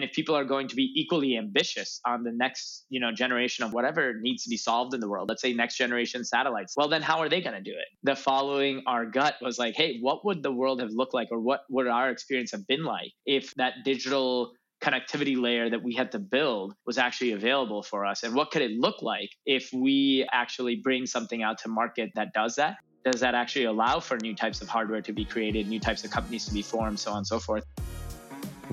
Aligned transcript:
And 0.00 0.08
if 0.08 0.14
people 0.14 0.34
are 0.34 0.46
going 0.46 0.66
to 0.68 0.74
be 0.74 0.90
equally 0.96 1.36
ambitious 1.36 2.00
on 2.06 2.22
the 2.22 2.32
next, 2.32 2.86
you 2.88 2.98
know, 2.98 3.12
generation 3.12 3.66
of 3.66 3.74
whatever 3.74 4.14
needs 4.18 4.44
to 4.44 4.48
be 4.48 4.56
solved 4.56 4.94
in 4.94 5.00
the 5.00 5.06
world, 5.10 5.28
let's 5.28 5.42
say 5.42 5.52
next 5.52 5.76
generation 5.76 6.24
satellites, 6.24 6.72
well, 6.74 6.88
then 6.88 7.02
how 7.02 7.18
are 7.18 7.28
they 7.28 7.42
going 7.42 7.54
to 7.54 7.60
do 7.60 7.72
it? 7.72 7.84
The 8.02 8.16
following 8.16 8.82
our 8.86 9.04
gut 9.04 9.34
was 9.42 9.58
like, 9.58 9.74
hey, 9.76 9.98
what 10.00 10.24
would 10.24 10.42
the 10.42 10.52
world 10.52 10.80
have 10.80 10.88
looked 10.90 11.12
like 11.12 11.28
or 11.30 11.38
what 11.38 11.64
would 11.68 11.86
our 11.86 12.08
experience 12.08 12.50
have 12.52 12.66
been 12.66 12.82
like 12.82 13.12
if 13.26 13.52
that 13.56 13.74
digital 13.84 14.52
connectivity 14.82 15.38
layer 15.38 15.68
that 15.68 15.82
we 15.82 15.94
had 15.94 16.12
to 16.12 16.18
build 16.18 16.72
was 16.86 16.96
actually 16.96 17.32
available 17.32 17.82
for 17.82 18.06
us? 18.06 18.22
And 18.22 18.34
what 18.34 18.50
could 18.50 18.62
it 18.62 18.70
look 18.70 19.02
like 19.02 19.28
if 19.44 19.68
we 19.70 20.26
actually 20.32 20.76
bring 20.76 21.04
something 21.04 21.42
out 21.42 21.58
to 21.58 21.68
market 21.68 22.08
that 22.14 22.32
does 22.32 22.56
that? 22.56 22.76
Does 23.04 23.20
that 23.20 23.34
actually 23.34 23.66
allow 23.66 24.00
for 24.00 24.16
new 24.16 24.34
types 24.34 24.62
of 24.62 24.68
hardware 24.70 25.02
to 25.02 25.12
be 25.12 25.26
created 25.26 25.68
new 25.68 25.78
types 25.78 26.04
of 26.04 26.10
companies 26.10 26.46
to 26.46 26.54
be 26.54 26.62
formed 26.62 26.98
so 26.98 27.10
on 27.10 27.18
and 27.18 27.26
so 27.26 27.38
forth 27.38 27.64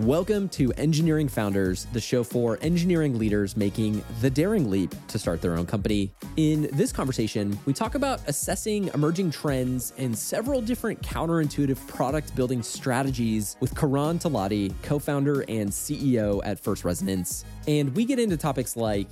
Welcome 0.01 0.47
to 0.49 0.71
Engineering 0.73 1.27
Founders, 1.27 1.85
the 1.85 1.99
show 1.99 2.23
for 2.23 2.59
engineering 2.61 3.17
leaders 3.17 3.57
making 3.57 4.03
the 4.21 4.29
daring 4.29 4.69
leap 4.69 4.93
to 5.07 5.17
start 5.17 5.41
their 5.41 5.57
own 5.57 5.65
company. 5.65 6.13
In 6.35 6.69
this 6.73 6.91
conversation, 6.91 7.57
we 7.65 7.73
talk 7.73 7.95
about 7.95 8.21
assessing 8.27 8.91
emerging 8.93 9.31
trends 9.31 9.93
and 9.97 10.15
several 10.15 10.61
different 10.61 11.01
counterintuitive 11.01 11.87
product 11.87 12.35
building 12.35 12.61
strategies 12.61 13.57
with 13.59 13.75
Karan 13.75 14.19
Talati, 14.19 14.71
co 14.83 14.99
founder 14.99 15.41
and 15.47 15.71
CEO 15.71 16.41
at 16.45 16.59
First 16.59 16.85
Resonance. 16.85 17.43
And 17.67 17.95
we 17.95 18.05
get 18.05 18.19
into 18.19 18.37
topics 18.37 18.77
like 18.77 19.09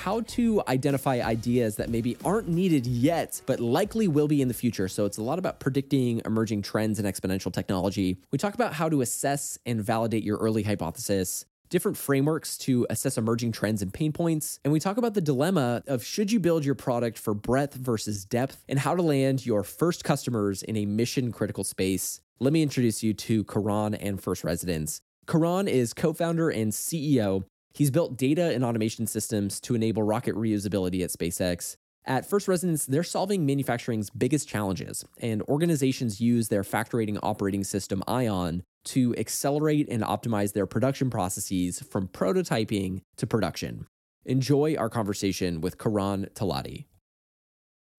how 0.00 0.22
to 0.22 0.62
identify 0.66 1.20
ideas 1.20 1.76
that 1.76 1.90
maybe 1.90 2.16
aren't 2.24 2.48
needed 2.48 2.86
yet, 2.86 3.38
but 3.44 3.60
likely 3.60 4.08
will 4.08 4.28
be 4.28 4.40
in 4.40 4.48
the 4.48 4.54
future. 4.54 4.88
So 4.88 5.04
it's 5.04 5.18
a 5.18 5.22
lot 5.22 5.38
about 5.38 5.60
predicting 5.60 6.22
emerging 6.24 6.62
trends 6.62 6.98
in 6.98 7.04
exponential 7.04 7.52
technology. 7.52 8.16
We 8.30 8.38
talk 8.38 8.54
about 8.54 8.72
how 8.72 8.88
to 8.88 9.02
assess 9.02 9.58
and 9.66 9.84
validate 9.84 10.22
your 10.22 10.38
early 10.38 10.62
hypothesis, 10.62 11.44
different 11.68 11.98
frameworks 11.98 12.56
to 12.58 12.86
assess 12.88 13.18
emerging 13.18 13.52
trends 13.52 13.82
and 13.82 13.92
pain 13.92 14.10
points. 14.10 14.58
And 14.64 14.72
we 14.72 14.80
talk 14.80 14.96
about 14.96 15.12
the 15.12 15.20
dilemma 15.20 15.82
of 15.86 16.02
should 16.02 16.32
you 16.32 16.40
build 16.40 16.64
your 16.64 16.74
product 16.74 17.18
for 17.18 17.34
breadth 17.34 17.74
versus 17.74 18.24
depth 18.24 18.64
and 18.70 18.78
how 18.78 18.96
to 18.96 19.02
land 19.02 19.44
your 19.44 19.62
first 19.62 20.02
customers 20.02 20.62
in 20.62 20.78
a 20.78 20.86
mission 20.86 21.30
critical 21.30 21.62
space. 21.62 22.22
Let 22.38 22.54
me 22.54 22.62
introduce 22.62 23.02
you 23.02 23.12
to 23.12 23.44
Karan 23.44 23.94
and 23.94 24.18
First 24.18 24.44
Resonance. 24.44 25.02
Karan 25.26 25.68
is 25.68 25.92
co 25.92 26.14
founder 26.14 26.48
and 26.48 26.72
CEO 26.72 27.44
He's 27.72 27.90
built 27.90 28.16
data 28.16 28.52
and 28.54 28.64
automation 28.64 29.06
systems 29.06 29.60
to 29.60 29.74
enable 29.74 30.02
rocket 30.02 30.34
reusability 30.34 31.02
at 31.02 31.10
SpaceX. 31.10 31.76
At 32.04 32.28
First 32.28 32.48
Resonance, 32.48 32.86
they're 32.86 33.02
solving 33.02 33.46
manufacturing's 33.46 34.10
biggest 34.10 34.48
challenges, 34.48 35.04
and 35.18 35.42
organizations 35.42 36.20
use 36.20 36.48
their 36.48 36.64
factor 36.64 36.96
rating 36.96 37.18
operating 37.18 37.62
system 37.62 38.02
Ion 38.08 38.62
to 38.86 39.14
accelerate 39.16 39.88
and 39.90 40.02
optimize 40.02 40.52
their 40.52 40.66
production 40.66 41.10
processes 41.10 41.80
from 41.80 42.08
prototyping 42.08 43.02
to 43.18 43.26
production. 43.26 43.86
Enjoy 44.24 44.74
our 44.76 44.88
conversation 44.88 45.60
with 45.60 45.78
Karan 45.78 46.26
Talati. 46.34 46.86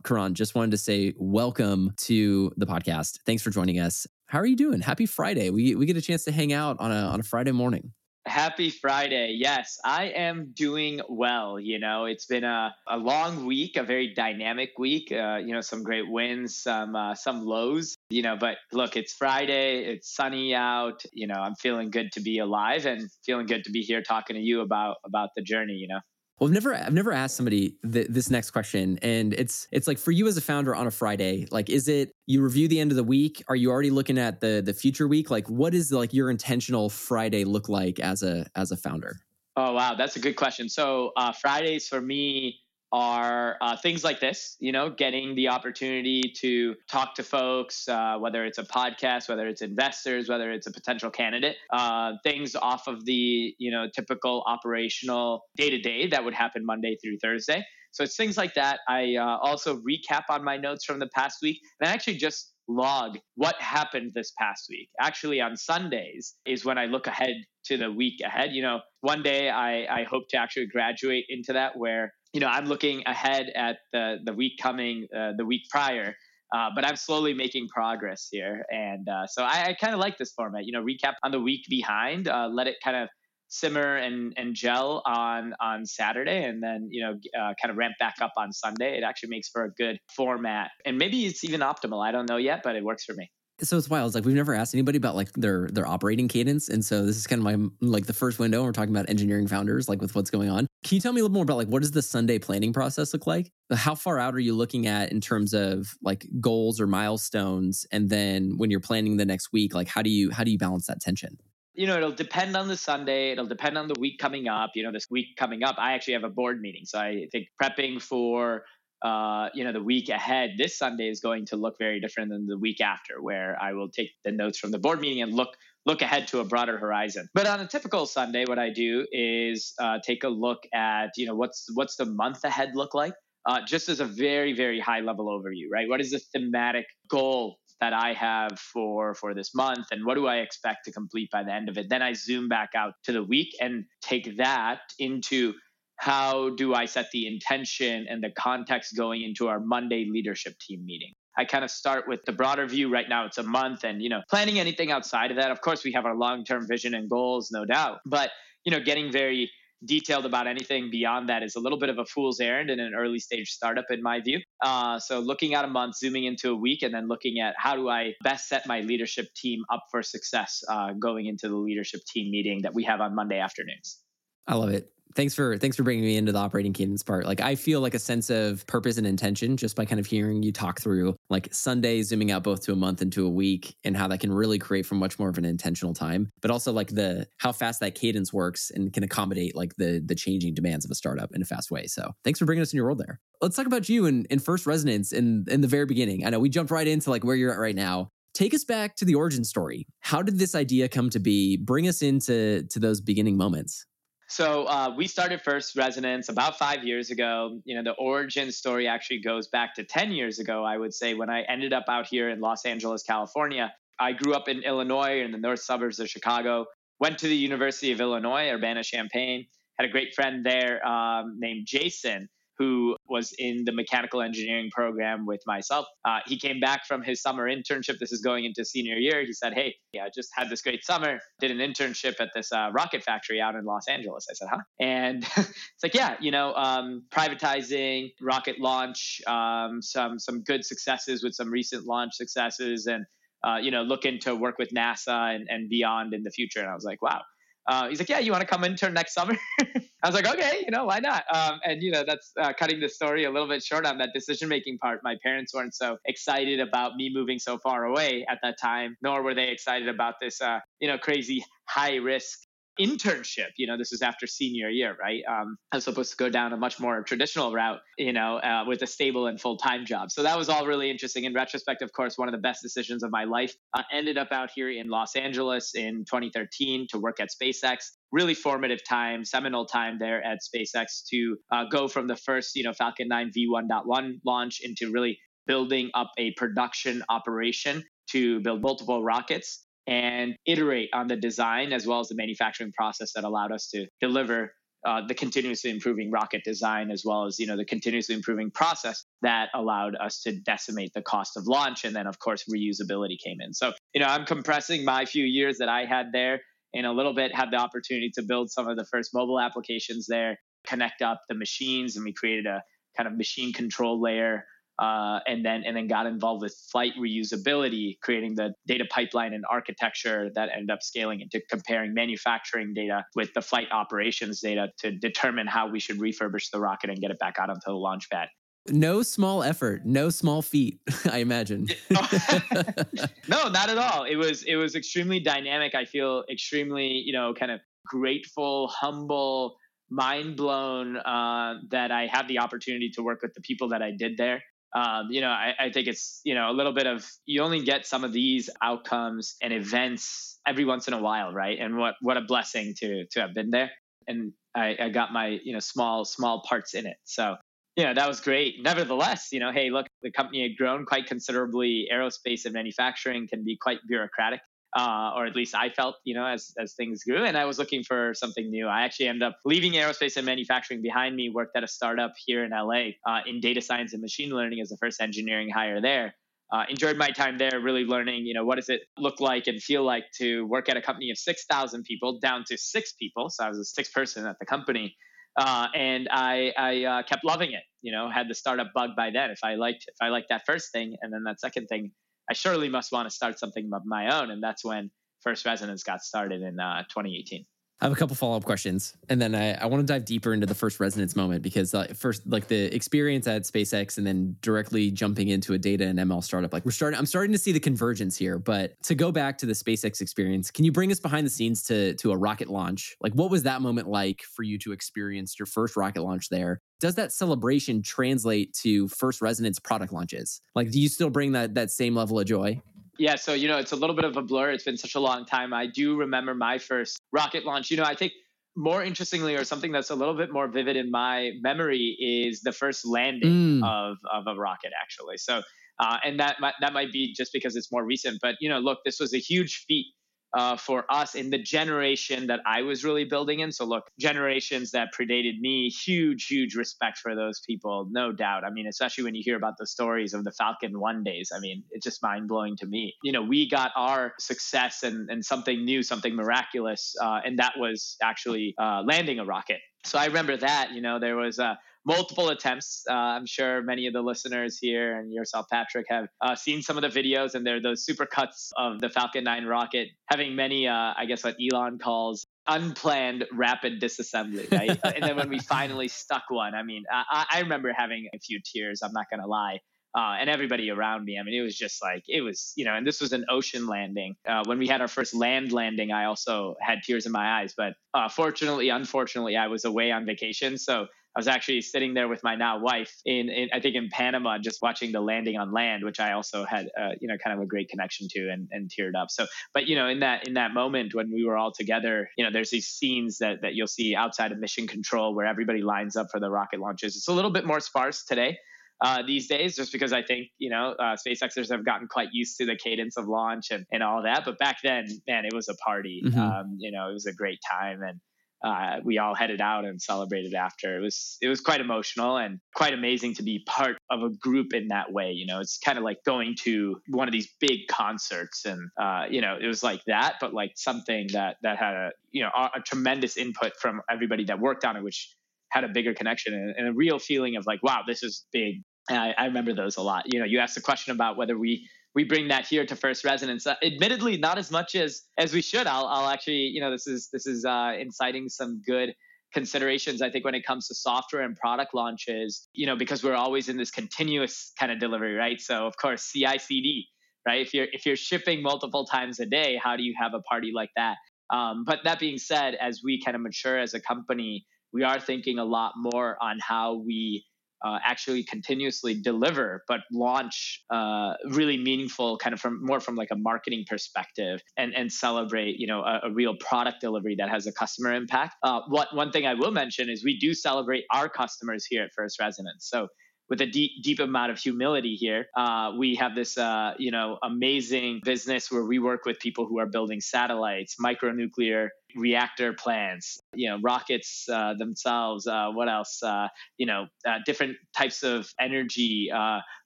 Karan, 0.04 0.34
just 0.34 0.56
wanted 0.56 0.72
to 0.72 0.78
say 0.78 1.14
welcome 1.18 1.94
to 1.98 2.52
the 2.58 2.66
podcast. 2.66 3.20
Thanks 3.26 3.44
for 3.44 3.52
joining 3.52 3.80
us. 3.80 4.08
How 4.26 4.40
are 4.40 4.46
you 4.48 4.56
doing? 4.56 4.82
Happy 4.82 5.06
Friday. 5.06 5.52
We, 5.52 5.76
we 5.76 5.86
get 5.86 5.98
a 5.98 6.02
chance 6.02 6.24
to 6.24 6.32
hang 6.32 6.52
out 6.52 6.78
on 6.80 6.92
a, 6.92 6.96
on 6.96 7.20
a 7.20 7.24
Friday 7.24 7.52
morning. 7.52 7.94
Happy 8.28 8.70
Friday. 8.70 9.36
Yes, 9.40 9.80
I 9.84 10.06
am 10.10 10.54
doing 10.56 11.02
well. 11.10 11.60
You 11.60 11.80
know, 11.80 12.06
it's 12.06 12.28
been 12.28 12.44
a, 12.44 12.74
a 12.88 12.96
long 12.98 13.46
week, 13.46 13.78
a 13.78 13.84
very 13.84 14.14
dynamic 14.14 14.78
week. 14.78 15.12
Uh, 15.12 15.38
you 15.38 15.54
know, 15.54 15.62
some 15.62 15.82
great 15.82 16.08
wins, 16.08 16.56
some 16.62 16.96
uh, 16.96 17.16
some 17.16 17.44
lows. 17.44 17.96
You 18.12 18.22
know, 18.22 18.38
but 18.40 18.58
look, 18.72 18.96
it's 18.96 19.14
Friday. 19.14 19.86
It's 19.86 20.16
sunny 20.16 20.54
out. 20.54 21.04
You 21.12 21.26
know, 21.26 21.36
I'm 21.36 21.56
feeling 21.56 21.90
good 21.90 22.12
to 22.14 22.22
be 22.22 22.38
alive 22.38 22.86
and 22.86 23.10
feeling 23.26 23.48
good 23.48 23.64
to 23.64 23.72
be 23.72 23.82
here 23.82 24.04
talking 24.04 24.36
to 24.36 24.42
you 24.42 24.62
about 24.62 24.98
about 25.04 25.30
the 25.36 25.42
journey. 25.42 25.74
You 25.74 25.88
know. 25.88 26.00
Well, 26.42 26.48
I've 26.48 26.54
never 26.56 26.74
I've 26.74 26.94
never 26.94 27.12
asked 27.12 27.38
somebody 27.38 27.78
th- 27.84 28.08
this 28.10 28.32
next 28.32 28.50
question, 28.50 28.98
and 29.04 29.32
it's 29.36 29.68
it's 29.72 29.88
like 29.88 30.00
for 30.00 30.10
you 30.10 30.28
as 30.28 30.38
a 30.38 30.42
founder 30.42 30.76
on 30.76 30.88
a 30.88 30.92
Friday, 30.92 31.46
like 31.52 31.70
is 31.70 31.88
it 31.88 32.16
you 32.26 32.42
review 32.42 32.68
the 32.68 32.80
end 32.80 32.90
of 32.90 32.98
the 32.98 33.04
week? 33.04 33.44
Are 33.48 33.56
you 33.56 33.70
already 33.70 33.92
looking 33.92 34.18
at 34.18 34.42
the 34.42 34.60
the 34.66 34.74
future 34.74 35.08
week? 35.08 35.30
Like, 35.30 35.48
what 35.52 35.76
is 35.76 35.92
like 35.92 36.16
your 36.16 36.32
intentional 36.32 36.90
Friday 36.90 37.44
look 37.44 37.70
like 37.70 38.00
as 38.00 38.24
a 38.24 38.48
as 38.56 38.72
a 38.72 38.76
founder? 38.76 39.20
Oh 39.56 39.74
wow, 39.74 39.94
that's 39.94 40.16
a 40.16 40.20
good 40.20 40.36
question. 40.36 40.68
So 40.68 41.12
uh, 41.16 41.32
Fridays 41.32 41.88
for 41.88 42.02
me 42.02 42.62
are 42.92 43.58
uh, 43.62 43.78
things 43.78 44.04
like 44.04 44.20
this, 44.20 44.58
you 44.60 44.72
know, 44.72 44.90
getting 44.90 45.36
the 45.36 45.48
opportunity 45.48 46.22
to 46.38 46.76
talk 46.90 47.16
to 47.16 47.24
folks, 47.24 47.88
uh, 47.88 48.18
whether 48.20 48.46
it's 48.46 48.58
a 48.58 48.64
podcast, 48.64 49.30
whether 49.30 49.48
it's 49.48 49.62
investors, 49.62 50.28
whether 50.28 50.52
it's 50.52 50.68
a 50.68 50.72
potential 50.72 51.10
candidate, 51.10 51.56
uh, 51.72 52.14
things 52.24 52.56
off 52.56 52.88
of 52.88 53.06
the, 53.06 53.56
you 53.58 53.72
know, 53.72 53.88
typical 53.94 54.44
operational 54.46 55.44
day 55.56 55.70
to 55.70 55.80
day 55.80 56.08
that 56.08 56.24
would 56.24 56.34
happen 56.34 56.66
Monday 56.66 56.98
through 57.02 57.18
Thursday. 57.22 57.64
So 57.92 58.04
it's 58.04 58.16
things 58.16 58.38
like 58.38 58.54
that. 58.56 58.80
I 58.88 59.16
uh, 59.16 59.38
also 59.42 59.78
recap 59.78 60.24
on 60.30 60.44
my 60.44 60.58
notes 60.58 60.86
from 60.86 61.00
the 61.00 61.10
past 61.14 61.40
week 61.42 61.60
and 61.80 61.90
I 61.90 61.94
actually 61.94 62.18
just 62.18 62.54
log 62.68 63.18
what 63.36 63.56
happened 63.62 64.12
this 64.14 64.32
past 64.40 64.68
week. 64.70 64.90
Actually, 65.00 65.42
on 65.42 65.58
Sundays 65.58 66.36
is 66.46 66.64
when 66.64 66.78
I 66.78 66.86
look 66.86 67.08
ahead 67.08 67.36
to 67.66 67.78
the 67.78 67.92
week 67.92 68.22
ahead. 68.26 68.52
You 68.54 68.62
know, 68.62 68.80
one 69.02 69.24
day 69.24 69.50
I, 69.50 70.02
I 70.02 70.04
hope 70.04 70.24
to 70.30 70.38
actually 70.38 70.68
graduate 70.68 71.26
into 71.30 71.54
that 71.54 71.78
where 71.78 72.14
you 72.34 72.40
know, 72.40 72.48
I'm 72.48 72.66
looking 72.66 73.04
ahead 73.06 73.52
at 73.56 73.78
the 73.92 74.18
the 74.24 74.34
week 74.34 74.54
coming, 74.62 75.08
uh, 75.16 75.32
the 75.38 75.46
week 75.46 75.64
prior. 75.70 76.16
Uh, 76.54 76.70
but 76.76 76.86
I'm 76.86 76.98
slowly 76.98 77.34
making 77.34 77.70
progress 77.70 78.28
here, 78.30 78.66
and 78.70 79.08
uh, 79.08 79.26
so 79.26 79.42
I, 79.42 79.68
I 79.68 79.74
kind 79.80 79.94
of 79.94 80.02
like 80.02 80.18
this 80.18 80.34
format. 80.34 80.66
You 80.66 80.74
know, 80.74 80.84
recap 80.84 81.14
on 81.24 81.32
the 81.32 81.40
week 81.40 81.62
behind, 81.70 82.28
uh, 82.28 82.50
let 82.52 82.68
it 82.68 82.76
kind 82.84 82.98
of 82.98 83.08
simmer 83.48 83.96
and 83.96 84.34
and 84.36 84.54
gel 84.54 85.02
on 85.06 85.54
on 85.62 85.86
Saturday, 85.86 86.44
and 86.44 86.62
then 86.62 86.90
you 86.92 87.04
know 87.04 87.14
uh, 87.40 87.54
kind 87.62 87.72
of 87.72 87.78
ramp 87.78 87.94
back 88.00 88.16
up 88.22 88.34
on 88.36 88.52
Sunday. 88.52 88.98
It 88.98 89.04
actually 89.04 89.30
makes 89.30 89.48
for 89.48 89.64
a 89.64 89.72
good 89.72 89.98
format, 90.14 90.72
and 90.86 90.98
maybe 90.98 91.26
it's 91.26 91.46
even 91.46 91.62
optimal. 91.62 92.06
I 92.06 92.12
don't 92.12 92.28
know 92.28 92.36
yet, 92.36 92.64
but 92.64 92.76
it 92.76 92.84
works 92.84 93.06
for 93.06 93.14
me 93.14 93.32
so 93.62 93.78
it's 93.78 93.90
wild. 93.90 94.08
It's 94.08 94.16
like 94.16 94.26
we've 94.26 94.36
never 94.36 94.54
asked 94.54 94.74
anybody 94.74 94.98
about 94.98 95.16
like 95.16 95.32
their 95.34 95.68
their 95.72 95.88
operating 95.88 96.28
cadence, 96.28 96.70
and 96.70 96.84
so 96.84 97.06
this 97.06 97.16
is 97.16 97.28
kind 97.28 97.40
of 97.40 97.44
my 97.44 97.70
like 97.82 98.06
the 98.06 98.14
first 98.14 98.40
window. 98.40 98.64
We're 98.64 98.72
talking 98.72 98.94
about 98.94 99.10
engineering 99.10 99.48
founders, 99.48 99.88
like 99.88 100.02
with 100.02 100.16
what's 100.16 100.30
going 100.30 100.50
on. 100.50 100.68
Can 100.84 100.96
you 100.96 101.02
tell 101.02 101.14
me 101.14 101.22
a 101.22 101.24
little 101.24 101.34
more 101.34 101.44
about 101.44 101.58
like 101.58 101.68
what 101.68 101.82
does 101.82 101.92
the 101.92 102.02
Sunday 102.02 102.40
planning 102.40 102.74
process 102.74 103.14
look 103.14 103.28
like? 103.28 103.52
How 103.72 103.96
far 103.96 104.20
out 104.20 104.34
are 104.34 104.40
you 104.40 104.54
looking 104.54 104.88
at 104.88 105.12
in 105.12 105.22
terms 105.22 105.54
of 105.54 105.96
like 106.02 106.26
goals 106.40 106.80
or 106.80 106.88
milestones, 106.88 107.86
and 107.92 108.10
then 108.10 108.58
when 108.58 108.72
you're 108.72 108.80
planning 108.80 109.18
the 109.18 109.26
next 109.26 109.52
week, 109.54 109.74
like 109.74 109.88
how 109.88 110.02
do 110.02 110.10
you 110.10 110.32
how 110.32 110.44
do 110.44 110.52
you 110.52 110.58
balance 110.58 110.88
that 110.88 111.00
tension? 111.00 111.38
you 111.74 111.88
know, 111.88 111.96
it'll 111.96 112.12
depend 112.12 112.58
on 112.58 112.68
the 112.68 112.76
Sunday. 112.76 113.32
It'll 113.32 113.46
depend 113.46 113.78
on 113.78 113.88
the 113.88 114.00
week 114.00 114.20
coming 114.20 114.48
up. 114.48 114.72
You 114.76 114.84
know, 114.84 114.92
this 114.92 115.08
week 115.10 115.38
coming 115.38 115.64
up, 115.64 115.76
I 115.78 115.94
actually 115.94 116.14
have 116.14 116.24
a 116.24 116.30
board 116.30 116.62
meeting. 116.62 116.84
So 116.86 117.00
I 117.00 117.28
think 117.32 117.48
prepping 117.62 118.02
for 118.02 118.66
uh, 119.02 119.50
you 119.54 119.64
know, 119.64 119.72
the 119.72 119.82
week 119.82 120.10
ahead, 120.10 120.52
this 120.58 120.78
Sunday 120.78 121.10
is 121.10 121.20
going 121.20 121.46
to 121.48 121.56
look 121.56 121.78
very 121.80 122.00
different 122.00 122.30
than 122.30 122.46
the 122.46 122.58
week 122.58 122.82
after, 122.82 123.22
where 123.22 123.58
I 123.62 123.74
will 123.74 123.90
take 123.90 124.12
the 124.24 124.32
notes 124.32 124.60
from 124.60 124.72
the 124.72 124.80
board 124.80 125.00
meeting 125.02 125.22
and 125.22 125.34
look 125.34 125.50
look 125.88 126.04
ahead 126.04 126.28
to 126.28 126.40
a 126.40 126.44
broader 126.44 126.78
horizon. 126.78 127.28
But 127.34 127.48
on 127.48 127.60
a 127.60 127.68
typical 127.68 128.06
Sunday, 128.06 128.46
what 128.46 128.60
I 128.60 128.70
do 128.70 129.08
is 129.12 129.74
uh, 129.80 129.98
take 130.06 130.24
a 130.24 130.30
look 130.30 130.60
at, 130.74 131.10
you 131.18 131.26
know, 131.26 131.36
what's 131.36 131.68
what's 131.74 131.96
the 131.96 132.06
month 132.06 132.44
ahead 132.44 132.72
look 132.76 132.94
like, 132.94 133.14
uh, 133.48 133.62
just 133.66 133.90
as 133.90 134.00
a 134.00 134.06
very 134.06 134.54
very 134.54 134.80
high 134.80 135.00
level 135.00 135.26
overview, 135.28 135.66
right? 135.72 135.90
What 135.90 136.02
is 136.02 136.12
the 136.12 136.20
thematic 136.20 136.86
goal 137.10 137.58
that 137.80 137.94
I 137.94 138.14
have 138.14 138.60
for 138.60 139.16
for 139.16 139.34
this 139.34 139.56
month, 139.56 139.88
and 139.92 140.06
what 140.06 140.14
do 140.14 140.28
I 140.28 140.38
expect 140.38 140.86
to 140.86 140.92
complete 140.92 141.30
by 141.32 141.44
the 141.44 141.52
end 141.52 141.70
of 141.70 141.78
it? 141.80 141.90
Then 141.90 142.04
I 142.04 142.14
zoom 142.14 142.48
back 142.48 142.70
out 142.76 142.94
to 143.06 143.12
the 143.12 143.24
week 143.24 143.50
and 143.60 143.86
take 144.04 144.38
that 144.38 144.82
into 145.00 145.56
how 146.02 146.50
do 146.50 146.74
I 146.74 146.86
set 146.86 147.12
the 147.12 147.28
intention 147.28 148.08
and 148.10 148.24
the 148.24 148.32
context 148.32 148.98
going 148.98 149.22
into 149.22 149.50
our 149.50 149.60
Monday 149.60 150.08
leadership 150.12 150.56
team 150.58 150.84
meeting? 150.84 151.14
I 151.38 151.46
kind 151.46 151.64
of 151.64 151.70
start 151.70 152.06
with 152.08 152.22
the 152.26 152.32
broader 152.32 152.66
view. 152.66 152.92
Right 152.92 153.08
now, 153.08 153.28
it's 153.28 153.38
a 153.38 153.44
month, 153.44 153.84
and 153.84 154.02
you 154.02 154.10
know, 154.10 154.22
planning 154.28 154.60
anything 154.60 154.92
outside 154.92 155.30
of 155.30 155.38
that. 155.38 155.52
Of 155.52 155.62
course, 155.62 155.84
we 155.84 155.92
have 155.92 156.06
our 156.06 156.16
long-term 156.16 156.66
vision 156.68 156.96
and 156.96 157.08
goals, 157.08 157.52
no 157.52 157.66
doubt. 157.66 158.00
But 158.04 158.32
you 158.66 158.72
know, 158.72 158.80
getting 158.80 159.12
very 159.12 159.52
detailed 159.86 160.26
about 160.26 160.48
anything 160.48 160.90
beyond 160.90 161.30
that 161.30 161.44
is 161.44 161.56
a 161.56 161.60
little 161.60 161.78
bit 161.78 161.90
of 161.90 162.00
a 162.00 162.06
fool's 162.06 162.40
errand 162.40 162.72
in 162.72 162.80
an 162.80 162.94
early 162.98 163.20
stage 163.20 163.50
startup, 163.50 163.86
in 163.92 164.02
my 164.02 164.22
view. 164.22 164.40
Uh, 164.64 164.98
so, 164.98 165.20
looking 165.20 165.54
at 165.54 165.66
a 165.66 165.70
month, 165.70 165.98
zooming 165.98 166.24
into 166.24 166.50
a 166.50 166.56
week, 166.56 166.82
and 166.82 166.92
then 166.92 167.08
looking 167.08 167.40
at 167.40 167.54
how 167.60 167.76
do 167.76 167.90
I 167.90 168.14
best 168.24 168.50
set 168.50 168.66
my 168.66 168.80
leadership 168.80 169.28
team 169.36 169.62
up 169.72 169.84
for 169.92 170.02
success 170.02 170.64
uh, 170.68 170.94
going 171.00 171.28
into 171.28 171.48
the 171.48 171.58
leadership 171.58 172.02
team 172.12 172.32
meeting 172.32 172.64
that 172.64 172.74
we 172.74 172.86
have 172.86 173.02
on 173.02 173.14
Monday 173.14 173.38
afternoons. 173.38 174.00
I 174.48 174.56
love 174.56 174.72
it 174.72 174.92
thanks 175.16 175.34
for 175.34 175.58
thanks 175.58 175.76
for 175.78 175.84
bringing 175.84 176.04
me 176.04 176.18
into 176.18 176.32
the 176.32 176.38
operating 176.38 176.74
cadence 176.74 177.04
part 177.04 177.26
like 177.26 177.42
i 177.42 177.56
feel 177.56 177.82
like 177.82 177.94
a 177.94 178.00
sense 178.00 178.30
of 178.30 178.66
purpose 178.68 178.98
and 178.98 179.08
intention 179.08 179.58
just 179.58 179.76
by 179.76 179.86
kind 179.86 180.00
of 180.00 180.06
hearing 180.06 180.44
you 180.44 180.52
talk 180.52 180.80
through 180.82 181.16
like 181.30 181.48
sunday 181.54 182.02
zooming 182.02 182.32
out 182.32 182.44
both 182.44 182.62
to 182.62 182.72
a 182.72 182.76
month 182.76 183.02
and 183.02 183.12
to 183.12 183.26
a 183.26 183.30
week 183.30 183.76
and 183.84 183.98
how 183.98 184.08
that 184.08 184.20
can 184.20 184.32
really 184.34 184.60
create 184.60 184.86
for 184.86 184.96
much 184.96 185.18
more 185.20 185.30
of 185.30 185.38
an 185.38 185.46
intentional 185.46 185.94
time 185.94 186.30
but 186.42 186.52
also 186.52 186.72
like 186.72 186.90
the 186.90 187.26
how 187.38 187.52
fast 187.52 187.80
that 187.80 187.96
cadence 187.96 188.32
works 188.34 188.72
and 188.74 188.94
can 188.94 189.04
accommodate 189.04 189.56
like 189.56 189.76
the 189.78 190.02
the 190.06 190.16
changing 190.16 190.54
demands 190.54 190.86
of 190.86 190.92
a 190.92 190.96
startup 190.96 191.32
in 191.34 191.42
a 191.42 191.46
fast 191.46 191.72
way 191.72 191.86
so 191.88 192.12
thanks 192.24 192.40
for 192.40 192.46
bringing 192.46 192.62
us 192.62 192.74
in 192.74 192.78
your 192.78 192.86
world 192.86 193.00
there 193.00 193.20
let's 193.42 193.56
talk 193.56 193.66
about 193.66 193.90
you 193.90 194.06
and, 194.06 194.28
and 194.30 194.44
first 194.44 194.66
resonance 194.66 195.12
in 195.12 195.46
in 195.50 195.62
the 195.62 195.68
very 195.68 195.86
beginning 195.86 196.26
i 196.26 196.30
know 196.30 196.40
we 196.40 196.50
jumped 196.50 196.72
right 196.72 196.88
into 196.88 197.10
like 197.10 197.24
where 197.24 197.36
you're 197.36 197.52
at 197.52 197.60
right 197.60 197.76
now 197.76 198.10
Take 198.34 198.54
us 198.54 198.64
back 198.64 198.96
to 198.96 199.06
the 199.06 199.16
origin 199.16 199.44
story. 199.44 199.88
How 200.00 200.22
did 200.22 200.40
this 200.40 200.56
idea 200.56 200.88
come 200.88 201.10
to 201.10 201.20
be? 201.20 201.58
Bring 201.58 201.88
us 201.88 202.02
into 202.02 202.64
to 202.70 202.80
those 202.80 203.02
beginning 203.02 203.36
moments. 203.36 203.86
So 204.32 204.64
uh, 204.64 204.94
we 204.96 205.08
started 205.08 205.42
First 205.42 205.76
Resonance 205.76 206.30
about 206.30 206.58
five 206.58 206.86
years 206.86 207.12
ago. 207.12 207.60
You 207.66 207.76
know, 207.76 207.84
the 207.84 207.92
origin 208.00 208.50
story 208.50 208.88
actually 208.88 209.20
goes 209.20 209.50
back 209.50 209.76
to 209.76 209.84
10 209.84 210.14
years 210.14 210.40
ago, 210.40 210.64
I 210.64 210.78
would 210.78 210.94
say, 210.94 211.14
when 211.16 211.30
I 211.30 211.42
ended 211.50 211.74
up 211.74 211.84
out 211.90 212.08
here 212.08 212.30
in 212.30 212.40
Los 212.40 212.66
Angeles, 212.66 213.04
California. 213.04 213.74
I 214.00 214.14
grew 214.14 214.34
up 214.34 214.48
in 214.48 214.64
Illinois 214.64 215.22
in 215.22 215.34
the 215.34 215.38
north 215.38 215.60
suburbs 215.60 216.00
of 216.00 216.08
Chicago, 216.08 216.66
went 217.02 217.18
to 217.18 217.28
the 217.28 217.36
University 217.36 217.92
of 217.92 218.00
Illinois, 218.00 218.50
Urbana 218.50 218.86
Champaign, 218.86 219.48
had 219.78 219.90
a 219.90 219.92
great 219.92 220.16
friend 220.16 220.46
there 220.46 220.80
um, 220.88 221.36
named 221.38 221.66
Jason 221.68 222.30
who 222.62 222.96
was 223.10 223.34
in 223.40 223.64
the 223.66 223.72
mechanical 223.72 224.22
engineering 224.22 224.70
program 224.72 225.26
with 225.26 225.42
myself. 225.48 225.88
Uh, 226.06 226.20
he 226.28 226.38
came 226.38 226.60
back 226.60 226.86
from 226.86 227.02
his 227.02 227.20
summer 227.20 227.50
internship. 227.50 227.98
This 227.98 228.12
is 228.12 228.22
going 228.22 228.46
into 228.46 228.64
senior 228.64 228.98
year. 228.98 229.26
He 229.26 229.34
said, 229.34 229.54
Hey, 229.56 229.74
yeah, 229.94 230.04
I 230.04 230.10
just 230.14 230.30
had 230.36 230.48
this 230.48 230.62
great 230.62 230.86
summer, 230.86 231.20
did 231.40 231.50
an 231.50 231.58
internship 231.58 232.20
at 232.20 232.30
this 232.36 232.52
uh, 232.52 232.70
rocket 232.72 233.04
factory 233.04 233.42
out 233.42 233.56
in 233.56 233.66
Los 233.66 233.88
Angeles. 233.88 234.28
I 234.30 234.34
said, 234.36 234.48
Huh? 234.52 234.62
And 234.80 235.24
it's 235.38 235.84
like, 235.84 235.96
Yeah, 235.96 236.18
you 236.22 236.30
know, 236.30 236.54
um, 236.54 237.04
privatizing, 237.10 238.12
rocket 238.22 238.60
launch, 238.60 239.22
um, 239.26 239.82
some, 239.82 240.20
some 240.20 240.44
good 240.44 240.64
successes 240.64 241.24
with 241.24 241.34
some 241.34 241.50
recent 241.50 241.88
launch 241.88 242.14
successes, 242.14 242.86
and, 242.86 243.06
uh, 243.44 243.58
you 243.60 243.72
know, 243.72 243.82
looking 243.82 244.20
to 244.20 244.36
work 244.36 244.60
with 244.60 244.70
NASA 244.70 245.36
and, 245.36 245.48
and 245.50 245.68
beyond 245.68 246.14
in 246.14 246.22
the 246.22 246.32
future. 246.32 246.60
And 246.60 246.70
I 246.70 246.76
was 246.76 246.86
like, 246.86 247.02
Wow. 247.02 247.22
Uh, 247.68 247.90
he's 247.90 248.00
like, 248.00 248.10
yeah, 248.10 248.20
you 248.20 248.32
want 248.32 248.42
to 248.42 248.48
come 248.48 248.64
intern 248.64 248.94
next 248.94 249.14
summer? 249.14 249.38
I 250.04 250.08
was 250.08 250.16
like, 250.16 250.28
okay, 250.28 250.64
you 250.66 250.72
know, 250.72 250.86
why 250.86 251.00
not? 251.00 251.24
Um, 251.34 251.60
and 251.64 251.82
you 251.84 251.92
know, 251.92 252.04
that's 252.06 252.32
uh, 252.40 252.54
cutting 252.54 252.80
the 252.80 252.90
story 252.90 253.26
a 253.26 253.32
little 253.32 253.48
bit 253.48 253.64
short 253.64 253.86
on 253.86 254.00
that 254.00 254.10
decision 254.14 254.50
making 254.50 254.80
part. 254.80 255.02
My 255.04 255.16
parents 255.24 255.54
weren't 255.54 255.76
so 255.76 255.98
excited 256.06 256.60
about 256.60 256.96
me 256.96 257.12
moving 257.14 257.38
so 257.38 257.60
far 257.60 257.86
away 257.86 258.26
at 258.30 258.40
that 258.42 258.56
time, 258.60 258.98
nor 259.02 259.22
were 259.22 259.36
they 259.36 259.50
excited 259.50 259.88
about 259.88 260.16
this, 260.20 260.42
uh, 260.42 260.60
you 260.80 260.88
know, 260.88 260.98
crazy 260.98 261.44
high 261.68 261.96
risk 261.96 262.40
internship. 262.80 263.50
You 263.58 263.68
know, 263.68 263.78
this 263.78 263.92
is 263.92 264.02
after 264.02 264.28
senior 264.28 264.70
year, 264.70 264.96
right? 265.00 265.22
Um, 265.30 265.58
I 265.72 265.78
was 265.78 265.84
supposed 265.84 266.12
to 266.12 266.18
go 266.18 266.30
down 266.30 266.54
a 266.54 266.58
much 266.58 266.80
more 266.80 267.04
traditional 267.04 267.54
route, 267.54 267.80
you 267.98 268.14
know, 268.14 268.38
uh, 268.38 268.64
with 268.68 268.82
a 268.82 268.88
stable 268.88 269.28
and 269.28 269.40
full 269.40 269.58
time 269.58 269.86
job. 269.86 270.12
So 270.12 270.24
that 270.24 270.38
was 270.38 270.50
all 270.50 270.66
really 270.66 270.90
interesting. 270.90 271.26
In 271.26 271.34
retrospect, 271.34 271.82
of 271.82 271.92
course, 271.94 272.18
one 272.18 272.28
of 272.28 272.32
the 272.32 272.40
best 272.40 272.62
decisions 272.62 273.04
of 273.04 273.12
my 273.12 273.24
life. 273.24 273.54
Uh, 273.74 273.84
ended 273.92 274.18
up 274.18 274.32
out 274.32 274.50
here 274.54 274.70
in 274.70 274.90
Los 274.90 275.16
Angeles 275.16 275.74
in 275.76 276.06
2013 276.06 276.88
to 276.92 277.00
work 277.00 277.20
at 277.20 277.30
SpaceX. 277.30 277.78
Really 278.12 278.34
formative 278.34 278.80
time, 278.88 279.24
seminal 279.24 279.66
time 279.66 279.98
there 280.00 280.24
at 280.24 280.40
SpaceX 280.40 281.04
to 281.12 281.38
uh, 281.52 281.66
go 281.66 281.88
from 281.88 282.08
the 282.08 282.16
first, 282.16 282.56
you 282.56 282.64
know, 282.64 282.74
Falcon 282.74 283.08
9 283.08 283.32
V1.1 283.38 284.20
launch 284.26 284.60
into 284.62 284.92
really 284.92 285.18
building 285.48 285.90
up 285.94 286.12
a 286.18 286.32
production 286.32 287.04
operation 287.10 287.84
to 288.12 288.40
build 288.42 288.62
multiple 288.62 289.04
rockets 289.04 289.66
and 289.88 290.36
iterate 290.46 290.90
on 290.94 291.08
the 291.08 291.16
design 291.16 291.74
as 291.74 291.86
well 291.86 292.00
as 292.00 292.08
the 292.08 292.16
manufacturing 292.16 292.72
process 292.72 293.14
that 293.14 293.24
allowed 293.24 293.52
us 293.52 293.68
to 293.70 293.88
deliver 294.00 294.54
uh, 294.86 295.02
the 295.06 295.14
continuously 295.14 295.70
improving 295.70 296.10
rocket 296.10 296.44
design 296.44 296.90
as 296.90 297.04
well 297.06 297.26
as 297.26 297.38
you 297.40 297.46
know 297.46 297.56
the 297.56 297.66
continuously 297.66 298.16
improving 298.16 298.50
process 298.50 299.06
that 299.22 299.50
allowed 299.54 299.96
us 299.96 300.22
to 300.22 300.32
decimate 300.42 300.92
the 300.96 301.02
cost 301.02 301.38
of 301.38 301.46
launch 301.46 301.84
and 301.86 301.96
then 301.96 302.08
of 302.08 302.18
course 302.20 302.44
reusability 302.52 303.18
came 303.24 303.38
in. 303.42 303.54
So 303.54 303.74
you 303.94 304.02
know 304.02 304.08
i'm 304.08 304.26
compressing 304.26 304.84
my 304.84 305.06
few 305.06 305.26
years 305.26 305.58
that 305.60 305.70
i 305.70 305.86
had 305.86 306.08
there 306.12 306.42
in 306.74 306.86
a 306.86 306.92
little 306.92 307.14
bit 307.14 307.36
had 307.36 307.52
the 307.52 307.58
opportunity 307.58 308.10
to 308.16 308.24
build 308.24 308.50
some 308.50 308.68
of 308.68 308.78
the 308.78 308.86
first 308.86 309.12
mobile 309.14 309.40
applications 309.40 310.08
there 310.08 310.38
connect 310.66 311.02
up 311.02 311.22
the 311.30 311.36
machines 311.36 311.96
and 311.96 312.06
we 312.06 312.14
created 312.14 312.46
a 312.46 312.62
kind 312.98 313.08
of 313.08 313.16
machine 313.16 313.54
control 313.54 314.02
layer 314.02 314.46
uh, 314.82 315.20
and 315.28 315.46
then 315.46 315.64
and 315.64 315.78
then 315.78 315.88
got 315.88 316.08
involved 316.08 316.42
with 316.42 316.56
flight 316.72 316.94
reusability, 317.00 318.00
creating 318.02 318.34
the 318.34 318.52
data 318.66 318.84
pipeline 318.90 319.32
and 319.32 319.46
architecture 319.50 320.32
that 320.34 320.50
ended 320.52 320.72
up 320.72 320.82
scaling 320.82 321.22
into 321.22 321.40
comparing 321.50 321.94
manufacturing 321.94 322.74
data 322.74 323.06
with 323.16 323.32
the 323.36 323.42
flight 323.42 323.68
operations 323.72 324.42
data 324.42 324.70
to 324.80 324.92
determine 324.92 325.46
how 325.46 325.70
we 325.70 325.80
should 325.80 326.00
refurbish 326.00 326.50
the 326.52 326.60
rocket 326.60 326.90
and 326.90 327.00
get 327.00 327.12
it 327.12 327.20
back 327.20 327.36
out 327.40 327.50
onto 327.50 327.62
the 327.68 327.74
launch 327.74 328.10
pad. 328.10 328.28
No 328.70 329.04
small 329.04 329.44
effort, 329.44 329.86
no 329.86 330.10
small 330.10 330.42
feat, 330.42 330.80
I 331.12 331.20
imagine. 331.20 331.68
no, 331.92 332.00
not 333.28 333.70
at 333.70 333.78
all. 333.78 334.06
It 334.06 334.16
was 334.16 334.42
it 334.44 334.56
was 334.56 334.76
extremely 334.76 335.20
dynamic. 335.20 335.76
I 335.76 335.86
feel 335.86 336.24
extremely, 336.32 336.88
you 336.88 337.14
know, 337.14 337.36
kind 337.36 337.52
of 337.52 337.60
grateful, 337.86 338.68
humble, 338.70 339.58
mind 339.92 340.38
blown 340.38 340.98
uh, 340.98 341.60
that 341.70 341.92
I 341.92 342.08
had 342.08 342.28
the 342.28 342.40
opportunity 342.40 342.90
to 342.96 343.04
work 343.04 343.22
with 343.22 343.36
the 343.36 343.42
people 343.42 343.70
that 343.70 343.84
I 343.84 343.92
did 343.92 344.18
there 344.18 344.42
um, 344.76 345.08
you 345.10 345.22
know, 345.22 345.30
I, 345.30 345.54
I, 345.60 345.72
think 345.72 345.88
it's, 345.88 346.22
you 346.24 346.34
know, 346.34 346.50
a 346.50 346.54
little 346.54 346.74
bit 346.74 346.88
of, 346.88 347.06
you 347.26 347.42
only 347.42 347.64
get 347.64 347.86
some 347.86 348.04
of 348.04 348.14
these 348.14 348.50
outcomes 348.62 349.36
and 349.42 349.52
events 349.52 350.40
every 350.48 350.64
once 350.64 350.88
in 350.88 350.94
a 350.94 351.02
while, 351.02 351.34
right? 351.34 351.58
And 351.60 351.78
what, 351.78 351.96
what 352.02 352.16
a 352.18 352.22
blessing 352.22 352.74
to, 352.80 353.06
to 353.08 353.22
have 353.22 353.34
been 353.34 353.50
there. 353.50 353.72
And 354.08 354.32
I, 354.56 354.78
I 354.80 354.90
got 354.90 355.12
my, 355.12 355.40
you 355.44 355.54
know, 355.54 355.60
small, 355.60 356.06
small 356.06 356.42
parts 356.48 356.74
in 356.74 356.86
it. 356.86 356.98
So, 357.04 357.36
you 357.76 357.84
know, 357.84 357.94
that 357.94 358.08
was 358.08 358.22
great. 358.22 358.56
Nevertheless, 358.62 359.30
you 359.32 359.40
know, 359.40 359.52
hey, 359.52 359.70
look, 359.70 359.88
the 360.04 360.12
company 360.12 360.42
had 360.44 360.58
grown 360.58 360.86
quite 360.86 361.06
considerably. 361.06 361.88
Aerospace 361.94 362.46
and 362.46 362.54
manufacturing 362.54 363.28
can 363.28 363.44
be 363.44 363.58
quite 363.58 363.80
bureaucratic 363.88 364.42
uh, 364.78 365.12
or 365.16 365.26
at 365.26 365.36
least 365.36 365.54
I 365.54 365.70
felt, 365.70 365.96
you 366.04 366.14
know, 366.14 366.26
as 366.26 366.54
as 366.58 366.74
things 366.74 367.04
grew. 367.04 367.24
And 367.24 367.38
I 367.38 367.46
was 367.46 367.60
looking 367.60 367.84
for 367.84 368.14
something 368.14 368.50
new. 368.50 368.68
I 368.68 368.84
actually 368.84 369.08
ended 369.08 369.24
up 369.24 369.38
leaving 369.46 369.74
aerospace 369.74 370.18
and 370.18 370.26
manufacturing 370.26 370.82
behind 370.82 371.16
me. 371.16 371.30
Worked 371.30 371.58
at 371.58 371.64
a 371.64 371.68
startup 371.68 372.14
here 372.26 372.44
in 372.44 372.52
LA 372.52 372.92
uh, 373.06 373.22
in 373.26 373.40
data 373.42 373.62
science 373.62 373.94
and 373.94 374.02
machine 374.02 374.30
learning 374.30 374.62
as 374.62 374.70
the 374.70 374.78
first 374.78 375.02
engineering 375.02 375.50
hire 375.50 375.82
there. 375.82 376.16
Uh, 376.54 376.66
enjoyed 376.68 376.98
my 376.98 377.10
time 377.10 377.38
there, 377.38 377.62
really 377.62 377.86
learning, 377.86 378.26
you 378.26 378.34
know, 378.34 378.44
what 378.44 378.56
does 378.56 378.68
it 378.68 378.82
look 378.98 379.22
like 379.22 379.48
and 379.48 379.64
feel 379.64 379.84
like 379.86 380.04
to 380.14 380.46
work 380.48 380.68
at 380.68 380.76
a 380.76 380.82
company 380.82 381.10
of 381.10 381.18
6,000 381.18 381.84
people 381.86 382.20
down 382.20 382.44
to 382.46 382.58
six 382.58 382.92
people. 382.92 383.30
So 383.30 383.46
I 383.46 383.48
was 383.48 383.58
a 383.58 383.64
six 383.64 383.90
person 383.90 384.28
at 384.28 384.38
the 384.38 384.46
company. 384.46 384.98
Uh, 385.38 385.68
and 385.74 386.10
I, 386.12 386.52
I 386.58 386.84
uh, 386.84 387.04
kept 387.04 387.24
loving 387.24 387.54
it. 387.54 387.64
You 387.82 387.94
know, 387.94 388.10
had 388.10 388.28
the 388.28 388.36
startup 388.36 388.74
bug 388.76 388.92
by 388.98 389.12
then. 389.12 389.32
If 389.32 389.40
I 389.44 389.56
liked, 389.56 389.86
if 389.88 389.96
I 390.02 390.10
liked 390.10 390.28
that 390.30 390.44
first 390.46 390.74
thing, 390.74 390.98
and 391.02 391.14
then 391.14 391.24
that 391.24 391.40
second 391.40 391.68
thing, 391.68 391.92
I 392.32 392.34
surely 392.34 392.70
must 392.70 392.94
want 392.94 393.10
to 393.10 393.14
start 393.14 393.38
something 393.38 393.70
of 393.74 393.86
my 393.86 394.22
own. 394.22 394.32
And 394.32 394.42
that's 394.42 394.64
when 394.64 394.90
First 395.20 395.46
Resonance 395.46 395.84
got 395.84 396.02
started 396.02 396.42
in 396.42 396.62
uh, 396.62 396.84
2018. 396.84 397.46
I 397.82 397.86
have 397.86 397.92
a 397.92 397.96
couple 397.96 398.16
follow 398.16 398.38
up 398.38 398.46
questions, 398.46 398.96
and 399.10 399.20
then 399.20 399.34
I, 399.34 399.56
I 399.56 399.66
want 399.66 399.86
to 399.86 399.92
dive 399.92 400.06
deeper 400.06 400.34
into 400.34 400.46
the 400.46 400.54
first 400.54 400.80
resonance 400.80 401.16
moment 401.16 401.42
because 401.42 401.74
uh, 401.74 401.88
first, 401.96 402.22
like 402.28 402.48
the 402.48 402.74
experience 402.74 403.26
at 403.26 403.42
SpaceX, 403.42 403.98
and 403.98 404.06
then 404.06 404.38
directly 404.42 404.92
jumping 404.92 405.30
into 405.30 405.56
a 405.56 405.58
data 405.58 405.88
and 405.88 405.98
ML 405.98 406.24
startup. 406.24 406.54
Like 406.54 406.64
we're 406.64 406.72
starting, 406.72 407.00
I'm 407.00 407.08
starting 407.08 407.32
to 407.32 407.40
see 407.40 407.52
the 407.52 407.60
convergence 407.60 408.16
here. 408.16 408.38
But 408.38 408.82
to 408.84 408.94
go 408.94 409.12
back 409.12 409.40
to 409.40 409.48
the 409.48 409.54
SpaceX 409.54 410.00
experience, 410.00 410.52
can 410.52 410.64
you 410.64 410.72
bring 410.72 410.92
us 410.92 411.00
behind 411.00 411.26
the 411.26 411.32
scenes 411.32 411.64
to 411.64 411.96
to 411.96 412.12
a 412.12 412.18
rocket 412.18 412.50
launch? 412.50 412.96
Like 413.02 413.14
what 413.14 413.32
was 413.32 413.44
that 413.44 413.64
moment 413.64 413.90
like 413.90 414.22
for 414.36 414.44
you 414.44 414.60
to 414.60 414.74
experience 414.74 415.40
your 415.40 415.48
first 415.48 415.76
rocket 415.76 416.04
launch 416.04 416.30
there? 416.30 416.62
Does 416.82 416.96
that 416.96 417.14
celebration 417.14 417.84
translate 417.84 418.54
to 418.56 418.88
first 418.88 419.22
resonance 419.22 419.60
product 419.60 419.94
launches? 419.94 420.42
Like, 420.56 420.72
do 420.72 420.82
you 420.82 420.90
still 420.90 421.12
bring 421.12 421.32
that 421.34 421.54
that 421.54 421.70
same 421.70 421.96
level 421.96 422.20
of 422.20 422.26
joy? 422.26 422.60
Yeah, 422.98 423.16
so 423.16 423.34
you 423.34 423.48
know, 423.48 423.58
it's 423.58 423.72
a 423.72 423.76
little 423.76 423.96
bit 423.96 424.04
of 424.04 424.18
a 424.18 424.22
blur. 424.22 424.50
It's 424.50 424.64
been 424.64 424.78
such 424.78 424.96
a 424.96 425.00
long 425.00 425.26
time. 425.26 425.54
I 425.54 425.68
do 425.68 425.96
remember 425.96 426.34
my 426.34 426.58
first 426.58 427.00
rocket 427.14 427.46
launch. 427.46 427.70
You 427.70 427.78
know, 427.78 427.84
I 427.84 427.96
think 427.96 428.14
more 428.56 428.84
interestingly, 428.84 429.36
or 429.36 429.46
something 429.46 429.72
that's 429.72 429.92
a 429.92 429.96
little 429.96 430.16
bit 430.16 430.34
more 430.34 430.48
vivid 430.48 430.76
in 430.76 430.92
my 430.92 431.32
memory, 431.42 431.96
is 432.00 432.42
the 432.42 432.52
first 432.52 432.86
landing 432.86 433.62
mm. 433.62 433.64
of 433.64 433.98
of 434.12 434.26
a 434.28 434.38
rocket. 434.38 434.72
Actually, 434.82 435.18
so 435.18 435.42
uh, 435.80 435.98
and 436.04 436.20
that 436.20 436.38
might, 436.40 436.56
that 436.62 436.74
might 436.74 436.92
be 436.92 437.14
just 437.14 437.32
because 437.32 437.56
it's 437.56 437.72
more 437.72 437.86
recent. 437.86 438.20
But 438.22 438.36
you 438.42 438.50
know, 438.50 438.60
look, 438.60 438.80
this 438.86 439.00
was 439.00 439.14
a 439.14 439.20
huge 439.20 439.66
feat 439.68 439.86
uh, 440.34 440.56
for 440.56 440.86
us 440.90 441.16
in 441.16 441.30
the 441.30 441.38
generation 441.38 442.28
that 442.28 442.40
I 442.46 442.62
was 442.62 442.84
really 442.84 443.04
building 443.04 443.40
in. 443.42 443.52
So, 443.52 443.66
look, 443.66 443.90
generations 444.00 444.72
that 444.72 444.90
predated 444.98 445.40
me, 445.40 445.70
huge, 445.70 446.28
huge 446.28 446.56
respect 446.56 446.98
for 446.98 447.16
those 447.16 447.42
people, 447.42 447.88
no 447.92 448.12
doubt. 448.12 448.44
I 448.44 448.50
mean, 448.50 448.68
especially 448.68 449.04
when 449.04 449.16
you 449.16 449.22
hear 449.24 449.36
about 449.36 449.58
the 449.58 449.68
stories 449.68 450.14
of 450.14 450.24
the 450.24 450.32
Falcon 450.32 450.80
1 450.80 451.04
days, 451.04 451.32
I 451.36 451.40
mean, 451.40 451.64
it's 451.72 451.84
just 451.84 452.02
mind 452.02 452.28
blowing 452.28 452.56
to 452.58 452.66
me. 452.66 452.94
You 453.04 453.12
know, 453.12 453.22
we 453.22 453.50
got 453.50 453.72
our 453.76 454.14
success 454.20 454.84
and, 454.84 455.10
and 455.10 455.26
something 455.26 455.66
new, 455.66 455.84
something 455.84 456.16
miraculous, 456.16 456.96
uh, 457.02 457.22
and 457.26 457.40
that 457.40 457.54
was 457.58 457.98
actually 458.02 458.56
uh, 458.58 458.84
landing 458.86 459.20
a 459.20 459.26
rocket. 459.26 459.60
So 459.84 459.98
I 459.98 460.06
remember 460.06 460.38
that, 460.38 460.72
you 460.74 460.82
know, 460.82 461.00
there 461.00 461.16
was 461.16 461.40
a 461.40 461.60
multiple 461.86 462.30
attempts. 462.30 462.84
Uh, 462.90 462.94
I'm 462.94 463.26
sure 463.26 463.62
many 463.62 463.88
of 463.88 463.94
the 463.94 464.02
listeners 464.02 464.58
here 464.60 464.98
and 464.98 465.12
yourself, 465.12 465.48
Patrick, 465.52 465.86
have 465.90 466.08
uh, 466.22 466.36
seen 466.36 466.62
some 466.62 466.78
of 466.78 466.82
the 466.82 466.90
videos, 466.90 467.34
and 467.36 467.46
they're 467.46 467.62
those 467.62 467.84
super 467.84 468.06
cuts 468.06 468.52
of 468.58 468.80
the 468.80 468.90
Falcon 468.90 469.24
9 469.24 469.46
rocket 469.46 469.90
having 470.08 470.36
many, 470.36 470.68
uh, 470.68 470.94
I 470.96 471.06
guess, 471.08 471.24
what 471.24 471.36
Elon 471.42 471.80
calls 471.80 472.26
unplanned 472.48 473.26
rapid 473.34 473.82
disassembly, 473.82 474.52
right? 474.52 474.80
and 474.96 475.04
then 475.04 475.16
when 475.16 475.30
we 475.30 475.40
finally 475.40 475.88
stuck 475.88 476.24
one, 476.30 476.54
I 476.56 476.64
mean, 476.64 476.84
I, 476.92 477.26
I 477.32 477.40
remember 477.42 477.74
having 477.76 478.08
a 478.14 478.20
few 478.20 478.40
tears. 478.44 478.82
I'm 478.84 478.94
not 478.94 479.10
going 479.10 479.22
to 479.22 479.28
lie. 479.28 479.60
Uh, 479.94 480.16
and 480.22 480.30
everybody 480.30 480.70
around 480.70 481.04
me. 481.04 481.20
I 481.20 481.24
mean, 481.24 481.34
it 481.34 481.44
was 481.44 481.54
just 481.54 481.82
like 481.84 482.06
it 482.08 482.22
was, 482.22 482.54
you 482.56 482.64
know. 482.64 482.74
And 482.74 482.88
this 482.88 483.02
was 483.02 483.12
an 483.12 483.26
ocean 483.28 483.68
landing. 483.68 484.16
Uh, 484.26 484.42
when 484.46 484.58
we 484.58 484.66
had 484.66 484.80
our 484.80 484.88
first 484.88 485.14
land 485.14 485.52
landing, 485.52 485.92
I 485.92 486.06
also 486.06 486.56
had 486.62 486.82
tears 486.82 487.06
in 487.06 487.12
my 487.12 487.42
eyes. 487.42 487.54
But 487.58 487.74
uh, 487.94 488.08
fortunately, 488.08 488.70
unfortunately, 488.70 489.36
I 489.36 489.48
was 489.48 489.66
away 489.66 489.92
on 489.92 490.06
vacation, 490.06 490.58
so 490.58 490.88
I 491.16 491.20
was 491.20 491.28
actually 491.28 491.62
sitting 491.62 491.94
there 491.94 492.08
with 492.08 492.24
my 492.24 492.36
now 492.36 492.60
wife 492.60 492.94
in, 493.06 493.30
in 493.30 493.50
I 493.54 493.60
think 493.60 493.76
in 493.76 493.90
Panama, 493.90 494.38
just 494.38 494.62
watching 494.62 494.94
the 494.94 495.02
landing 495.02 495.38
on 495.38 495.52
land, 495.52 495.84
which 495.84 496.00
I 496.00 496.14
also 496.14 496.46
had, 496.46 496.70
uh, 496.80 496.92
you 497.02 497.08
know, 497.08 497.18
kind 497.18 497.38
of 497.38 497.44
a 497.44 497.46
great 497.46 497.70
connection 497.70 498.08
to 498.12 498.30
and, 498.32 498.48
and 498.52 498.70
teared 498.70 498.96
up. 498.96 499.12
So, 499.12 499.26
but 499.54 499.68
you 499.68 499.76
know, 499.76 499.88
in 499.88 500.00
that 500.00 500.28
in 500.28 500.36
that 500.36 500.54
moment 500.54 500.96
when 500.96 501.12
we 501.12 501.26
were 501.26 501.38
all 501.38 501.52
together, 501.52 502.10
you 502.18 502.24
know, 502.24 502.32
there's 502.32 502.50
these 502.50 502.68
scenes 502.68 503.18
that 503.18 503.42
that 503.42 503.56
you'll 503.56 503.68
see 503.68 503.94
outside 503.94 504.32
of 504.32 504.40
mission 504.40 504.68
control 504.68 505.14
where 505.14 505.26
everybody 505.26 505.62
lines 505.62 505.98
up 505.98 506.08
for 506.12 506.20
the 506.20 506.30
rocket 506.30 506.62
launches. 506.62 506.96
It's 506.96 507.10
a 507.10 507.14
little 507.14 507.32
bit 507.32 507.46
more 507.46 507.60
sparse 507.60 508.04
today. 508.04 508.38
Uh, 508.80 509.04
these 509.06 509.28
days, 509.28 509.56
just 509.56 509.72
because 509.72 509.94
I 509.94 510.02
think 510.02 510.30
you 510.40 510.50
know 510.50 510.76
uh, 510.80 510.96
SpaceXers 510.96 511.52
have 511.52 511.64
gotten 511.64 511.88
quite 511.88 512.10
used 512.14 512.38
to 512.38 512.46
the 512.46 512.56
cadence 512.56 512.98
of 512.98 513.08
launch 513.08 513.52
and, 513.52 513.66
and 513.72 513.84
all 513.84 514.02
that. 514.04 514.24
But 514.26 514.40
back 514.40 514.58
then, 514.64 514.88
man, 515.08 515.26
it 515.26 515.36
was 515.36 515.50
a 515.50 515.56
party. 515.56 516.02
Mm-hmm. 516.04 516.20
Um, 516.20 516.58
you 516.58 516.72
know, 516.72 516.90
it 516.90 516.94
was 516.94 517.06
a 517.06 517.14
great 517.14 517.40
time, 517.48 517.84
and 517.84 518.00
uh, 518.44 518.78
we 518.84 518.98
all 518.98 519.14
headed 519.14 519.42
out 519.42 519.66
and 519.66 519.82
celebrated 519.82 520.34
after. 520.34 520.78
It 520.78 520.82
was 520.82 521.18
it 521.22 521.28
was 521.28 521.42
quite 521.42 521.62
emotional 521.62 522.18
and 522.18 522.40
quite 522.56 522.74
amazing 522.74 523.16
to 523.16 523.24
be 523.24 523.44
part 523.46 523.78
of 523.90 524.02
a 524.02 524.10
group 524.10 524.54
in 524.54 524.70
that 524.70 524.92
way. 524.92 525.12
You 525.12 525.28
know, 525.28 525.40
it's 525.40 525.58
kind 525.58 525.78
of 525.78 525.84
like 525.84 526.04
going 526.06 526.36
to 526.44 526.82
one 526.90 527.08
of 527.08 527.12
these 527.12 527.30
big 527.40 527.68
concerts, 527.70 528.46
and 528.46 528.70
uh, 528.82 529.06
you 529.10 529.22
know, 529.22 529.38
it 529.40 529.48
was 529.48 529.64
like 529.64 529.82
that, 529.86 530.16
but 530.20 530.34
like 530.34 530.54
something 530.56 531.08
that 531.14 531.38
that 531.44 531.58
had 531.58 531.74
a 531.74 531.92
you 532.12 532.24
know 532.24 532.30
a, 532.36 532.58
a 532.58 532.62
tremendous 532.62 533.18
input 533.18 533.54
from 533.60 533.82
everybody 533.90 534.26
that 534.26 534.40
worked 534.40 534.66
on 534.66 534.76
it, 534.76 534.84
which 534.84 535.16
had 535.52 535.64
a 535.64 535.70
bigger 535.70 535.94
connection 535.94 536.34
and, 536.34 536.56
and 536.58 536.68
a 536.68 536.74
real 536.74 536.98
feeling 536.98 537.36
of 537.36 537.46
like, 537.46 537.62
wow, 537.62 537.82
this 537.86 538.04
is 538.04 538.26
big. 538.32 538.64
And 538.90 538.98
I, 538.98 539.14
I 539.18 539.26
remember 539.26 539.54
those 539.54 539.78
a 539.78 539.82
lot. 539.82 540.06
You 540.08 540.20
know, 540.20 540.26
you 540.26 540.40
asked 540.40 540.56
the 540.56 540.62
question 540.62 540.94
about 540.94 541.18
whether 541.18 541.38
we 541.38 541.68
we 541.94 542.04
bring 542.04 542.28
that 542.30 542.48
here 542.48 542.66
to 542.66 542.76
first 542.76 543.04
resonance. 543.04 543.46
Uh, 543.46 543.56
admittedly, 543.64 544.18
not 544.18 544.38
as 544.38 544.52
much 544.52 544.76
as 544.76 545.04
as 545.18 545.34
we 545.34 545.42
should. 545.42 545.68
I'll, 545.68 545.86
I'll 545.86 546.10
actually, 546.10 546.52
you 546.54 546.62
know, 546.62 546.72
this 546.72 546.88
is 546.88 547.10
this 547.12 547.26
is 547.26 547.46
uh, 547.46 547.74
inciting 547.80 548.30
some 548.30 548.62
good 548.66 548.94
considerations. 549.34 550.02
I 550.02 550.10
think 550.10 550.26
when 550.26 550.36
it 550.36 550.46
comes 550.46 550.68
to 550.68 550.76
software 550.76 551.22
and 551.24 551.36
product 551.36 551.74
launches, 551.74 552.48
you 552.54 552.66
know, 552.66 552.76
because 552.76 553.04
we're 553.04 553.16
always 553.16 553.50
in 553.50 553.58
this 553.58 553.72
continuous 553.72 554.52
kind 554.60 554.72
of 554.72 554.80
delivery, 554.80 555.16
right? 555.16 555.40
So 555.40 555.68
of 555.68 555.76
course, 555.78 556.12
CI/CD, 556.12 556.88
right? 557.28 557.42
If 557.42 557.54
you're 557.54 557.68
if 557.72 557.86
you're 557.86 557.98
shipping 557.98 558.42
multiple 558.42 558.86
times 558.86 559.20
a 559.20 559.26
day, 559.26 559.60
how 559.62 559.76
do 559.76 559.84
you 559.84 559.94
have 560.00 560.14
a 560.14 560.22
party 560.22 560.52
like 560.54 560.70
that? 560.76 560.96
Um, 561.32 561.64
but 561.66 561.80
that 561.84 562.00
being 562.00 562.18
said, 562.18 562.56
as 562.56 562.82
we 562.84 563.02
kind 563.02 563.16
of 563.16 563.22
mature 563.22 563.58
as 563.58 563.74
a 563.74 563.82
company, 563.82 564.46
we 564.74 564.84
are 564.84 565.00
thinking 565.00 565.40
a 565.40 565.46
lot 565.46 565.74
more 565.78 566.18
on 566.22 566.40
how 566.42 566.76
we 566.86 567.26
uh, 567.64 567.80
actually 567.86 568.24
continuously 568.24 568.94
deliver, 568.94 569.64
but 569.68 569.82
launch 569.92 570.64
uh, 570.70 571.14
really 571.30 571.58
meaningful, 571.58 572.18
kind 572.18 572.34
of 572.34 572.40
from 572.40 572.66
more 572.66 572.80
from 572.80 572.96
like 572.96 573.10
a 573.12 573.16
marketing 573.16 573.66
perspective, 573.70 574.42
and 574.58 574.74
and 574.76 574.92
celebrate 574.92 575.60
you 575.60 575.68
know 575.68 575.82
a, 575.82 576.02
a 576.04 576.12
real 576.12 576.36
product 576.36 576.82
delivery 576.82 577.16
that 577.18 577.30
has 577.30 577.48
a 577.48 577.52
customer 577.54 577.94
impact. 577.94 578.36
Uh, 578.44 578.62
what 578.68 578.94
one 578.96 579.12
thing 579.12 579.26
I 579.26 579.34
will 579.34 579.52
mention 579.52 579.90
is 579.90 580.04
we 580.04 580.18
do 580.20 580.34
celebrate 580.34 580.86
our 580.92 581.10
customers 581.10 581.66
here 581.70 581.84
at 581.84 581.92
First 581.96 582.20
Resonance. 582.20 582.68
So 582.70 582.88
with 583.32 583.40
a 583.40 583.46
deep, 583.46 583.72
deep 583.82 584.00
amount 584.02 584.30
of 584.30 584.38
humility 584.38 584.94
here. 584.96 585.26
Uh, 585.38 585.72
we 585.80 585.96
have 585.96 586.16
this, 586.16 586.38
uh, 586.38 586.74
you 586.78 586.92
know, 586.92 587.18
amazing 587.24 588.02
business 588.04 588.52
where 588.52 588.66
we 588.66 588.78
work 588.78 589.06
with 589.06 589.20
people 589.20 589.48
who 589.48 589.58
are 589.58 589.66
building 589.66 590.02
satellites, 590.02 590.76
micronuclear 590.84 591.70
reactor 591.96 592.54
plants, 592.54 593.20
you 593.34 593.50
know, 593.50 593.60
rockets 593.62 594.28
uh, 594.32 594.54
themselves. 594.58 595.28
Uh, 595.28 595.50
what 595.52 595.70
else? 595.70 596.02
Uh, 596.04 596.28
you 596.58 596.66
know, 596.66 596.86
uh, 597.08 597.18
different 597.26 597.58
types 597.76 598.04
of 598.04 598.30
energy, 598.40 599.10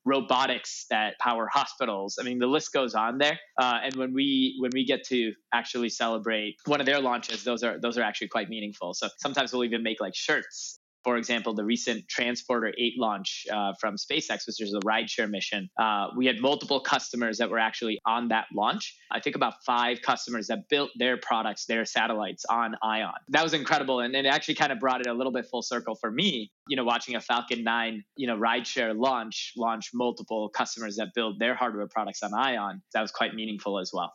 robotics 0.06 0.86
that 0.90 1.18
power 1.20 1.50
hospitals. 1.52 2.18
I 2.20 2.24
mean, 2.24 2.38
the 2.38 2.48
list 2.48 2.72
goes 2.74 2.94
on 2.94 3.18
there. 3.18 3.40
and 3.60 3.96
when 3.96 4.14
we 4.14 4.58
when 4.60 4.72
we 4.74 4.86
get 4.86 5.04
to 5.06 5.34
actually 5.54 5.90
celebrate 5.90 6.56
one 6.66 6.80
of 6.80 6.86
their 6.86 7.00
launches, 7.00 7.44
those 7.44 7.64
are 7.64 7.80
those 7.80 7.98
are 7.98 8.04
actually 8.04 8.30
quite 8.30 8.50
meaningful. 8.50 8.94
So 8.94 9.10
sometimes 9.20 9.54
we'll 9.54 9.66
even 9.66 9.84
make 9.84 10.00
like 10.00 10.16
shirts 10.16 10.80
for 11.06 11.18
example, 11.18 11.54
the 11.54 11.64
recent 11.64 12.10
Transporter 12.10 12.74
8 12.76 12.96
launch 12.98 13.46
uh, 13.54 13.74
from 13.80 13.96
SpaceX, 13.96 14.48
which 14.48 14.60
is 14.60 14.74
a 14.74 14.80
rideshare 14.80 15.30
mission, 15.30 15.70
uh, 15.80 16.08
we 16.18 16.26
had 16.26 16.42
multiple 16.42 16.80
customers 16.80 17.38
that 17.38 17.48
were 17.48 17.60
actually 17.60 18.02
on 18.08 18.30
that 18.30 18.48
launch. 18.52 18.98
I 19.12 19.20
think 19.20 19.36
about 19.36 19.64
five 19.64 20.02
customers 20.02 20.48
that 20.48 20.68
built 20.68 20.90
their 20.98 21.18
products, 21.18 21.68
their 21.68 21.86
satellites 21.86 22.44
on 22.50 22.76
Ion. 22.82 23.14
That 23.30 23.44
was 23.44 23.54
incredible. 23.54 24.00
And, 24.00 24.16
and 24.16 24.26
it 24.26 24.32
actually 24.32 24.56
kind 24.56 24.72
of 24.72 24.80
brought 24.80 25.00
it 25.00 25.06
a 25.06 25.14
little 25.14 25.32
bit 25.32 25.46
full 25.46 25.62
circle 25.62 25.94
for 25.94 26.10
me, 26.10 26.52
you 26.68 26.76
know, 26.76 26.84
watching 26.84 27.16
a 27.16 27.22
Falcon 27.22 27.64
9, 27.64 28.04
you 28.18 28.26
know, 28.26 28.36
rideshare 28.36 29.00
launch, 29.00 29.54
launch 29.56 29.92
multiple 29.94 30.50
customers 30.50 30.96
that 30.96 31.10
build 31.14 31.38
their 31.38 31.54
hardware 31.54 31.88
products 31.88 32.24
on 32.24 32.34
Ion. 32.34 32.82
That 32.96 33.02
was 33.02 33.12
quite 33.12 33.36
meaningful 33.36 33.78
as 33.78 33.92
well. 33.94 34.12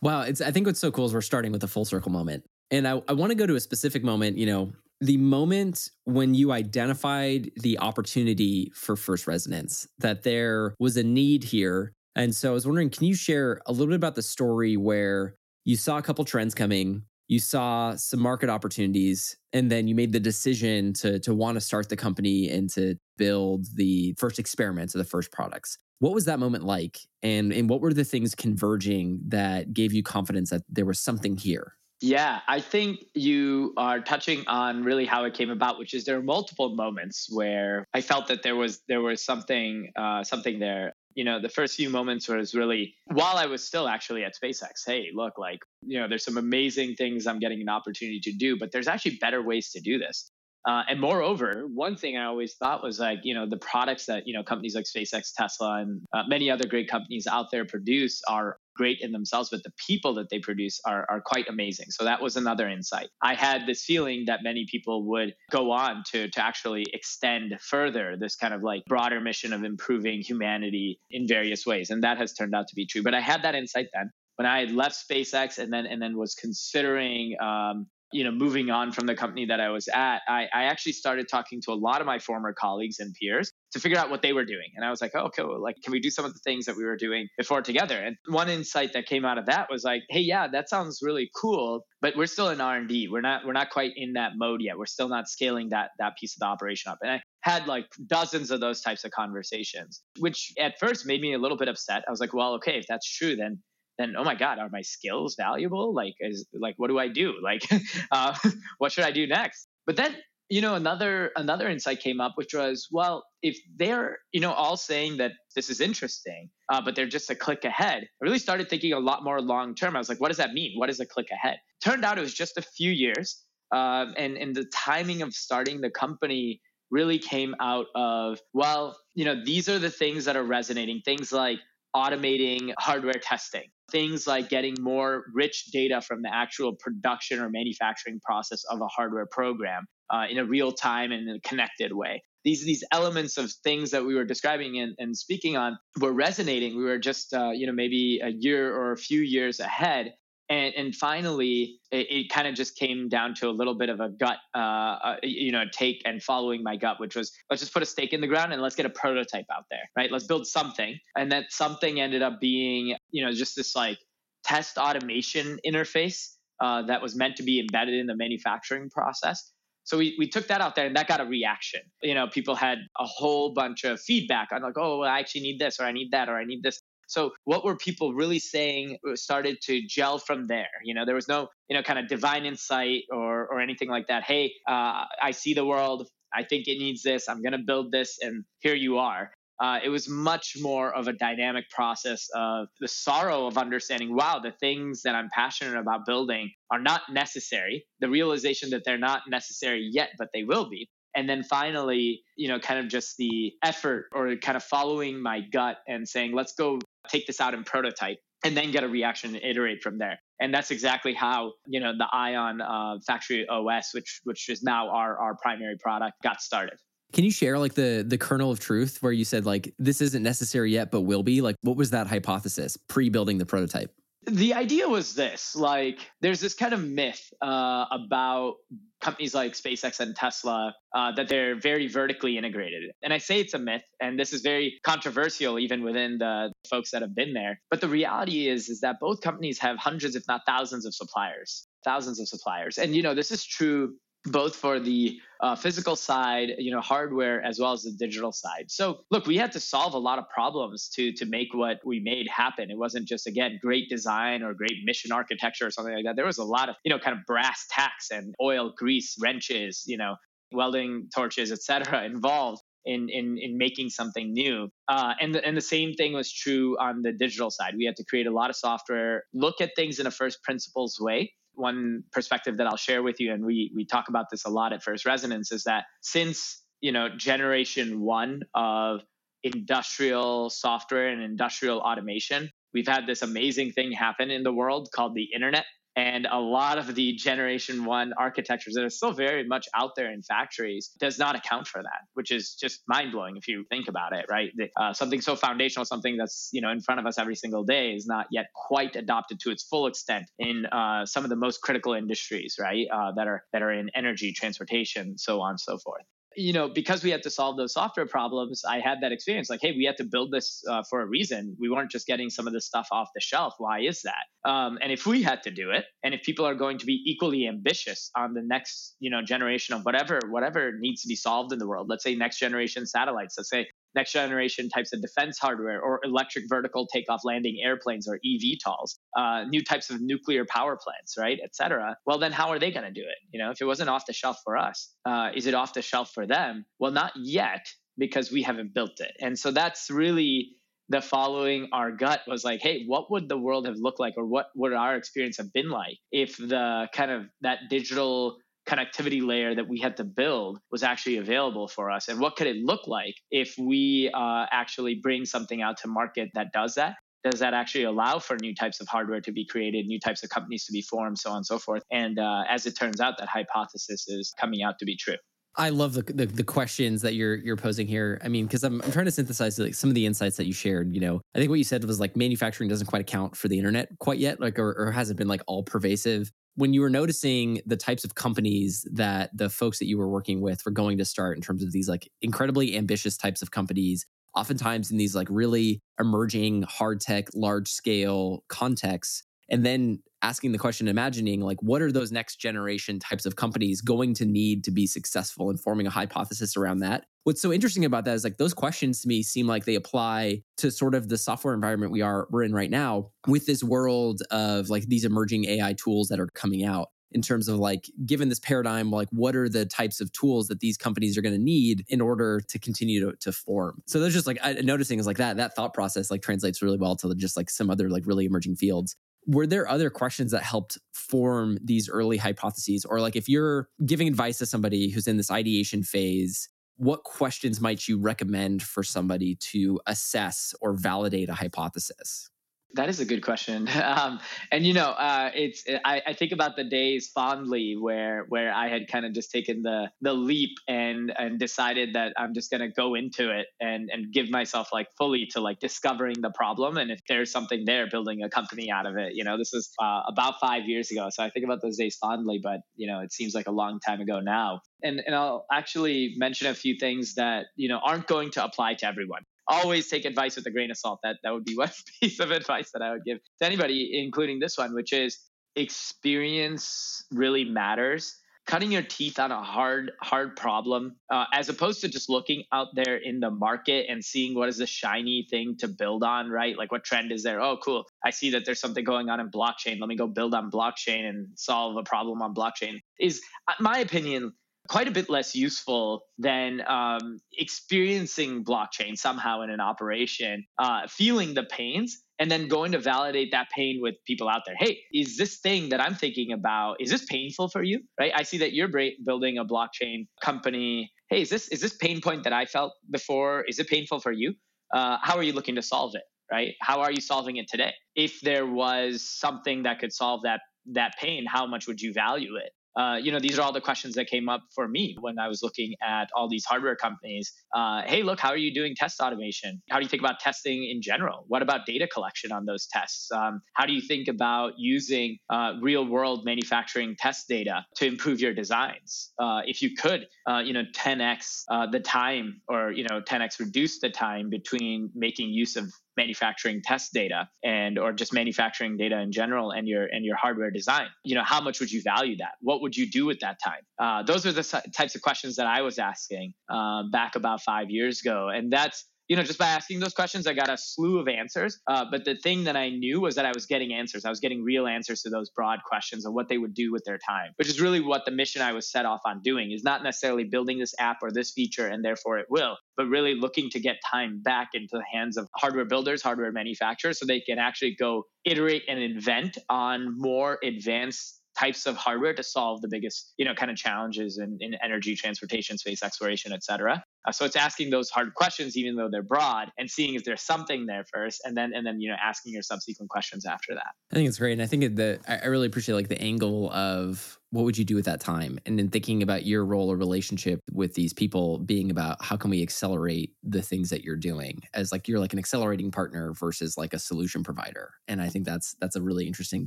Wow. 0.00 0.22
It's, 0.22 0.40
I 0.40 0.50
think 0.50 0.66
what's 0.66 0.80
so 0.80 0.90
cool 0.90 1.06
is 1.06 1.14
we're 1.14 1.20
starting 1.20 1.52
with 1.52 1.62
a 1.62 1.68
full 1.68 1.84
circle 1.84 2.10
moment. 2.10 2.42
And 2.72 2.88
I, 2.88 3.00
I 3.06 3.12
want 3.12 3.30
to 3.30 3.36
go 3.36 3.46
to 3.46 3.54
a 3.54 3.60
specific 3.60 4.02
moment, 4.02 4.38
you 4.38 4.46
know, 4.46 4.72
the 5.02 5.16
moment 5.16 5.90
when 6.04 6.32
you 6.32 6.52
identified 6.52 7.50
the 7.56 7.76
opportunity 7.80 8.70
for 8.72 8.94
first 8.94 9.26
resonance, 9.26 9.88
that 9.98 10.22
there 10.22 10.76
was 10.78 10.96
a 10.96 11.02
need 11.02 11.42
here. 11.42 11.92
And 12.14 12.32
so 12.32 12.50
I 12.50 12.54
was 12.54 12.66
wondering, 12.66 12.88
can 12.88 13.06
you 13.06 13.14
share 13.16 13.60
a 13.66 13.72
little 13.72 13.88
bit 13.88 13.96
about 13.96 14.14
the 14.14 14.22
story 14.22 14.76
where 14.76 15.34
you 15.64 15.76
saw 15.76 15.98
a 15.98 16.02
couple 16.02 16.24
trends 16.24 16.54
coming, 16.54 17.02
you 17.26 17.40
saw 17.40 17.96
some 17.96 18.20
market 18.20 18.48
opportunities, 18.48 19.36
and 19.52 19.72
then 19.72 19.88
you 19.88 19.96
made 19.96 20.12
the 20.12 20.20
decision 20.20 20.92
to, 20.94 21.18
to 21.18 21.34
want 21.34 21.56
to 21.56 21.60
start 21.60 21.88
the 21.88 21.96
company 21.96 22.48
and 22.48 22.70
to 22.70 22.94
build 23.16 23.66
the 23.74 24.14
first 24.18 24.38
experiments 24.38 24.94
of 24.94 25.00
the 25.00 25.04
first 25.04 25.32
products. 25.32 25.78
What 25.98 26.14
was 26.14 26.26
that 26.26 26.38
moment 26.38 26.62
like? 26.62 27.00
And, 27.24 27.52
and 27.52 27.68
what 27.68 27.80
were 27.80 27.92
the 27.92 28.04
things 28.04 28.36
converging 28.36 29.20
that 29.28 29.72
gave 29.72 29.92
you 29.92 30.04
confidence 30.04 30.50
that 30.50 30.62
there 30.68 30.86
was 30.86 31.00
something 31.00 31.36
here? 31.36 31.74
Yeah, 32.02 32.40
I 32.48 32.58
think 32.58 33.04
you 33.14 33.74
are 33.76 34.00
touching 34.00 34.44
on 34.48 34.82
really 34.82 35.06
how 35.06 35.24
it 35.24 35.34
came 35.34 35.50
about, 35.50 35.78
which 35.78 35.94
is 35.94 36.04
there 36.04 36.18
are 36.18 36.22
multiple 36.22 36.74
moments 36.74 37.28
where 37.30 37.86
I 37.94 38.00
felt 38.00 38.26
that 38.26 38.42
there 38.42 38.56
was 38.56 38.80
there 38.88 39.00
was 39.00 39.24
something 39.24 39.92
uh, 39.94 40.24
something 40.24 40.58
there. 40.58 40.94
You 41.14 41.22
know, 41.24 41.40
the 41.40 41.48
first 41.48 41.76
few 41.76 41.90
moments 41.90 42.26
was 42.26 42.54
really 42.54 42.96
while 43.06 43.36
I 43.36 43.46
was 43.46 43.62
still 43.64 43.86
actually 43.86 44.24
at 44.24 44.32
SpaceX. 44.34 44.82
Hey, 44.84 45.10
look, 45.14 45.38
like 45.38 45.60
you 45.82 46.00
know, 46.00 46.08
there's 46.08 46.24
some 46.24 46.38
amazing 46.38 46.96
things 46.96 47.28
I'm 47.28 47.38
getting 47.38 47.60
an 47.60 47.68
opportunity 47.68 48.18
to 48.20 48.32
do, 48.32 48.58
but 48.58 48.72
there's 48.72 48.88
actually 48.88 49.18
better 49.20 49.40
ways 49.40 49.70
to 49.70 49.80
do 49.80 49.98
this. 49.98 50.28
Uh, 50.66 50.82
and 50.88 51.00
moreover, 51.00 51.64
one 51.72 51.96
thing 51.96 52.16
I 52.16 52.24
always 52.24 52.54
thought 52.54 52.82
was 52.84 52.98
like, 53.00 53.20
you 53.24 53.34
know, 53.34 53.48
the 53.48 53.56
products 53.56 54.06
that, 54.06 54.28
you 54.28 54.34
know, 54.34 54.44
companies 54.44 54.76
like 54.76 54.84
SpaceX, 54.84 55.32
Tesla, 55.36 55.80
and 55.80 56.02
uh, 56.12 56.22
many 56.28 56.50
other 56.50 56.68
great 56.68 56.88
companies 56.88 57.26
out 57.26 57.50
there 57.50 57.64
produce 57.64 58.22
are 58.28 58.58
great 58.74 58.98
in 59.00 59.12
themselves, 59.12 59.50
but 59.50 59.62
the 59.62 59.72
people 59.86 60.14
that 60.14 60.30
they 60.30 60.38
produce 60.38 60.80
are, 60.86 61.06
are 61.08 61.20
quite 61.20 61.48
amazing. 61.48 61.86
So 61.90 62.04
that 62.04 62.22
was 62.22 62.36
another 62.36 62.68
insight. 62.68 63.08
I 63.22 63.34
had 63.34 63.66
this 63.66 63.84
feeling 63.84 64.24
that 64.26 64.40
many 64.42 64.66
people 64.70 65.04
would 65.08 65.34
go 65.50 65.70
on 65.70 66.02
to, 66.12 66.28
to 66.28 66.44
actually 66.44 66.86
extend 66.92 67.58
further 67.60 68.16
this 68.18 68.36
kind 68.36 68.54
of 68.54 68.62
like 68.62 68.84
broader 68.86 69.20
mission 69.20 69.52
of 69.52 69.64
improving 69.64 70.20
humanity 70.20 71.00
in 71.10 71.26
various 71.26 71.66
ways. 71.66 71.90
And 71.90 72.02
that 72.02 72.18
has 72.18 72.32
turned 72.32 72.54
out 72.54 72.68
to 72.68 72.74
be 72.74 72.86
true. 72.86 73.02
But 73.02 73.14
I 73.14 73.20
had 73.20 73.42
that 73.42 73.54
insight 73.54 73.88
then 73.94 74.10
when 74.36 74.46
I 74.46 74.60
had 74.60 74.72
left 74.72 74.96
SpaceX 75.08 75.58
and 75.58 75.72
then 75.72 75.86
and 75.86 76.00
then 76.00 76.16
was 76.16 76.34
considering 76.34 77.36
um, 77.40 77.86
you 78.12 78.24
know, 78.24 78.30
moving 78.30 78.70
on 78.70 78.92
from 78.92 79.06
the 79.06 79.14
company 79.14 79.46
that 79.46 79.58
I 79.58 79.70
was 79.70 79.88
at, 79.88 80.20
I, 80.28 80.46
I, 80.52 80.64
actually 80.64 80.92
started 80.92 81.28
talking 81.28 81.62
to 81.62 81.72
a 81.72 81.74
lot 81.74 82.02
of 82.02 82.06
my 82.06 82.18
former 82.18 82.52
colleagues 82.52 83.00
and 83.00 83.14
peers 83.14 83.52
to 83.72 83.80
figure 83.80 83.98
out 83.98 84.10
what 84.10 84.22
they 84.22 84.32
were 84.32 84.44
doing. 84.44 84.70
And 84.76 84.84
I 84.84 84.90
was 84.90 85.00
like, 85.00 85.12
oh, 85.14 85.26
okay, 85.26 85.42
like, 85.42 85.76
can 85.82 85.92
we 85.92 86.00
do 86.00 86.10
some 86.10 86.24
of 86.24 86.32
the 86.32 86.40
things 86.40 86.66
that 86.66 86.76
we 86.76 86.84
were 86.84 86.96
doing 86.96 87.28
before 87.38 87.62
together? 87.62 87.98
And 87.98 88.16
one 88.28 88.48
insight 88.48 88.92
that 88.92 89.06
came 89.06 89.24
out 89.24 89.38
of 89.38 89.46
that 89.46 89.68
was 89.70 89.84
like, 89.84 90.02
hey, 90.10 90.20
yeah, 90.20 90.48
that 90.48 90.68
sounds 90.68 91.00
really 91.02 91.30
cool, 91.34 91.84
but 92.00 92.16
we're 92.16 92.26
still 92.26 92.50
in 92.50 92.60
R 92.60 92.76
and 92.76 92.88
D. 92.88 93.08
We're 93.10 93.20
not 93.20 93.44
we're 93.46 93.52
not 93.52 93.70
quite 93.70 93.92
in 93.96 94.14
that 94.14 94.32
mode 94.36 94.60
yet. 94.62 94.78
We're 94.78 94.86
still 94.86 95.08
not 95.08 95.28
scaling 95.28 95.70
that 95.70 95.90
that 95.98 96.16
piece 96.18 96.36
of 96.36 96.40
the 96.40 96.46
operation 96.46 96.92
up. 96.92 96.98
And 97.02 97.10
I 97.10 97.22
had 97.42 97.66
like 97.66 97.86
dozens 98.06 98.50
of 98.50 98.60
those 98.60 98.80
types 98.80 99.04
of 99.04 99.10
conversations, 99.10 100.02
which 100.18 100.52
at 100.58 100.78
first 100.78 101.06
made 101.06 101.20
me 101.20 101.32
a 101.34 101.38
little 101.38 101.56
bit 101.56 101.68
upset. 101.68 102.04
I 102.06 102.10
was 102.10 102.20
like, 102.20 102.34
well, 102.34 102.54
okay, 102.54 102.78
if 102.78 102.86
that's 102.88 103.10
true, 103.10 103.36
then 103.36 103.62
then 103.98 104.14
oh 104.16 104.24
my 104.24 104.34
god 104.34 104.58
are 104.58 104.70
my 104.70 104.80
skills 104.80 105.36
valuable 105.38 105.94
like 105.94 106.14
is 106.20 106.46
like 106.54 106.74
what 106.78 106.88
do 106.88 106.98
i 106.98 107.08
do 107.08 107.34
like 107.42 107.62
uh, 108.10 108.34
what 108.78 108.90
should 108.90 109.04
i 109.04 109.10
do 109.10 109.26
next 109.26 109.68
but 109.86 109.96
then 109.96 110.16
you 110.48 110.60
know 110.60 110.74
another 110.74 111.30
another 111.36 111.68
insight 111.68 112.00
came 112.00 112.20
up 112.20 112.32
which 112.36 112.54
was 112.54 112.88
well 112.90 113.24
if 113.42 113.56
they're 113.76 114.18
you 114.32 114.40
know 114.40 114.52
all 114.52 114.76
saying 114.76 115.16
that 115.16 115.32
this 115.54 115.70
is 115.70 115.80
interesting 115.80 116.50
uh, 116.72 116.80
but 116.80 116.94
they're 116.94 117.06
just 117.06 117.30
a 117.30 117.34
click 117.34 117.64
ahead 117.64 118.02
i 118.02 118.24
really 118.24 118.38
started 118.38 118.68
thinking 118.68 118.92
a 118.92 118.98
lot 118.98 119.24
more 119.24 119.40
long 119.40 119.74
term. 119.74 119.96
I 119.96 119.98
was 119.98 120.08
like 120.08 120.20
what 120.20 120.28
does 120.28 120.36
that 120.38 120.52
mean? 120.52 120.72
What 120.76 120.90
is 120.90 121.00
a 121.00 121.06
click 121.06 121.28
ahead? 121.32 121.56
Turned 121.84 122.04
out 122.04 122.18
it 122.18 122.22
was 122.22 122.34
just 122.34 122.58
a 122.58 122.62
few 122.62 122.90
years 122.90 123.44
uh, 123.72 124.06
and 124.16 124.36
and 124.36 124.54
the 124.54 124.66
timing 124.66 125.22
of 125.22 125.32
starting 125.34 125.80
the 125.80 125.90
company 125.90 126.60
really 126.90 127.18
came 127.18 127.54
out 127.60 127.86
of 127.94 128.38
well 128.52 128.96
you 129.14 129.24
know 129.24 129.42
these 129.44 129.68
are 129.68 129.78
the 129.78 129.90
things 129.90 130.24
that 130.26 130.36
are 130.36 130.44
resonating. 130.44 131.00
Things 131.04 131.32
like 131.32 131.58
automating 131.94 132.72
hardware 132.78 133.20
testing, 133.22 133.68
things 133.90 134.26
like 134.26 134.48
getting 134.48 134.76
more 134.80 135.24
rich 135.34 135.66
data 135.72 136.00
from 136.00 136.22
the 136.22 136.30
actual 136.32 136.74
production 136.74 137.40
or 137.40 137.50
manufacturing 137.50 138.20
process 138.24 138.64
of 138.70 138.80
a 138.80 138.86
hardware 138.86 139.26
program 139.26 139.84
uh, 140.12 140.24
in 140.30 140.38
a 140.38 140.44
real 140.44 140.72
time 140.72 141.12
and 141.12 141.28
in 141.28 141.36
a 141.36 141.40
connected 141.40 141.92
way. 141.92 142.22
These 142.44 142.64
these 142.64 142.82
elements 142.90 143.38
of 143.38 143.52
things 143.62 143.92
that 143.92 144.04
we 144.04 144.14
were 144.14 144.24
describing 144.24 144.78
and, 144.78 144.94
and 144.98 145.16
speaking 145.16 145.56
on 145.56 145.78
were 146.00 146.12
resonating. 146.12 146.76
We 146.76 146.84
were 146.84 146.98
just 146.98 147.32
uh, 147.32 147.50
you 147.50 147.66
know 147.66 147.72
maybe 147.72 148.20
a 148.22 148.30
year 148.30 148.74
or 148.74 148.92
a 148.92 148.96
few 148.96 149.20
years 149.20 149.60
ahead 149.60 150.14
And, 150.48 150.74
and 150.74 150.94
finally, 150.94 151.78
it, 151.90 152.06
it 152.10 152.30
kind 152.30 152.46
of 152.46 152.54
just 152.54 152.76
came 152.76 153.08
down 153.08 153.34
to 153.36 153.48
a 153.48 153.50
little 153.50 153.74
bit 153.74 153.88
of 153.88 154.00
a 154.00 154.10
gut, 154.10 154.38
uh, 154.54 154.58
uh, 154.58 155.16
you 155.22 155.52
know, 155.52 155.64
take 155.72 156.02
and 156.04 156.22
following 156.22 156.62
my 156.62 156.76
gut, 156.76 157.00
which 157.00 157.16
was 157.16 157.32
let's 157.48 157.62
just 157.62 157.72
put 157.72 157.82
a 157.82 157.86
stake 157.86 158.12
in 158.12 158.20
the 158.20 158.26
ground 158.26 158.52
and 158.52 158.60
let's 158.60 158.74
get 158.74 158.84
a 158.84 158.90
prototype 158.90 159.46
out 159.54 159.64
there, 159.70 159.88
right? 159.96 160.10
Let's 160.10 160.26
build 160.26 160.46
something. 160.46 160.98
And 161.16 161.32
that 161.32 161.46
something 161.50 162.00
ended 162.00 162.22
up 162.22 162.40
being, 162.40 162.96
you 163.10 163.24
know, 163.24 163.32
just 163.32 163.56
this 163.56 163.74
like 163.74 163.98
test 164.44 164.76
automation 164.78 165.58
interface 165.66 166.34
uh, 166.60 166.82
that 166.82 167.00
was 167.00 167.16
meant 167.16 167.36
to 167.36 167.42
be 167.42 167.60
embedded 167.60 167.94
in 167.94 168.06
the 168.06 168.16
manufacturing 168.16 168.90
process. 168.90 169.52
So 169.84 169.98
we, 169.98 170.14
we 170.18 170.28
took 170.28 170.46
that 170.48 170.60
out 170.60 170.76
there 170.76 170.86
and 170.86 170.96
that 170.96 171.08
got 171.08 171.20
a 171.20 171.24
reaction. 171.24 171.80
You 172.02 172.14
know, 172.14 172.28
people 172.28 172.54
had 172.54 172.78
a 172.98 173.04
whole 173.04 173.52
bunch 173.52 173.84
of 173.84 174.00
feedback 174.00 174.50
on 174.52 174.62
like, 174.62 174.76
oh, 174.76 174.98
well, 174.98 175.08
I 175.08 175.18
actually 175.18 175.40
need 175.42 175.58
this 175.58 175.80
or 175.80 175.84
I 175.84 175.92
need 175.92 176.10
that 176.12 176.28
or 176.28 176.36
I 176.36 176.44
need 176.44 176.62
this. 176.62 176.80
So 177.12 177.32
what 177.44 177.62
were 177.62 177.76
people 177.76 178.14
really 178.14 178.38
saying 178.38 178.96
uh, 179.06 179.16
started 179.16 179.58
to 179.64 179.82
gel 179.86 180.18
from 180.18 180.46
there. 180.46 180.70
You 180.82 180.94
know, 180.94 181.04
there 181.04 181.14
was 181.14 181.28
no, 181.28 181.48
you 181.68 181.76
know, 181.76 181.82
kind 181.82 181.98
of 181.98 182.08
divine 182.08 182.46
insight 182.46 183.02
or 183.10 183.46
or 183.48 183.60
anything 183.60 183.90
like 183.90 184.06
that. 184.08 184.22
Hey, 184.22 184.54
uh, 184.66 185.04
I 185.20 185.32
see 185.32 185.52
the 185.52 185.66
world. 185.66 186.08
I 186.34 186.42
think 186.44 186.68
it 186.68 186.78
needs 186.78 187.02
this. 187.02 187.28
I'm 187.28 187.42
going 187.42 187.52
to 187.52 187.64
build 187.66 187.92
this, 187.92 188.18
and 188.22 188.44
here 188.60 188.74
you 188.74 188.96
are. 188.96 189.30
Uh, 189.60 189.78
it 189.84 189.90
was 189.90 190.08
much 190.08 190.56
more 190.60 190.92
of 190.92 191.06
a 191.06 191.12
dynamic 191.12 191.68
process 191.68 192.28
of 192.34 192.68
the 192.80 192.88
sorrow 192.88 193.46
of 193.46 193.58
understanding 193.58 194.16
wow 194.16 194.40
the 194.42 194.50
things 194.50 195.02
that 195.02 195.14
i'm 195.14 195.28
passionate 195.32 195.78
about 195.78 196.04
building 196.04 196.50
are 196.72 196.80
not 196.80 197.02
necessary 197.12 197.84
the 198.00 198.08
realization 198.08 198.70
that 198.70 198.82
they're 198.84 199.04
not 199.10 199.20
necessary 199.28 199.88
yet 199.92 200.08
but 200.18 200.28
they 200.32 200.42
will 200.42 200.68
be 200.68 200.88
and 201.14 201.28
then 201.28 201.44
finally 201.44 202.22
you 202.36 202.48
know 202.48 202.58
kind 202.58 202.80
of 202.80 202.88
just 202.88 203.16
the 203.18 203.52
effort 203.62 204.06
or 204.12 204.34
kind 204.36 204.56
of 204.56 204.64
following 204.64 205.22
my 205.22 205.40
gut 205.52 205.76
and 205.86 206.08
saying 206.08 206.32
let's 206.32 206.54
go 206.54 206.80
take 207.08 207.26
this 207.26 207.40
out 207.40 207.54
in 207.54 207.64
prototype 207.64 208.18
and 208.44 208.56
then 208.56 208.70
get 208.70 208.82
a 208.84 208.88
reaction 208.88 209.34
and 209.34 209.44
iterate 209.44 209.82
from 209.82 209.98
there. 209.98 210.18
And 210.40 210.52
that's 210.52 210.70
exactly 210.70 211.14
how 211.14 211.52
you 211.66 211.80
know 211.80 211.92
the 211.96 212.06
ion 212.12 212.60
uh, 212.60 212.96
factory 213.06 213.46
os 213.48 213.90
which 213.94 214.20
which 214.24 214.48
is 214.48 214.62
now 214.62 214.88
our 214.90 215.18
our 215.18 215.36
primary 215.36 215.76
product 215.78 216.14
got 216.22 216.40
started. 216.40 216.78
Can 217.12 217.24
you 217.24 217.30
share 217.30 217.58
like 217.58 217.74
the 217.74 218.04
the 218.06 218.18
kernel 218.18 218.50
of 218.50 218.58
truth 218.58 218.98
where 219.02 219.12
you 219.12 219.24
said 219.24 219.46
like 219.46 219.74
this 219.78 220.00
isn't 220.00 220.22
necessary 220.22 220.72
yet 220.72 220.90
but 220.90 221.02
will 221.02 221.22
be? 221.22 221.40
Like 221.40 221.56
what 221.62 221.76
was 221.76 221.90
that 221.90 222.06
hypothesis 222.06 222.76
pre 222.88 223.08
building 223.08 223.38
the 223.38 223.46
prototype 223.46 223.92
the 224.24 224.54
idea 224.54 224.88
was 224.88 225.14
this 225.14 225.56
like 225.56 225.98
there's 226.20 226.40
this 226.40 226.54
kind 226.54 226.72
of 226.72 226.82
myth 226.82 227.32
uh, 227.42 227.86
about 227.90 228.54
companies 229.00 229.34
like 229.34 229.52
SpaceX 229.52 229.98
and 229.98 230.14
Tesla 230.14 230.74
uh, 230.94 231.12
that 231.16 231.28
they're 231.28 231.58
very 231.58 231.88
vertically 231.88 232.38
integrated. 232.38 232.90
And 233.02 233.12
I 233.12 233.18
say 233.18 233.40
it's 233.40 233.54
a 233.54 233.58
myth, 233.58 233.82
and 234.00 234.18
this 234.18 234.32
is 234.32 234.42
very 234.42 234.78
controversial 234.84 235.58
even 235.58 235.82
within 235.82 236.18
the 236.18 236.52
folks 236.70 236.92
that 236.92 237.02
have 237.02 237.14
been 237.14 237.32
there. 237.32 237.60
But 237.68 237.80
the 237.80 237.88
reality 237.88 238.48
is, 238.48 238.68
is 238.68 238.80
that 238.80 238.96
both 239.00 239.20
companies 239.20 239.58
have 239.58 239.76
hundreds, 239.78 240.14
if 240.14 240.22
not 240.28 240.42
thousands, 240.46 240.86
of 240.86 240.94
suppliers. 240.94 241.66
Thousands 241.84 242.20
of 242.20 242.28
suppliers, 242.28 242.78
and 242.78 242.94
you 242.94 243.02
know 243.02 243.14
this 243.14 243.32
is 243.32 243.44
true 243.44 243.94
both 244.26 244.54
for 244.54 244.78
the 244.78 245.20
uh, 245.40 245.56
physical 245.56 245.96
side, 245.96 246.50
you 246.58 246.70
know, 246.70 246.80
hardware 246.80 247.42
as 247.42 247.58
well 247.58 247.72
as 247.72 247.82
the 247.82 247.92
digital 247.92 248.30
side. 248.30 248.70
So, 248.70 249.00
look, 249.10 249.26
we 249.26 249.36
had 249.36 249.50
to 249.52 249.60
solve 249.60 249.94
a 249.94 249.98
lot 249.98 250.18
of 250.18 250.28
problems 250.28 250.88
to 250.90 251.12
to 251.14 251.26
make 251.26 251.52
what 251.52 251.78
we 251.84 251.98
made 251.98 252.28
happen. 252.28 252.70
It 252.70 252.78
wasn't 252.78 253.08
just 253.08 253.26
again 253.26 253.58
great 253.60 253.88
design 253.88 254.42
or 254.42 254.54
great 254.54 254.84
mission 254.84 255.10
architecture 255.10 255.66
or 255.66 255.70
something 255.70 255.94
like 255.94 256.04
that. 256.04 256.16
There 256.16 256.26
was 256.26 256.38
a 256.38 256.44
lot 256.44 256.68
of 256.68 256.76
you 256.84 256.90
know 256.90 256.98
kind 256.98 257.16
of 257.18 257.24
brass 257.26 257.66
tacks 257.70 258.10
and 258.10 258.34
oil, 258.40 258.72
grease, 258.76 259.16
wrenches, 259.20 259.82
you 259.86 259.96
know, 259.96 260.14
welding 260.52 261.08
torches, 261.14 261.50
etc., 261.50 262.04
involved. 262.04 262.62
In, 262.84 263.08
in, 263.10 263.38
in 263.38 263.58
making 263.58 263.90
something 263.90 264.32
new. 264.32 264.68
Uh, 264.88 265.14
and, 265.20 265.32
the, 265.32 265.46
and 265.46 265.56
the 265.56 265.60
same 265.60 265.94
thing 265.94 266.14
was 266.14 266.32
true 266.32 266.76
on 266.80 267.02
the 267.02 267.12
digital 267.12 267.48
side. 267.48 267.74
We 267.76 267.84
had 267.84 267.94
to 267.94 268.04
create 268.04 268.26
a 268.26 268.32
lot 268.32 268.50
of 268.50 268.56
software, 268.56 269.22
look 269.32 269.60
at 269.60 269.70
things 269.76 270.00
in 270.00 270.08
a 270.08 270.10
first 270.10 270.42
principles 270.42 270.98
way, 271.00 271.32
one 271.54 272.04
perspective 272.12 272.56
that 272.58 272.66
I'll 272.66 272.76
share 272.76 273.02
with 273.02 273.20
you, 273.20 273.32
and 273.32 273.44
we 273.44 273.72
we 273.74 273.84
talk 273.84 274.08
about 274.08 274.26
this 274.30 274.44
a 274.44 274.50
lot 274.50 274.72
at 274.72 274.82
First 274.82 275.06
Resonance, 275.06 275.52
is 275.52 275.64
that 275.64 275.84
since 276.00 276.62
you 276.80 276.92
know 276.92 277.08
generation 277.16 278.00
one 278.00 278.42
of 278.54 279.02
industrial 279.42 280.50
software 280.50 281.08
and 281.08 281.22
industrial 281.22 281.80
automation, 281.80 282.50
we've 282.72 282.86
had 282.86 283.06
this 283.06 283.22
amazing 283.22 283.72
thing 283.72 283.92
happen 283.92 284.30
in 284.30 284.42
the 284.42 284.52
world 284.52 284.88
called 284.94 285.14
the 285.14 285.28
internet 285.34 285.64
and 285.96 286.26
a 286.30 286.38
lot 286.38 286.78
of 286.78 286.94
the 286.94 287.14
generation 287.14 287.84
one 287.84 288.12
architectures 288.18 288.74
that 288.74 288.84
are 288.84 288.90
still 288.90 289.12
very 289.12 289.46
much 289.46 289.68
out 289.74 289.90
there 289.94 290.10
in 290.10 290.22
factories 290.22 290.90
does 290.98 291.18
not 291.18 291.36
account 291.36 291.66
for 291.66 291.82
that 291.82 292.02
which 292.14 292.30
is 292.30 292.54
just 292.54 292.82
mind-blowing 292.88 293.36
if 293.36 293.46
you 293.48 293.64
think 293.70 293.88
about 293.88 294.12
it 294.14 294.26
right? 294.30 294.50
Uh, 294.76 294.92
something 294.92 295.20
so 295.20 295.36
foundational 295.36 295.84
something 295.84 296.16
that's 296.16 296.48
you 296.52 296.60
know 296.60 296.70
in 296.70 296.80
front 296.80 296.98
of 297.00 297.06
us 297.06 297.18
every 297.18 297.36
single 297.36 297.64
day 297.64 297.92
is 297.92 298.06
not 298.06 298.26
yet 298.30 298.46
quite 298.54 298.96
adopted 298.96 299.38
to 299.40 299.50
its 299.50 299.62
full 299.64 299.86
extent 299.86 300.24
in 300.38 300.66
uh, 300.66 301.04
some 301.04 301.24
of 301.24 301.30
the 301.30 301.36
most 301.36 301.60
critical 301.60 301.94
industries 301.94 302.56
right? 302.60 302.86
Uh, 302.92 303.12
that 303.12 303.26
are 303.26 303.44
that 303.52 303.62
are 303.62 303.72
in 303.72 303.90
energy 303.94 304.32
transportation 304.32 305.18
so 305.18 305.40
on 305.40 305.50
and 305.50 305.60
so 305.60 305.78
forth 305.78 306.04
you 306.36 306.52
know, 306.52 306.68
because 306.68 307.02
we 307.02 307.10
had 307.10 307.22
to 307.22 307.30
solve 307.30 307.56
those 307.56 307.72
software 307.72 308.06
problems, 308.06 308.64
I 308.64 308.80
had 308.80 308.98
that 309.02 309.12
experience. 309.12 309.50
Like, 309.50 309.60
hey, 309.60 309.72
we 309.72 309.84
had 309.84 309.96
to 309.98 310.04
build 310.04 310.30
this 310.32 310.64
uh, 310.68 310.82
for 310.88 311.00
a 311.00 311.06
reason. 311.06 311.56
We 311.58 311.70
weren't 311.70 311.90
just 311.90 312.06
getting 312.06 312.30
some 312.30 312.46
of 312.46 312.52
this 312.52 312.66
stuff 312.66 312.88
off 312.90 313.08
the 313.14 313.20
shelf. 313.20 313.54
Why 313.58 313.80
is 313.80 314.02
that? 314.02 314.50
Um, 314.50 314.78
and 314.82 314.92
if 314.92 315.06
we 315.06 315.22
had 315.22 315.42
to 315.44 315.50
do 315.50 315.70
it, 315.70 315.84
and 316.02 316.14
if 316.14 316.22
people 316.22 316.46
are 316.46 316.54
going 316.54 316.78
to 316.78 316.86
be 316.86 317.02
equally 317.06 317.46
ambitious 317.46 318.10
on 318.16 318.34
the 318.34 318.42
next, 318.42 318.96
you 319.00 319.10
know, 319.10 319.22
generation 319.22 319.74
of 319.74 319.84
whatever 319.84 320.20
whatever 320.28 320.72
needs 320.78 321.02
to 321.02 321.08
be 321.08 321.16
solved 321.16 321.52
in 321.52 321.58
the 321.58 321.66
world, 321.66 321.88
let's 321.88 322.04
say 322.04 322.14
next 322.14 322.38
generation 322.38 322.86
satellites, 322.86 323.34
let's 323.38 323.50
say 323.50 323.66
next 323.94 324.12
generation 324.12 324.68
types 324.68 324.92
of 324.92 325.02
defense 325.02 325.38
hardware 325.38 325.80
or 325.80 326.00
electric 326.04 326.44
vertical 326.48 326.86
takeoff 326.86 327.22
landing 327.24 327.58
airplanes 327.62 328.08
or 328.08 328.18
eVTOLs, 328.26 328.96
uh, 329.16 329.44
new 329.48 329.62
types 329.62 329.90
of 329.90 330.00
nuclear 330.00 330.44
power 330.44 330.78
plants, 330.82 331.16
right, 331.18 331.38
et 331.42 331.54
cetera. 331.54 331.96
Well, 332.06 332.18
then 332.18 332.32
how 332.32 332.48
are 332.48 332.58
they 332.58 332.70
going 332.70 332.86
to 332.86 332.92
do 332.92 333.02
it? 333.02 333.18
You 333.30 333.42
know, 333.42 333.50
if 333.50 333.60
it 333.60 333.64
wasn't 333.64 333.90
off 333.90 334.06
the 334.06 334.12
shelf 334.12 334.38
for 334.44 334.56
us, 334.56 334.92
uh, 335.04 335.30
is 335.34 335.46
it 335.46 335.54
off 335.54 335.74
the 335.74 335.82
shelf 335.82 336.10
for 336.14 336.26
them? 336.26 336.64
Well, 336.78 336.92
not 336.92 337.12
yet 337.16 337.66
because 337.98 338.32
we 338.32 338.42
haven't 338.42 338.74
built 338.74 339.00
it. 339.00 339.12
And 339.20 339.38
so 339.38 339.50
that's 339.50 339.90
really 339.90 340.50
the 340.88 341.00
following 341.00 341.68
our 341.72 341.92
gut 341.92 342.20
was 342.26 342.44
like, 342.44 342.60
hey, 342.60 342.84
what 342.86 343.10
would 343.10 343.28
the 343.28 343.38
world 343.38 343.66
have 343.66 343.76
looked 343.78 344.00
like 344.00 344.14
or 344.16 344.26
what 344.26 344.46
would 344.54 344.72
our 344.72 344.96
experience 344.96 345.36
have 345.38 345.52
been 345.52 345.70
like 345.70 345.96
if 346.10 346.36
the 346.36 346.88
kind 346.94 347.10
of 347.10 347.22
that 347.40 347.58
digital 347.70 348.36
connectivity 348.68 349.24
layer 349.24 349.54
that 349.54 349.68
we 349.68 349.78
had 349.78 349.96
to 349.96 350.04
build 350.04 350.58
was 350.70 350.82
actually 350.82 351.16
available 351.16 351.68
for 351.68 351.90
us. 351.90 352.08
And 352.08 352.20
what 352.20 352.36
could 352.36 352.46
it 352.46 352.56
look 352.56 352.86
like 352.86 353.14
if 353.30 353.54
we 353.58 354.10
uh, 354.14 354.46
actually 354.50 354.96
bring 354.96 355.24
something 355.24 355.62
out 355.62 355.76
to 355.78 355.88
market 355.88 356.30
that 356.34 356.52
does 356.52 356.74
that? 356.74 356.96
Does 357.24 357.40
that 357.40 357.54
actually 357.54 357.84
allow 357.84 358.18
for 358.18 358.36
new 358.36 358.54
types 358.54 358.80
of 358.80 358.88
hardware 358.88 359.20
to 359.20 359.32
be 359.32 359.46
created 359.46 359.86
new 359.86 360.00
types 360.00 360.24
of 360.24 360.30
companies 360.30 360.64
to 360.66 360.72
be 360.72 360.82
formed 360.82 361.18
so 361.18 361.30
on 361.30 361.36
and 361.38 361.46
so 361.46 361.58
forth? 361.58 361.82
And 361.90 362.18
uh, 362.18 362.42
as 362.48 362.66
it 362.66 362.72
turns 362.72 363.00
out 363.00 363.18
that 363.18 363.28
hypothesis 363.28 364.08
is 364.08 364.34
coming 364.38 364.62
out 364.62 364.78
to 364.80 364.84
be 364.84 364.96
true. 364.96 365.16
I 365.56 365.68
love 365.68 365.92
the, 365.92 366.02
the, 366.02 366.26
the 366.26 366.44
questions 366.44 367.02
that 367.02 367.14
you're 367.14 367.34
you're 367.34 367.56
posing 367.56 367.86
here. 367.86 368.18
I 368.24 368.28
mean, 368.28 368.46
because 368.46 368.64
I'm 368.64 368.80
I'm 368.82 368.90
trying 368.90 369.04
to 369.04 369.10
synthesize 369.10 369.58
like 369.58 369.74
some 369.74 369.90
of 369.90 369.94
the 369.94 370.06
insights 370.06 370.38
that 370.38 370.46
you 370.46 370.52
shared. 370.54 370.94
You 370.94 371.00
know, 371.00 371.20
I 371.34 371.38
think 371.38 371.50
what 371.50 371.58
you 371.58 371.64
said 371.64 371.84
was 371.84 372.00
like 372.00 372.16
manufacturing 372.16 372.70
doesn't 372.70 372.86
quite 372.86 373.02
account 373.02 373.36
for 373.36 373.48
the 373.48 373.58
internet 373.58 373.90
quite 373.98 374.18
yet, 374.18 374.40
like 374.40 374.58
or, 374.58 374.72
or 374.72 374.90
hasn't 374.90 375.18
been 375.18 375.28
like 375.28 375.42
all 375.46 375.62
pervasive 375.62 376.32
when 376.54 376.74
you 376.74 376.80
were 376.80 376.90
noticing 376.90 377.60
the 377.64 377.76
types 377.76 378.04
of 378.04 378.14
companies 378.14 378.86
that 378.92 379.30
the 379.36 379.48
folks 379.48 379.78
that 379.78 379.86
you 379.86 379.96
were 379.96 380.08
working 380.08 380.40
with 380.40 380.64
were 380.64 380.72
going 380.72 380.98
to 380.98 381.04
start 381.04 381.36
in 381.36 381.42
terms 381.42 381.62
of 381.62 381.72
these 381.72 381.88
like 381.88 382.10
incredibly 382.20 382.76
ambitious 382.76 383.16
types 383.16 383.42
of 383.42 383.50
companies 383.50 384.06
oftentimes 384.34 384.90
in 384.90 384.96
these 384.96 385.14
like 385.14 385.28
really 385.30 385.82
emerging 386.00 386.62
hard 386.62 387.00
tech 387.00 387.28
large 387.34 387.68
scale 387.68 388.44
contexts 388.48 389.24
and 389.52 389.64
then 389.64 390.02
asking 390.22 390.52
the 390.52 390.58
question 390.58 390.88
imagining 390.88 391.40
like 391.40 391.60
what 391.62 391.82
are 391.82 391.92
those 391.92 392.10
next 392.10 392.36
generation 392.36 392.98
types 392.98 393.26
of 393.26 393.36
companies 393.36 393.80
going 393.80 394.14
to 394.14 394.24
need 394.24 394.64
to 394.64 394.70
be 394.70 394.86
successful 394.86 395.50
and 395.50 395.60
forming 395.60 395.86
a 395.86 395.90
hypothesis 395.90 396.56
around 396.56 396.78
that? 396.78 397.04
What's 397.24 397.42
so 397.42 397.52
interesting 397.52 397.84
about 397.84 398.04
that 398.06 398.14
is 398.14 398.24
like 398.24 398.38
those 398.38 398.54
questions 398.54 399.02
to 399.02 399.08
me 399.08 399.22
seem 399.22 399.46
like 399.46 399.64
they 399.64 399.74
apply 399.74 400.42
to 400.56 400.70
sort 400.70 400.94
of 400.94 401.08
the 401.08 401.18
software 401.18 401.54
environment 401.54 401.92
we 401.92 402.00
are 402.00 402.26
we're 402.30 402.42
in 402.42 402.54
right 402.54 402.70
now 402.70 403.10
with 403.28 403.46
this 403.46 403.62
world 403.62 404.22
of 404.30 404.70
like 404.70 404.86
these 404.86 405.04
emerging 405.04 405.44
ai 405.44 405.74
tools 405.74 406.08
that 406.08 406.18
are 406.18 406.28
coming 406.34 406.64
out 406.64 406.88
in 407.14 407.22
terms 407.22 407.48
of 407.48 407.58
like 407.58 407.90
given 408.06 408.28
this 408.28 408.40
paradigm 408.40 408.90
like 408.90 409.08
what 409.10 409.36
are 409.36 409.48
the 409.48 409.66
types 409.66 410.00
of 410.00 410.10
tools 410.12 410.48
that 410.48 410.60
these 410.60 410.76
companies 410.76 411.16
are 411.18 411.22
going 411.22 411.34
to 411.34 411.40
need 411.40 411.84
in 411.88 412.00
order 412.00 412.40
to 412.48 412.58
continue 412.58 413.00
to, 413.00 413.16
to 413.18 413.32
form? 413.32 413.82
So 413.86 414.00
there's 414.00 414.14
just 414.14 414.26
like 414.26 414.38
I, 414.42 414.54
noticing 414.54 414.98
is 414.98 415.06
like 415.06 415.18
that 415.18 415.36
that 415.36 415.54
thought 415.54 415.74
process 415.74 416.10
like 416.10 416.22
translates 416.22 416.62
really 416.62 416.78
well 416.78 416.96
to 416.96 417.14
just 417.14 417.36
like 417.36 417.50
some 417.50 417.70
other 417.70 417.90
like 417.90 418.06
really 418.06 418.24
emerging 418.24 418.56
fields 418.56 418.96
were 419.26 419.46
there 419.46 419.68
other 419.68 419.90
questions 419.90 420.32
that 420.32 420.42
helped 420.42 420.78
form 420.92 421.58
these 421.62 421.88
early 421.88 422.16
hypotheses? 422.16 422.84
Or 422.84 423.00
like 423.00 423.16
if 423.16 423.28
you're 423.28 423.68
giving 423.86 424.08
advice 424.08 424.38
to 424.38 424.46
somebody 424.46 424.90
who's 424.90 425.06
in 425.06 425.16
this 425.16 425.30
ideation 425.30 425.82
phase 425.82 426.48
what 426.76 427.04
questions 427.04 427.60
might 427.60 427.86
you 427.86 427.96
recommend 427.96 428.60
for 428.62 428.82
somebody 428.82 429.36
to 429.36 429.78
assess 429.86 430.54
or 430.60 430.72
validate 430.72 431.28
a 431.28 431.34
hypothesis 431.34 432.31
That 432.74 432.88
is 432.88 433.00
a 433.00 433.04
good 433.04 433.22
question, 433.22 433.68
um, 433.82 434.20
and 434.50 434.66
you 434.66 434.72
know, 434.72 434.90
uh, 434.90 435.30
it's 435.34 435.64
I, 435.84 436.02
I, 436.06 436.12
think 436.14 436.32
about 436.32 436.56
the 436.56 436.64
days 436.64 437.10
fondly 437.14 437.76
where 437.78 438.24
where 438.28 438.52
I 438.52 438.68
had 438.68 438.88
kind 438.88 439.04
of 439.04 439.12
just 439.12 439.30
taken 439.30 439.62
the 439.62 439.90
the 440.00 440.14
leap 440.14 440.56
and 440.66 441.12
and 441.16 441.38
decided 441.38 441.94
that 441.94 442.14
I'm 442.16 442.32
just 442.32 442.50
going 442.50 442.62
to 442.62 442.68
go 442.68 442.94
into 442.94 443.30
it 443.30 443.46
and 443.60 443.90
and 443.92 444.12
give 444.12 444.30
myself 444.30 444.70
like 444.72 444.88
fully 444.96 445.26
to 445.32 445.40
like 445.40 445.60
discovering 445.60 446.20
the 446.20 446.30
problem 446.30 446.78
and 446.78 446.90
if 446.90 447.00
there's 447.08 447.30
something 447.30 447.64
there, 447.66 447.88
building 447.88 448.22
a 448.22 448.30
company 448.30 448.70
out 448.70 448.86
of 448.86 448.96
it. 448.96 449.14
You 449.14 449.24
know, 449.24 449.36
this 449.36 449.52
is 449.52 449.70
uh, 449.78 450.02
about 450.08 450.34
five 450.40 450.64
years 450.66 450.90
ago, 450.90 451.08
so 451.10 451.22
I 451.22 451.30
think 451.30 451.44
about 451.44 451.60
those 451.60 451.76
days 451.76 451.96
fondly, 451.96 452.40
but 452.42 452.60
you 452.76 452.86
know, 452.86 453.00
it 453.00 453.12
seems 453.12 453.34
like 453.34 453.48
a 453.48 453.52
long 453.52 453.80
time 453.80 454.00
ago 454.00 454.20
now. 454.20 454.60
And 454.82 455.02
and 455.04 455.14
I'll 455.14 455.44
actually 455.52 456.14
mention 456.16 456.46
a 456.46 456.54
few 456.54 456.76
things 456.78 457.14
that 457.16 457.46
you 457.54 457.68
know 457.68 457.80
aren't 457.84 458.06
going 458.06 458.30
to 458.32 458.44
apply 458.44 458.74
to 458.74 458.86
everyone 458.86 459.22
always 459.48 459.88
take 459.88 460.04
advice 460.04 460.36
with 460.36 460.46
a 460.46 460.50
grain 460.50 460.70
of 460.70 460.76
salt. 460.76 461.00
That 461.02 461.16
that 461.22 461.32
would 461.32 461.44
be 461.44 461.54
one 461.56 461.70
piece 462.00 462.20
of 462.20 462.30
advice 462.30 462.70
that 462.72 462.82
I 462.82 462.92
would 462.92 463.04
give 463.04 463.18
to 463.40 463.46
anybody, 463.46 464.02
including 464.02 464.38
this 464.38 464.58
one, 464.58 464.74
which 464.74 464.92
is 464.92 465.18
experience 465.56 467.04
really 467.12 467.44
matters. 467.44 468.16
Cutting 468.44 468.72
your 468.72 468.82
teeth 468.82 469.20
on 469.20 469.30
a 469.30 469.40
hard 469.40 469.92
hard 470.02 470.34
problem, 470.34 470.96
uh, 471.12 471.26
as 471.32 471.48
opposed 471.48 471.80
to 471.82 471.88
just 471.88 472.10
looking 472.10 472.42
out 472.52 472.68
there 472.74 472.96
in 472.96 473.20
the 473.20 473.30
market 473.30 473.86
and 473.88 474.04
seeing 474.04 474.34
what 474.34 474.48
is 474.48 474.58
the 474.58 474.66
shiny 474.66 475.28
thing 475.30 475.56
to 475.60 475.68
build 475.68 476.02
on, 476.02 476.28
right? 476.28 476.58
Like 476.58 476.72
what 476.72 476.82
trend 476.82 477.12
is 477.12 477.22
there? 477.22 477.40
Oh, 477.40 477.56
cool! 477.58 477.84
I 478.04 478.10
see 478.10 478.30
that 478.30 478.44
there's 478.44 478.58
something 478.58 478.82
going 478.82 479.08
on 479.08 479.20
in 479.20 479.30
blockchain. 479.30 479.78
Let 479.78 479.86
me 479.86 479.94
go 479.94 480.08
build 480.08 480.34
on 480.34 480.50
blockchain 480.50 481.08
and 481.08 481.28
solve 481.36 481.76
a 481.76 481.84
problem 481.84 482.20
on 482.20 482.34
blockchain. 482.34 482.80
Is 482.98 483.22
uh, 483.46 483.54
my 483.60 483.78
opinion 483.78 484.32
quite 484.72 484.88
a 484.88 484.90
bit 484.90 485.10
less 485.10 485.34
useful 485.34 486.06
than 486.16 486.62
um, 486.66 487.20
experiencing 487.36 488.42
blockchain 488.42 488.96
somehow 488.96 489.42
in 489.42 489.50
an 489.50 489.60
operation, 489.60 490.46
uh, 490.58 490.86
feeling 490.88 491.34
the 491.34 491.44
pains, 491.44 492.02
and 492.18 492.30
then 492.30 492.48
going 492.48 492.72
to 492.72 492.78
validate 492.78 493.30
that 493.32 493.48
pain 493.54 493.80
with 493.82 493.94
people 494.06 494.30
out 494.30 494.40
there. 494.46 494.54
Hey, 494.58 494.80
is 494.94 495.18
this 495.18 495.40
thing 495.40 495.68
that 495.68 495.80
I'm 495.80 495.94
thinking 495.94 496.32
about 496.32 496.76
is 496.80 496.88
this 496.88 497.04
painful 497.04 497.50
for 497.50 497.62
you? 497.62 497.80
Right? 498.00 498.12
I 498.16 498.22
see 498.22 498.38
that 498.38 498.54
you're 498.54 498.70
building 499.04 499.36
a 499.36 499.44
blockchain 499.44 500.06
company. 500.22 500.90
Hey, 501.10 501.20
is 501.20 501.28
this 501.28 501.48
is 501.48 501.60
this 501.60 501.76
pain 501.76 502.00
point 502.00 502.24
that 502.24 502.32
I 502.32 502.46
felt 502.46 502.72
before? 502.90 503.44
Is 503.46 503.58
it 503.58 503.68
painful 503.68 504.00
for 504.00 504.12
you? 504.12 504.32
Uh, 504.72 504.96
how 505.02 505.18
are 505.18 505.22
you 505.22 505.34
looking 505.34 505.56
to 505.56 505.62
solve 505.62 505.94
it? 505.94 506.04
Right? 506.30 506.54
How 506.62 506.80
are 506.80 506.90
you 506.90 507.02
solving 507.02 507.36
it 507.36 507.46
today? 507.46 507.74
If 507.94 508.22
there 508.22 508.46
was 508.46 509.06
something 509.06 509.64
that 509.64 509.80
could 509.80 509.92
solve 509.92 510.22
that 510.22 510.40
that 510.72 510.92
pain, 510.98 511.26
how 511.26 511.46
much 511.46 511.66
would 511.66 511.82
you 511.82 511.92
value 511.92 512.36
it? 512.36 512.52
Uh, 512.76 512.98
you 513.00 513.12
know, 513.12 513.18
these 513.18 513.38
are 513.38 513.42
all 513.42 513.52
the 513.52 513.60
questions 513.60 513.94
that 513.94 514.06
came 514.06 514.28
up 514.28 514.42
for 514.54 514.66
me 514.68 514.96
when 515.00 515.18
I 515.18 515.28
was 515.28 515.42
looking 515.42 515.74
at 515.82 516.08
all 516.14 516.28
these 516.28 516.44
hardware 516.44 516.76
companies. 516.76 517.32
Uh, 517.54 517.82
hey, 517.86 518.02
look, 518.02 518.18
how 518.18 518.30
are 518.30 518.36
you 518.36 518.52
doing 518.54 518.74
test 518.74 519.00
automation? 519.00 519.62
How 519.70 519.76
do 519.78 519.82
you 519.82 519.88
think 519.88 520.02
about 520.02 520.20
testing 520.20 520.68
in 520.68 520.80
general? 520.80 521.24
What 521.28 521.42
about 521.42 521.66
data 521.66 521.86
collection 521.86 522.32
on 522.32 522.46
those 522.46 522.66
tests? 522.66 523.10
Um, 523.12 523.42
how 523.54 523.66
do 523.66 523.72
you 523.72 523.82
think 523.82 524.08
about 524.08 524.54
using 524.56 525.18
uh, 525.30 525.54
real 525.60 525.86
world 525.86 526.24
manufacturing 526.24 526.96
test 526.98 527.28
data 527.28 527.64
to 527.76 527.86
improve 527.86 528.20
your 528.20 528.32
designs? 528.32 529.12
Uh, 529.18 529.42
if 529.44 529.62
you 529.62 529.74
could, 529.76 530.06
uh, 530.28 530.38
you 530.38 530.52
know, 530.52 530.64
10x 530.74 531.44
the 531.70 531.80
time 531.80 532.40
or, 532.48 532.72
you 532.72 532.84
know, 532.88 533.00
10x 533.00 533.38
reduce 533.38 533.80
the 533.80 533.90
time 533.90 534.30
between 534.30 534.90
making 534.94 535.30
use 535.30 535.56
of 535.56 535.72
manufacturing 535.96 536.62
test 536.62 536.92
data 536.92 537.28
and 537.44 537.78
or 537.78 537.92
just 537.92 538.12
manufacturing 538.12 538.76
data 538.76 538.98
in 538.98 539.12
general 539.12 539.50
and 539.50 539.68
your 539.68 539.86
and 539.86 540.04
your 540.04 540.16
hardware 540.16 540.50
design 540.50 540.88
you 541.04 541.14
know 541.14 541.24
how 541.24 541.40
much 541.40 541.60
would 541.60 541.70
you 541.70 541.82
value 541.82 542.16
that? 542.16 542.32
What 542.40 542.62
would 542.62 542.76
you 542.76 542.90
do 542.90 543.06
with 543.06 543.20
that 543.20 543.38
time? 543.42 543.62
Uh, 543.78 544.02
those 544.02 544.26
are 544.26 544.32
the 544.32 544.62
types 544.74 544.94
of 544.94 545.02
questions 545.02 545.36
that 545.36 545.46
i 545.46 545.62
was 545.62 545.78
asking 545.78 546.34
uh, 546.48 546.84
back 546.90 547.16
about 547.16 547.42
five 547.42 547.70
years 547.70 548.00
ago. 548.00 548.28
And 548.28 548.52
that's 548.52 548.84
you 549.08 549.16
know, 549.16 549.22
just 549.22 549.38
by 549.38 549.46
asking 549.46 549.80
those 549.80 549.94
questions, 549.94 550.26
I 550.26 550.32
got 550.32 550.48
a 550.48 550.56
slew 550.56 550.98
of 550.98 551.08
answers. 551.08 551.60
Uh, 551.66 551.84
but 551.90 552.04
the 552.04 552.14
thing 552.14 552.44
that 552.44 552.56
I 552.56 552.70
knew 552.70 553.00
was 553.00 553.16
that 553.16 553.26
I 553.26 553.32
was 553.34 553.46
getting 553.46 553.72
answers. 553.72 554.04
I 554.04 554.10
was 554.10 554.20
getting 554.20 554.42
real 554.42 554.66
answers 554.66 555.02
to 555.02 555.10
those 555.10 555.30
broad 555.30 555.60
questions 555.64 556.06
of 556.06 556.12
what 556.12 556.28
they 556.28 556.38
would 556.38 556.54
do 556.54 556.72
with 556.72 556.84
their 556.84 556.98
time, 556.98 557.32
which 557.36 557.48
is 557.48 557.60
really 557.60 557.80
what 557.80 558.04
the 558.04 558.10
mission 558.10 558.42
I 558.42 558.52
was 558.52 558.70
set 558.70 558.86
off 558.86 559.00
on 559.04 559.20
doing 559.22 559.52
is 559.52 559.64
not 559.64 559.82
necessarily 559.82 560.24
building 560.24 560.58
this 560.58 560.74
app 560.78 560.98
or 561.02 561.10
this 561.10 561.32
feature 561.32 561.66
and 561.66 561.84
therefore 561.84 562.18
it 562.18 562.26
will, 562.30 562.56
but 562.76 562.86
really 562.86 563.14
looking 563.14 563.50
to 563.50 563.60
get 563.60 563.76
time 563.90 564.22
back 564.22 564.50
into 564.54 564.76
the 564.76 564.84
hands 564.92 565.16
of 565.16 565.28
hardware 565.36 565.64
builders, 565.64 566.02
hardware 566.02 566.32
manufacturers, 566.32 566.98
so 566.98 567.06
they 567.06 567.20
can 567.20 567.38
actually 567.38 567.74
go 567.78 568.04
iterate 568.24 568.62
and 568.68 568.78
invent 568.78 569.36
on 569.48 569.98
more 569.98 570.38
advanced 570.44 571.20
types 571.38 571.66
of 571.66 571.76
hardware 571.76 572.14
to 572.14 572.22
solve 572.22 572.60
the 572.60 572.68
biggest 572.68 573.14
you 573.16 573.24
know 573.24 573.34
kind 573.34 573.50
of 573.50 573.56
challenges 573.56 574.18
in, 574.18 574.36
in 574.40 574.54
energy 574.62 574.94
transportation 574.94 575.56
space 575.56 575.82
exploration 575.82 576.30
et 576.30 576.44
cetera 576.44 576.84
uh, 577.04 577.12
so 577.12 577.24
it's 577.24 577.36
asking 577.36 577.70
those 577.70 577.90
hard 577.90 578.14
questions 578.14 578.56
even 578.56 578.76
though 578.76 578.88
they're 578.90 579.02
broad 579.02 579.50
and 579.58 579.70
seeing 579.70 579.94
if 579.94 580.04
there's 580.04 580.22
something 580.22 580.66
there 580.66 580.84
first 580.92 581.20
and 581.24 581.36
then 581.36 581.52
and 581.54 581.66
then 581.66 581.80
you 581.80 581.88
know 581.88 581.96
asking 582.02 582.32
your 582.32 582.42
subsequent 582.42 582.90
questions 582.90 583.26
after 583.26 583.54
that. 583.54 583.72
I 583.90 583.96
think 583.96 584.08
it's 584.08 584.18
great 584.18 584.32
and 584.32 584.42
i 584.42 584.46
think 584.46 584.76
that 584.76 585.00
i 585.08 585.26
really 585.26 585.46
appreciate 585.46 585.74
like 585.74 585.88
the 585.88 586.00
angle 586.00 586.50
of 586.52 587.18
what 587.30 587.44
would 587.44 587.56
you 587.56 587.64
do 587.64 587.78
at 587.78 587.84
that 587.84 588.00
time 588.00 588.38
and 588.44 588.58
then 588.58 588.68
thinking 588.68 589.02
about 589.02 589.24
your 589.24 589.44
role 589.44 589.72
or 589.72 589.76
relationship 589.76 590.40
with 590.52 590.74
these 590.74 590.92
people 590.92 591.38
being 591.38 591.70
about 591.70 592.02
how 592.04 592.16
can 592.16 592.30
we 592.30 592.42
accelerate 592.42 593.14
the 593.22 593.42
things 593.42 593.70
that 593.70 593.82
you're 593.82 593.96
doing 593.96 594.42
as 594.54 594.70
like 594.70 594.86
you're 594.86 594.98
like 594.98 595.12
an 595.12 595.18
accelerating 595.18 595.70
partner 595.70 596.12
versus 596.12 596.56
like 596.56 596.74
a 596.74 596.78
solution 596.78 597.22
provider 597.22 597.72
and 597.88 598.00
i 598.02 598.08
think 598.08 598.24
that's 598.24 598.54
that's 598.60 598.76
a 598.76 598.82
really 598.82 599.06
interesting 599.06 599.46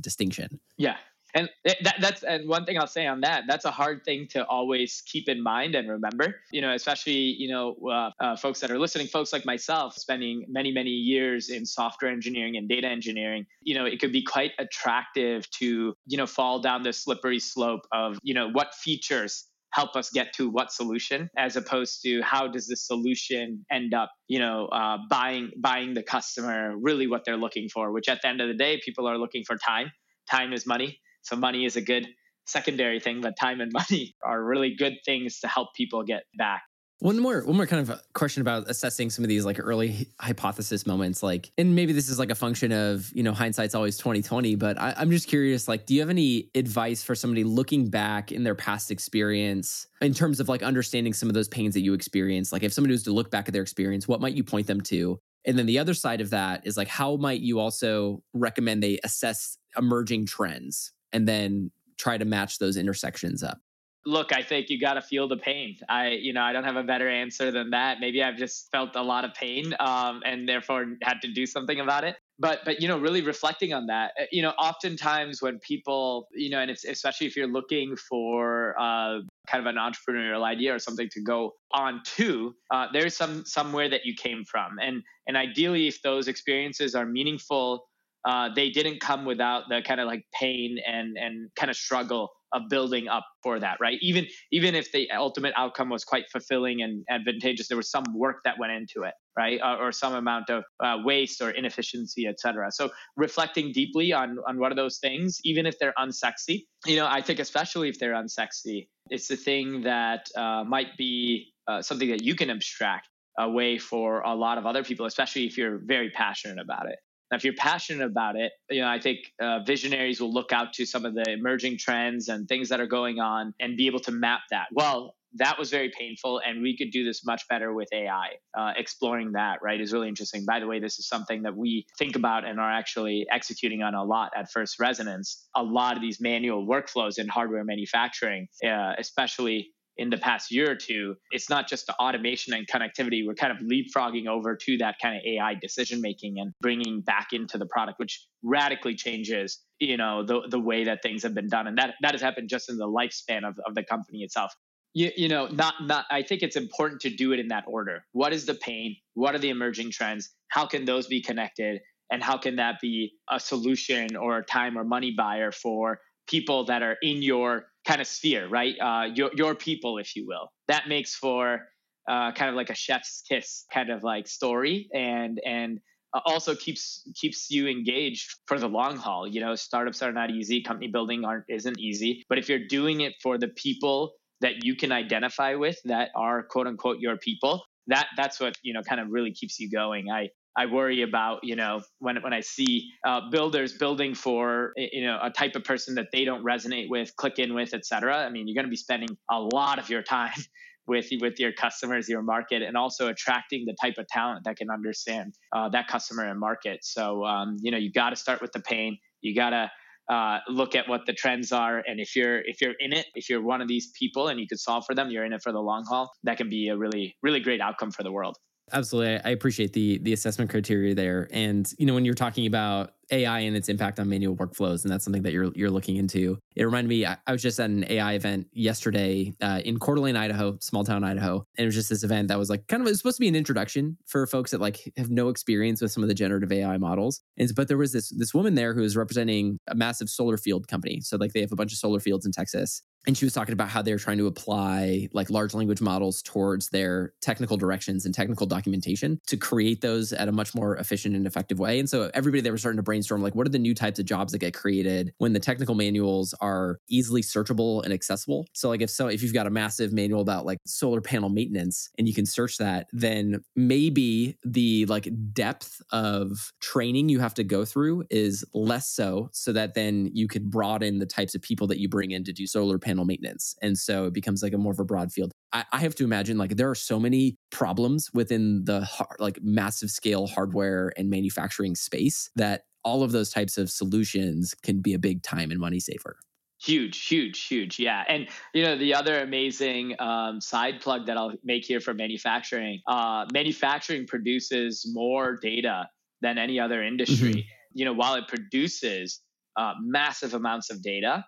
distinction. 0.00 0.60
Yeah 0.76 0.96
and 1.36 1.50
that, 1.82 1.96
that's 2.00 2.22
and 2.22 2.48
one 2.48 2.64
thing 2.64 2.78
I'll 2.78 2.86
say 2.86 3.06
on 3.06 3.20
that. 3.20 3.44
That's 3.46 3.66
a 3.66 3.70
hard 3.70 4.04
thing 4.04 4.26
to 4.30 4.46
always 4.46 5.02
keep 5.06 5.28
in 5.28 5.42
mind 5.42 5.74
and 5.74 5.88
remember. 5.88 6.36
You 6.50 6.62
know, 6.62 6.72
especially 6.72 7.12
you 7.12 7.48
know 7.48 7.76
uh, 7.90 8.10
uh, 8.20 8.36
folks 8.36 8.58
that 8.60 8.70
are 8.70 8.78
listening, 8.78 9.06
folks 9.06 9.34
like 9.34 9.44
myself, 9.44 9.94
spending 9.94 10.46
many 10.48 10.72
many 10.72 10.90
years 10.90 11.50
in 11.50 11.66
software 11.66 12.10
engineering 12.10 12.56
and 12.56 12.68
data 12.68 12.88
engineering. 12.88 13.44
You 13.60 13.74
know, 13.74 13.84
it 13.84 14.00
could 14.00 14.12
be 14.12 14.22
quite 14.22 14.52
attractive 14.58 15.48
to 15.58 15.94
you 16.06 16.16
know 16.16 16.26
fall 16.26 16.60
down 16.60 16.82
the 16.82 16.92
slippery 16.92 17.38
slope 17.38 17.82
of 17.92 18.18
you 18.22 18.32
know 18.32 18.48
what 18.50 18.74
features 18.74 19.48
help 19.72 19.94
us 19.94 20.08
get 20.08 20.32
to 20.32 20.48
what 20.48 20.72
solution 20.72 21.28
as 21.36 21.56
opposed 21.56 22.00
to 22.02 22.22
how 22.22 22.48
does 22.48 22.66
the 22.66 22.76
solution 22.76 23.62
end 23.70 23.92
up 23.92 24.10
you 24.26 24.38
know 24.38 24.66
uh, 24.68 24.96
buying 25.10 25.50
buying 25.58 25.92
the 25.92 26.02
customer 26.02 26.74
really 26.78 27.06
what 27.06 27.24
they're 27.26 27.36
looking 27.36 27.68
for 27.68 27.92
which 27.92 28.08
at 28.08 28.22
the 28.22 28.28
end 28.28 28.40
of 28.40 28.48
the 28.48 28.54
day 28.54 28.80
people 28.82 29.06
are 29.06 29.18
looking 29.18 29.44
for 29.44 29.56
time 29.58 29.90
time 30.30 30.54
is 30.54 30.66
money 30.66 30.98
so 31.26 31.34
money 31.34 31.64
is 31.64 31.74
a 31.74 31.80
good 31.80 32.06
secondary 32.46 33.00
thing, 33.00 33.20
but 33.20 33.36
time 33.36 33.60
and 33.60 33.72
money 33.90 34.14
are 34.24 34.42
really 34.42 34.74
good 34.74 34.94
things 35.04 35.40
to 35.40 35.48
help 35.48 35.74
people 35.74 36.02
get 36.04 36.22
back. 36.38 36.62
One 37.00 37.18
more, 37.18 37.44
one 37.44 37.56
more 37.56 37.66
kind 37.66 37.86
of 37.90 38.00
question 38.14 38.40
about 38.40 38.70
assessing 38.70 39.10
some 39.10 39.22
of 39.22 39.28
these 39.28 39.44
like 39.44 39.58
early 39.60 40.08
hypothesis 40.18 40.86
moments, 40.86 41.22
like, 41.22 41.50
and 41.58 41.74
maybe 41.74 41.92
this 41.92 42.08
is 42.08 42.18
like 42.18 42.30
a 42.30 42.34
function 42.34 42.72
of 42.72 43.10
you 43.12 43.22
know 43.22 43.34
hindsight's 43.34 43.74
always 43.74 43.98
twenty 43.98 44.22
twenty, 44.22 44.54
but 44.54 44.80
I, 44.80 44.94
I'm 44.96 45.10
just 45.10 45.28
curious, 45.28 45.68
like, 45.68 45.84
do 45.84 45.92
you 45.92 46.00
have 46.00 46.08
any 46.08 46.48
advice 46.54 47.02
for 47.02 47.14
somebody 47.14 47.44
looking 47.44 47.90
back 47.90 48.32
in 48.32 48.44
their 48.44 48.54
past 48.54 48.90
experience 48.90 49.88
in 50.00 50.14
terms 50.14 50.40
of 50.40 50.48
like 50.48 50.62
understanding 50.62 51.12
some 51.12 51.28
of 51.28 51.34
those 51.34 51.48
pains 51.48 51.74
that 51.74 51.80
you 51.80 51.92
experienced? 51.92 52.50
Like, 52.50 52.62
if 52.62 52.72
somebody 52.72 52.92
was 52.92 53.02
to 53.02 53.12
look 53.12 53.30
back 53.30 53.46
at 53.46 53.52
their 53.52 53.62
experience, 53.62 54.08
what 54.08 54.22
might 54.22 54.32
you 54.32 54.44
point 54.44 54.66
them 54.66 54.80
to? 54.82 55.18
And 55.44 55.58
then 55.58 55.66
the 55.66 55.78
other 55.78 55.92
side 55.92 56.22
of 56.22 56.30
that 56.30 56.66
is 56.66 56.78
like, 56.78 56.88
how 56.88 57.16
might 57.16 57.40
you 57.40 57.60
also 57.60 58.22
recommend 58.32 58.82
they 58.82 58.98
assess 59.04 59.58
emerging 59.76 60.26
trends? 60.26 60.92
And 61.16 61.26
then 61.26 61.70
try 61.96 62.18
to 62.18 62.26
match 62.26 62.58
those 62.58 62.76
intersections 62.76 63.42
up? 63.42 63.58
Look, 64.04 64.32
I 64.32 64.42
think 64.42 64.68
you 64.68 64.78
got 64.78 64.94
to 64.94 65.02
feel 65.02 65.26
the 65.26 65.38
pain. 65.38 65.78
I, 65.88 66.10
you 66.10 66.32
know, 66.32 66.42
I 66.42 66.52
don't 66.52 66.62
have 66.62 66.76
a 66.76 66.84
better 66.84 67.08
answer 67.08 67.50
than 67.50 67.70
that. 67.70 67.98
Maybe 67.98 68.22
I've 68.22 68.36
just 68.36 68.68
felt 68.70 68.94
a 68.94 69.02
lot 69.02 69.24
of 69.24 69.34
pain, 69.34 69.74
um, 69.80 70.22
and 70.24 70.48
therefore 70.48 70.84
had 71.02 71.20
to 71.22 71.32
do 71.32 71.44
something 71.46 71.80
about 71.80 72.04
it. 72.04 72.14
But, 72.38 72.60
but 72.66 72.80
you 72.80 72.86
know, 72.86 72.98
really 72.98 73.22
reflecting 73.22 73.72
on 73.72 73.86
that, 73.86 74.12
uh, 74.20 74.26
you 74.30 74.42
know, 74.42 74.50
oftentimes 74.50 75.40
when 75.40 75.58
people, 75.58 76.28
you 76.34 76.50
know, 76.50 76.60
and 76.60 76.70
it's 76.70 76.84
especially 76.84 77.26
if 77.26 77.34
you're 77.34 77.48
looking 77.48 77.96
for 77.96 78.78
uh, 78.78 79.20
kind 79.48 79.66
of 79.66 79.66
an 79.66 79.76
entrepreneurial 79.76 80.44
idea 80.44 80.74
or 80.74 80.78
something 80.78 81.08
to 81.12 81.22
go 81.22 81.54
on 81.72 82.02
to, 82.16 82.54
uh, 82.70 82.86
there's 82.92 83.16
some 83.16 83.44
somewhere 83.46 83.88
that 83.88 84.02
you 84.04 84.14
came 84.14 84.44
from, 84.44 84.78
and 84.80 85.02
and 85.26 85.36
ideally, 85.36 85.88
if 85.88 86.00
those 86.02 86.28
experiences 86.28 86.94
are 86.94 87.06
meaningful 87.06 87.88
uh, 88.26 88.50
they 88.54 88.70
didn't 88.70 89.00
come 89.00 89.24
without 89.24 89.64
the 89.68 89.80
kind 89.86 90.00
of 90.00 90.06
like 90.06 90.24
pain 90.38 90.78
and 90.86 91.16
and 91.16 91.48
kind 91.56 91.70
of 91.70 91.76
struggle 91.76 92.30
of 92.52 92.62
building 92.68 93.08
up 93.08 93.24
for 93.42 93.58
that 93.60 93.78
right? 93.80 93.98
Even 94.02 94.26
even 94.50 94.74
if 94.74 94.90
the 94.92 95.10
ultimate 95.12 95.54
outcome 95.56 95.88
was 95.88 96.04
quite 96.04 96.24
fulfilling 96.30 96.82
and 96.82 97.04
advantageous 97.08 97.68
there 97.68 97.76
was 97.76 97.90
some 97.90 98.04
work 98.14 98.38
that 98.44 98.58
went 98.58 98.72
into 98.72 99.02
it 99.02 99.14
right? 99.38 99.60
Uh, 99.60 99.76
or 99.76 99.92
some 99.92 100.14
amount 100.14 100.50
of 100.50 100.64
uh, 100.82 100.96
waste 101.04 101.40
or 101.40 101.50
inefficiency 101.50 102.26
etc 102.26 102.70
so 102.70 102.90
reflecting 103.16 103.72
deeply 103.72 104.12
on 104.12 104.38
on 104.48 104.58
what 104.58 104.72
are 104.72 104.74
those 104.74 104.98
things 104.98 105.38
even 105.44 105.66
if 105.66 105.78
they're 105.78 105.94
unsexy 105.98 106.64
you 106.86 106.96
know 106.96 107.06
i 107.06 107.20
think 107.20 107.38
especially 107.38 107.88
if 107.88 107.98
they're 107.98 108.14
unsexy 108.14 108.88
it's 109.10 109.28
the 109.28 109.36
thing 109.36 109.82
that 109.82 110.26
uh, 110.36 110.64
might 110.64 110.96
be 110.96 111.52
uh, 111.68 111.82
something 111.82 112.08
that 112.08 112.22
you 112.22 112.34
can 112.34 112.50
abstract 112.50 113.08
away 113.38 113.78
for 113.78 114.20
a 114.20 114.34
lot 114.34 114.56
of 114.58 114.66
other 114.66 114.82
people 114.82 115.06
especially 115.06 115.46
if 115.46 115.58
you're 115.58 115.78
very 115.84 116.10
passionate 116.10 116.58
about 116.58 116.88
it 116.88 116.98
now, 117.30 117.36
if 117.36 117.44
you're 117.44 117.54
passionate 117.54 118.04
about 118.04 118.36
it, 118.36 118.52
you 118.70 118.80
know, 118.80 118.88
I 118.88 119.00
think 119.00 119.18
uh, 119.40 119.60
visionaries 119.66 120.20
will 120.20 120.32
look 120.32 120.52
out 120.52 120.72
to 120.74 120.86
some 120.86 121.04
of 121.04 121.14
the 121.14 121.24
emerging 121.28 121.78
trends 121.78 122.28
and 122.28 122.48
things 122.48 122.68
that 122.68 122.80
are 122.80 122.86
going 122.86 123.18
on 123.18 123.52
and 123.60 123.76
be 123.76 123.86
able 123.86 124.00
to 124.00 124.12
map 124.12 124.40
that. 124.50 124.66
Well, 124.72 125.16
that 125.38 125.58
was 125.58 125.70
very 125.70 125.92
painful 125.98 126.40
and 126.46 126.62
we 126.62 126.76
could 126.76 126.90
do 126.90 127.04
this 127.04 127.24
much 127.26 127.46
better 127.48 127.74
with 127.74 127.88
ai 127.92 128.28
uh, 128.56 128.72
exploring 128.76 129.32
that 129.32 129.58
right 129.62 129.80
is 129.80 129.92
really 129.92 130.08
interesting. 130.08 130.44
By 130.46 130.60
the 130.60 130.66
way 130.66 130.78
this 130.78 130.98
is 130.98 131.08
something 131.08 131.42
that 131.42 131.54
we 131.54 131.86
think 131.98 132.16
about 132.16 132.46
and 132.46 132.58
are 132.58 132.70
actually 132.70 133.26
executing 133.30 133.82
on 133.82 133.94
a 133.94 134.02
lot 134.02 134.32
at 134.36 134.50
first 134.50 134.80
resonance. 134.80 135.46
A 135.54 135.62
lot 135.62 135.96
of 135.96 136.02
these 136.02 136.20
manual 136.20 136.66
workflows 136.66 137.18
in 137.18 137.28
hardware 137.28 137.64
manufacturing 137.64 138.48
uh, 138.64 138.92
especially 138.98 139.72
in 139.98 140.10
the 140.10 140.18
past 140.18 140.50
year 140.50 140.70
or 140.70 140.74
two, 140.74 141.16
it's 141.30 141.48
not 141.48 141.68
just 141.68 141.86
the 141.86 141.94
automation 141.94 142.52
and 142.54 142.66
connectivity. 142.66 143.26
We're 143.26 143.34
kind 143.34 143.52
of 143.52 143.58
leapfrogging 143.58 144.26
over 144.26 144.56
to 144.56 144.78
that 144.78 144.96
kind 145.00 145.16
of 145.16 145.22
AI 145.24 145.54
decision 145.54 146.00
making 146.00 146.38
and 146.38 146.52
bringing 146.60 147.00
back 147.00 147.28
into 147.32 147.58
the 147.58 147.66
product, 147.66 147.98
which 147.98 148.26
radically 148.42 148.94
changes, 148.94 149.60
you 149.78 149.96
know, 149.96 150.24
the 150.24 150.42
the 150.48 150.60
way 150.60 150.84
that 150.84 151.02
things 151.02 151.22
have 151.22 151.34
been 151.34 151.48
done, 151.48 151.66
and 151.66 151.78
that 151.78 151.94
that 152.02 152.12
has 152.12 152.20
happened 152.20 152.48
just 152.48 152.68
in 152.68 152.76
the 152.76 152.88
lifespan 152.88 153.46
of, 153.48 153.58
of 153.66 153.74
the 153.74 153.82
company 153.82 154.18
itself. 154.22 154.52
You, 154.94 155.10
you 155.16 155.28
know, 155.28 155.46
not 155.48 155.74
not. 155.82 156.06
I 156.10 156.22
think 156.22 156.42
it's 156.42 156.56
important 156.56 157.00
to 157.02 157.10
do 157.10 157.32
it 157.32 157.40
in 157.40 157.48
that 157.48 157.64
order. 157.66 158.04
What 158.12 158.32
is 158.32 158.46
the 158.46 158.54
pain? 158.54 158.96
What 159.14 159.34
are 159.34 159.38
the 159.38 159.50
emerging 159.50 159.90
trends? 159.90 160.30
How 160.48 160.66
can 160.66 160.84
those 160.84 161.06
be 161.06 161.20
connected? 161.20 161.80
And 162.10 162.22
how 162.22 162.38
can 162.38 162.56
that 162.56 162.76
be 162.80 163.14
a 163.30 163.40
solution 163.40 164.16
or 164.16 164.38
a 164.38 164.44
time 164.44 164.78
or 164.78 164.84
money 164.84 165.12
buyer 165.16 165.50
for 165.50 165.98
people 166.28 166.64
that 166.66 166.82
are 166.82 166.96
in 167.02 167.22
your 167.22 167.66
kind 167.86 168.00
of 168.00 168.06
sphere, 168.06 168.48
right? 168.48 168.74
Uh, 168.80 169.08
your 169.14 169.30
your 169.34 169.54
people, 169.54 169.98
if 169.98 170.16
you 170.16 170.26
will. 170.26 170.52
That 170.68 170.88
makes 170.88 171.14
for 171.14 171.60
uh, 172.08 172.32
kind 172.32 172.50
of 172.50 172.54
like 172.54 172.70
a 172.70 172.74
chef's 172.74 173.22
kiss 173.28 173.64
kind 173.72 173.90
of 173.90 174.02
like 174.02 174.26
story, 174.26 174.88
and 174.92 175.40
and 175.46 175.80
uh, 176.14 176.20
also 176.26 176.54
keeps 176.54 177.08
keeps 177.14 177.50
you 177.50 177.68
engaged 177.68 178.34
for 178.46 178.58
the 178.58 178.68
long 178.68 178.96
haul. 178.96 179.26
You 179.26 179.40
know, 179.40 179.54
startups 179.54 180.02
are 180.02 180.12
not 180.12 180.30
easy. 180.30 180.62
Company 180.62 180.88
building 180.88 181.24
aren't 181.24 181.44
isn't 181.48 181.78
easy. 181.78 182.24
But 182.28 182.38
if 182.38 182.48
you're 182.48 182.66
doing 182.68 183.00
it 183.00 183.14
for 183.22 183.38
the 183.38 183.48
people 183.48 184.12
that 184.40 184.64
you 184.64 184.76
can 184.76 184.92
identify 184.92 185.54
with, 185.54 185.78
that 185.84 186.10
are 186.14 186.42
quote 186.42 186.66
unquote 186.66 186.98
your 187.00 187.16
people, 187.16 187.62
that 187.86 188.08
that's 188.16 188.40
what 188.40 188.56
you 188.62 188.74
know 188.74 188.82
kind 188.82 189.00
of 189.00 189.08
really 189.10 189.32
keeps 189.32 189.58
you 189.58 189.70
going. 189.70 190.10
I 190.10 190.30
I 190.56 190.66
worry 190.66 191.02
about, 191.02 191.40
you 191.42 191.54
know, 191.54 191.82
when 191.98 192.22
when 192.22 192.32
I 192.32 192.40
see 192.40 192.90
uh, 193.06 193.28
builders 193.30 193.74
building 193.74 194.14
for, 194.14 194.72
you 194.76 195.04
know, 195.04 195.18
a 195.22 195.30
type 195.30 195.54
of 195.54 195.64
person 195.64 195.94
that 195.96 196.08
they 196.12 196.24
don't 196.24 196.44
resonate 196.44 196.88
with, 196.88 197.14
click 197.16 197.38
in 197.38 197.54
with, 197.54 197.74
et 197.74 197.84
cetera. 197.84 198.16
I 198.18 198.30
mean, 198.30 198.48
you're 198.48 198.54
going 198.54 198.66
to 198.66 198.70
be 198.70 198.76
spending 198.76 199.10
a 199.30 199.38
lot 199.38 199.78
of 199.78 199.90
your 199.90 200.02
time 200.02 200.32
with 200.86 201.08
with 201.20 201.38
your 201.38 201.52
customers, 201.52 202.08
your 202.08 202.22
market, 202.22 202.62
and 202.62 202.76
also 202.76 203.08
attracting 203.08 203.66
the 203.66 203.76
type 203.82 203.98
of 203.98 204.06
talent 204.08 204.44
that 204.44 204.56
can 204.56 204.70
understand 204.70 205.34
uh, 205.54 205.68
that 205.68 205.88
customer 205.88 206.24
and 206.24 206.40
market. 206.40 206.78
So, 206.82 207.24
um, 207.24 207.56
you 207.60 207.70
know, 207.70 207.78
you 207.78 207.92
got 207.92 208.10
to 208.10 208.16
start 208.16 208.40
with 208.40 208.52
the 208.52 208.60
pain. 208.60 208.98
You 209.20 209.34
got 209.34 209.50
to 209.50 209.70
uh, 210.08 210.38
look 210.48 210.74
at 210.74 210.88
what 210.88 211.04
the 211.04 211.12
trends 211.12 211.50
are 211.50 211.82
and 211.84 211.98
if 211.98 212.14
you're 212.14 212.38
if 212.42 212.60
you're 212.60 212.74
in 212.78 212.92
it 212.92 213.06
if 213.16 213.28
you're 213.28 213.42
one 213.42 213.60
of 213.60 213.66
these 213.66 213.90
people 213.98 214.28
and 214.28 214.38
you 214.38 214.46
could 214.46 214.60
solve 214.60 214.84
for 214.86 214.94
them 214.94 215.10
you're 215.10 215.24
in 215.24 215.32
it 215.32 215.42
for 215.42 215.50
the 215.50 215.58
long 215.58 215.84
haul 215.84 216.12
that 216.22 216.36
can 216.36 216.48
be 216.48 216.68
a 216.68 216.76
really 216.76 217.16
really 217.24 217.40
great 217.40 217.60
outcome 217.60 217.90
for 217.90 218.04
the 218.04 218.12
world 218.12 218.36
Absolutely. 218.72 219.20
I 219.24 219.30
appreciate 219.30 219.72
the 219.72 219.98
the 219.98 220.12
assessment 220.12 220.50
criteria 220.50 220.92
there. 220.94 221.28
And 221.30 221.70
you 221.78 221.86
know, 221.86 221.94
when 221.94 222.04
you're 222.04 222.14
talking 222.14 222.46
about 222.46 222.90
AI 223.12 223.38
and 223.40 223.56
its 223.56 223.68
impact 223.68 224.00
on 224.00 224.08
manual 224.08 224.34
workflows, 224.34 224.82
and 224.82 224.92
that's 224.92 225.04
something 225.04 225.22
that 225.22 225.32
you're 225.32 225.52
you're 225.54 225.70
looking 225.70 225.96
into. 225.96 226.36
It 226.56 226.64
reminded 226.64 226.88
me. 226.88 227.06
I, 227.06 227.16
I 227.28 227.32
was 227.32 227.42
just 227.42 227.60
at 227.60 227.70
an 227.70 227.84
AI 227.88 228.14
event 228.14 228.48
yesterday 228.52 229.32
uh, 229.40 229.60
in 229.64 229.78
Coeur 229.78 229.94
d'Alene, 229.94 230.16
Idaho, 230.16 230.58
small 230.60 230.82
town 230.82 231.04
Idaho, 231.04 231.46
and 231.56 231.62
it 231.64 231.66
was 231.66 231.76
just 231.76 231.88
this 231.90 232.02
event 232.02 232.26
that 232.26 232.38
was 232.40 232.50
like 232.50 232.66
kind 232.66 232.80
of 232.80 232.88
it 232.88 232.90
was 232.90 232.98
supposed 232.98 233.18
to 233.18 233.20
be 233.20 233.28
an 233.28 233.36
introduction 233.36 233.96
for 234.06 234.26
folks 234.26 234.50
that 234.50 234.60
like 234.60 234.92
have 234.96 235.10
no 235.10 235.28
experience 235.28 235.80
with 235.80 235.92
some 235.92 236.02
of 236.02 236.08
the 236.08 236.14
generative 236.14 236.50
AI 236.50 236.76
models. 236.76 237.20
And 237.38 237.48
but 237.54 237.68
there 237.68 237.78
was 237.78 237.92
this 237.92 238.08
this 238.18 238.34
woman 238.34 238.56
there 238.56 238.74
who 238.74 238.80
was 238.80 238.96
representing 238.96 239.58
a 239.68 239.76
massive 239.76 240.08
solar 240.10 240.36
field 240.36 240.66
company. 240.66 241.00
So 241.02 241.16
like 241.16 241.32
they 241.34 241.40
have 241.40 241.52
a 241.52 241.56
bunch 241.56 241.72
of 241.72 241.78
solar 241.78 242.00
fields 242.00 242.26
in 242.26 242.32
Texas, 242.32 242.82
and 243.06 243.16
she 243.16 243.24
was 243.24 243.32
talking 243.32 243.52
about 243.52 243.68
how 243.68 243.82
they're 243.82 243.98
trying 243.98 244.18
to 244.18 244.26
apply 244.26 245.08
like 245.12 245.30
large 245.30 245.54
language 245.54 245.80
models 245.80 246.22
towards 246.22 246.68
their 246.70 247.12
technical 247.20 247.56
directions 247.56 248.04
and 248.04 248.14
technical 248.14 248.46
documentation 248.46 249.20
to 249.26 249.36
create 249.36 249.80
those 249.80 250.12
at 250.12 250.28
a 250.28 250.32
much 250.32 250.54
more 250.54 250.76
efficient 250.76 251.14
and 251.14 251.26
effective 251.26 251.58
way. 251.58 251.78
And 251.78 251.88
so 251.88 252.10
everybody 252.14 252.40
they 252.40 252.50
were 252.50 252.58
starting 252.58 252.78
to 252.78 252.82
brainstorm 252.82 253.22
like 253.22 253.34
what 253.34 253.46
are 253.46 253.50
the 253.50 253.58
new 253.58 253.74
types 253.74 253.98
of 253.98 254.06
jobs 254.06 254.32
that 254.32 254.38
get 254.38 254.54
created 254.54 255.12
when 255.18 255.32
the 255.32 255.40
technical 255.40 255.74
manuals 255.74 256.34
are 256.40 256.78
easily 256.88 257.22
searchable 257.22 257.82
and 257.84 257.92
accessible. 257.92 258.46
So 258.52 258.68
like 258.68 258.82
if 258.82 258.90
so 258.90 259.06
if 259.06 259.22
you've 259.22 259.34
got 259.34 259.46
a 259.46 259.50
massive 259.50 259.92
manual 259.92 260.20
about 260.20 260.44
like 260.44 260.58
solar 260.66 261.00
panel 261.00 261.28
maintenance 261.28 261.90
and 261.98 262.08
you 262.08 262.14
can 262.14 262.26
search 262.26 262.58
that, 262.58 262.88
then 262.92 263.44
maybe 263.54 264.36
the 264.44 264.86
like 264.86 265.08
depth 265.32 265.80
of 265.92 266.52
training 266.60 267.08
you 267.08 267.20
have 267.20 267.34
to 267.34 267.44
go 267.44 267.64
through 267.64 268.04
is 268.10 268.44
less 268.52 268.88
so 268.88 269.28
so 269.32 269.52
that 269.52 269.74
then 269.74 270.10
you 270.12 270.26
could 270.26 270.50
broaden 270.50 270.98
the 270.98 271.06
types 271.06 271.34
of 271.34 271.42
people 271.42 271.66
that 271.68 271.78
you 271.78 271.88
bring 271.88 272.10
in 272.10 272.24
to 272.24 272.32
do 272.32 272.46
solar 272.46 272.78
panel 272.78 272.95
maintenance. 273.04 273.54
And 273.62 273.76
so 273.76 274.06
it 274.06 274.14
becomes 274.14 274.42
like 274.42 274.52
a 274.52 274.58
more 274.58 274.72
of 274.72 274.78
a 274.78 274.84
broad 274.84 275.12
field. 275.12 275.32
I, 275.52 275.64
I 275.72 275.78
have 275.80 275.94
to 275.96 276.04
imagine 276.04 276.38
like 276.38 276.56
there 276.56 276.70
are 276.70 276.74
so 276.74 276.98
many 276.98 277.36
problems 277.50 278.10
within 278.12 278.64
the 278.64 278.88
like 279.18 279.38
massive 279.42 279.90
scale 279.90 280.26
hardware 280.26 280.92
and 280.96 281.10
manufacturing 281.10 281.74
space 281.74 282.30
that 282.36 282.62
all 282.84 283.02
of 283.02 283.12
those 283.12 283.30
types 283.30 283.58
of 283.58 283.70
solutions 283.70 284.54
can 284.62 284.80
be 284.80 284.94
a 284.94 284.98
big 284.98 285.22
time 285.22 285.50
and 285.50 285.58
money 285.58 285.80
saver 285.80 286.16
huge 286.62 287.06
huge 287.06 287.46
huge 287.46 287.78
yeah 287.78 288.04
and 288.08 288.28
you 288.54 288.62
know 288.62 288.78
the 288.78 288.94
other 288.94 289.20
amazing 289.20 289.94
um, 289.98 290.40
side 290.40 290.80
plug 290.80 291.06
that 291.06 291.16
i'll 291.18 291.34
make 291.44 291.64
here 291.64 291.80
for 291.80 291.92
manufacturing 291.92 292.80
uh, 292.88 293.26
manufacturing 293.32 294.06
produces 294.06 294.90
more 294.94 295.36
data 295.42 295.88
than 296.22 296.38
any 296.38 296.58
other 296.58 296.82
industry 296.82 297.30
mm-hmm. 297.30 297.48
you 297.74 297.84
know 297.84 297.92
while 297.92 298.14
it 298.14 298.26
produces 298.26 299.20
uh, 299.56 299.72
massive 299.82 300.32
amounts 300.34 300.70
of 300.70 300.82
data 300.82 301.24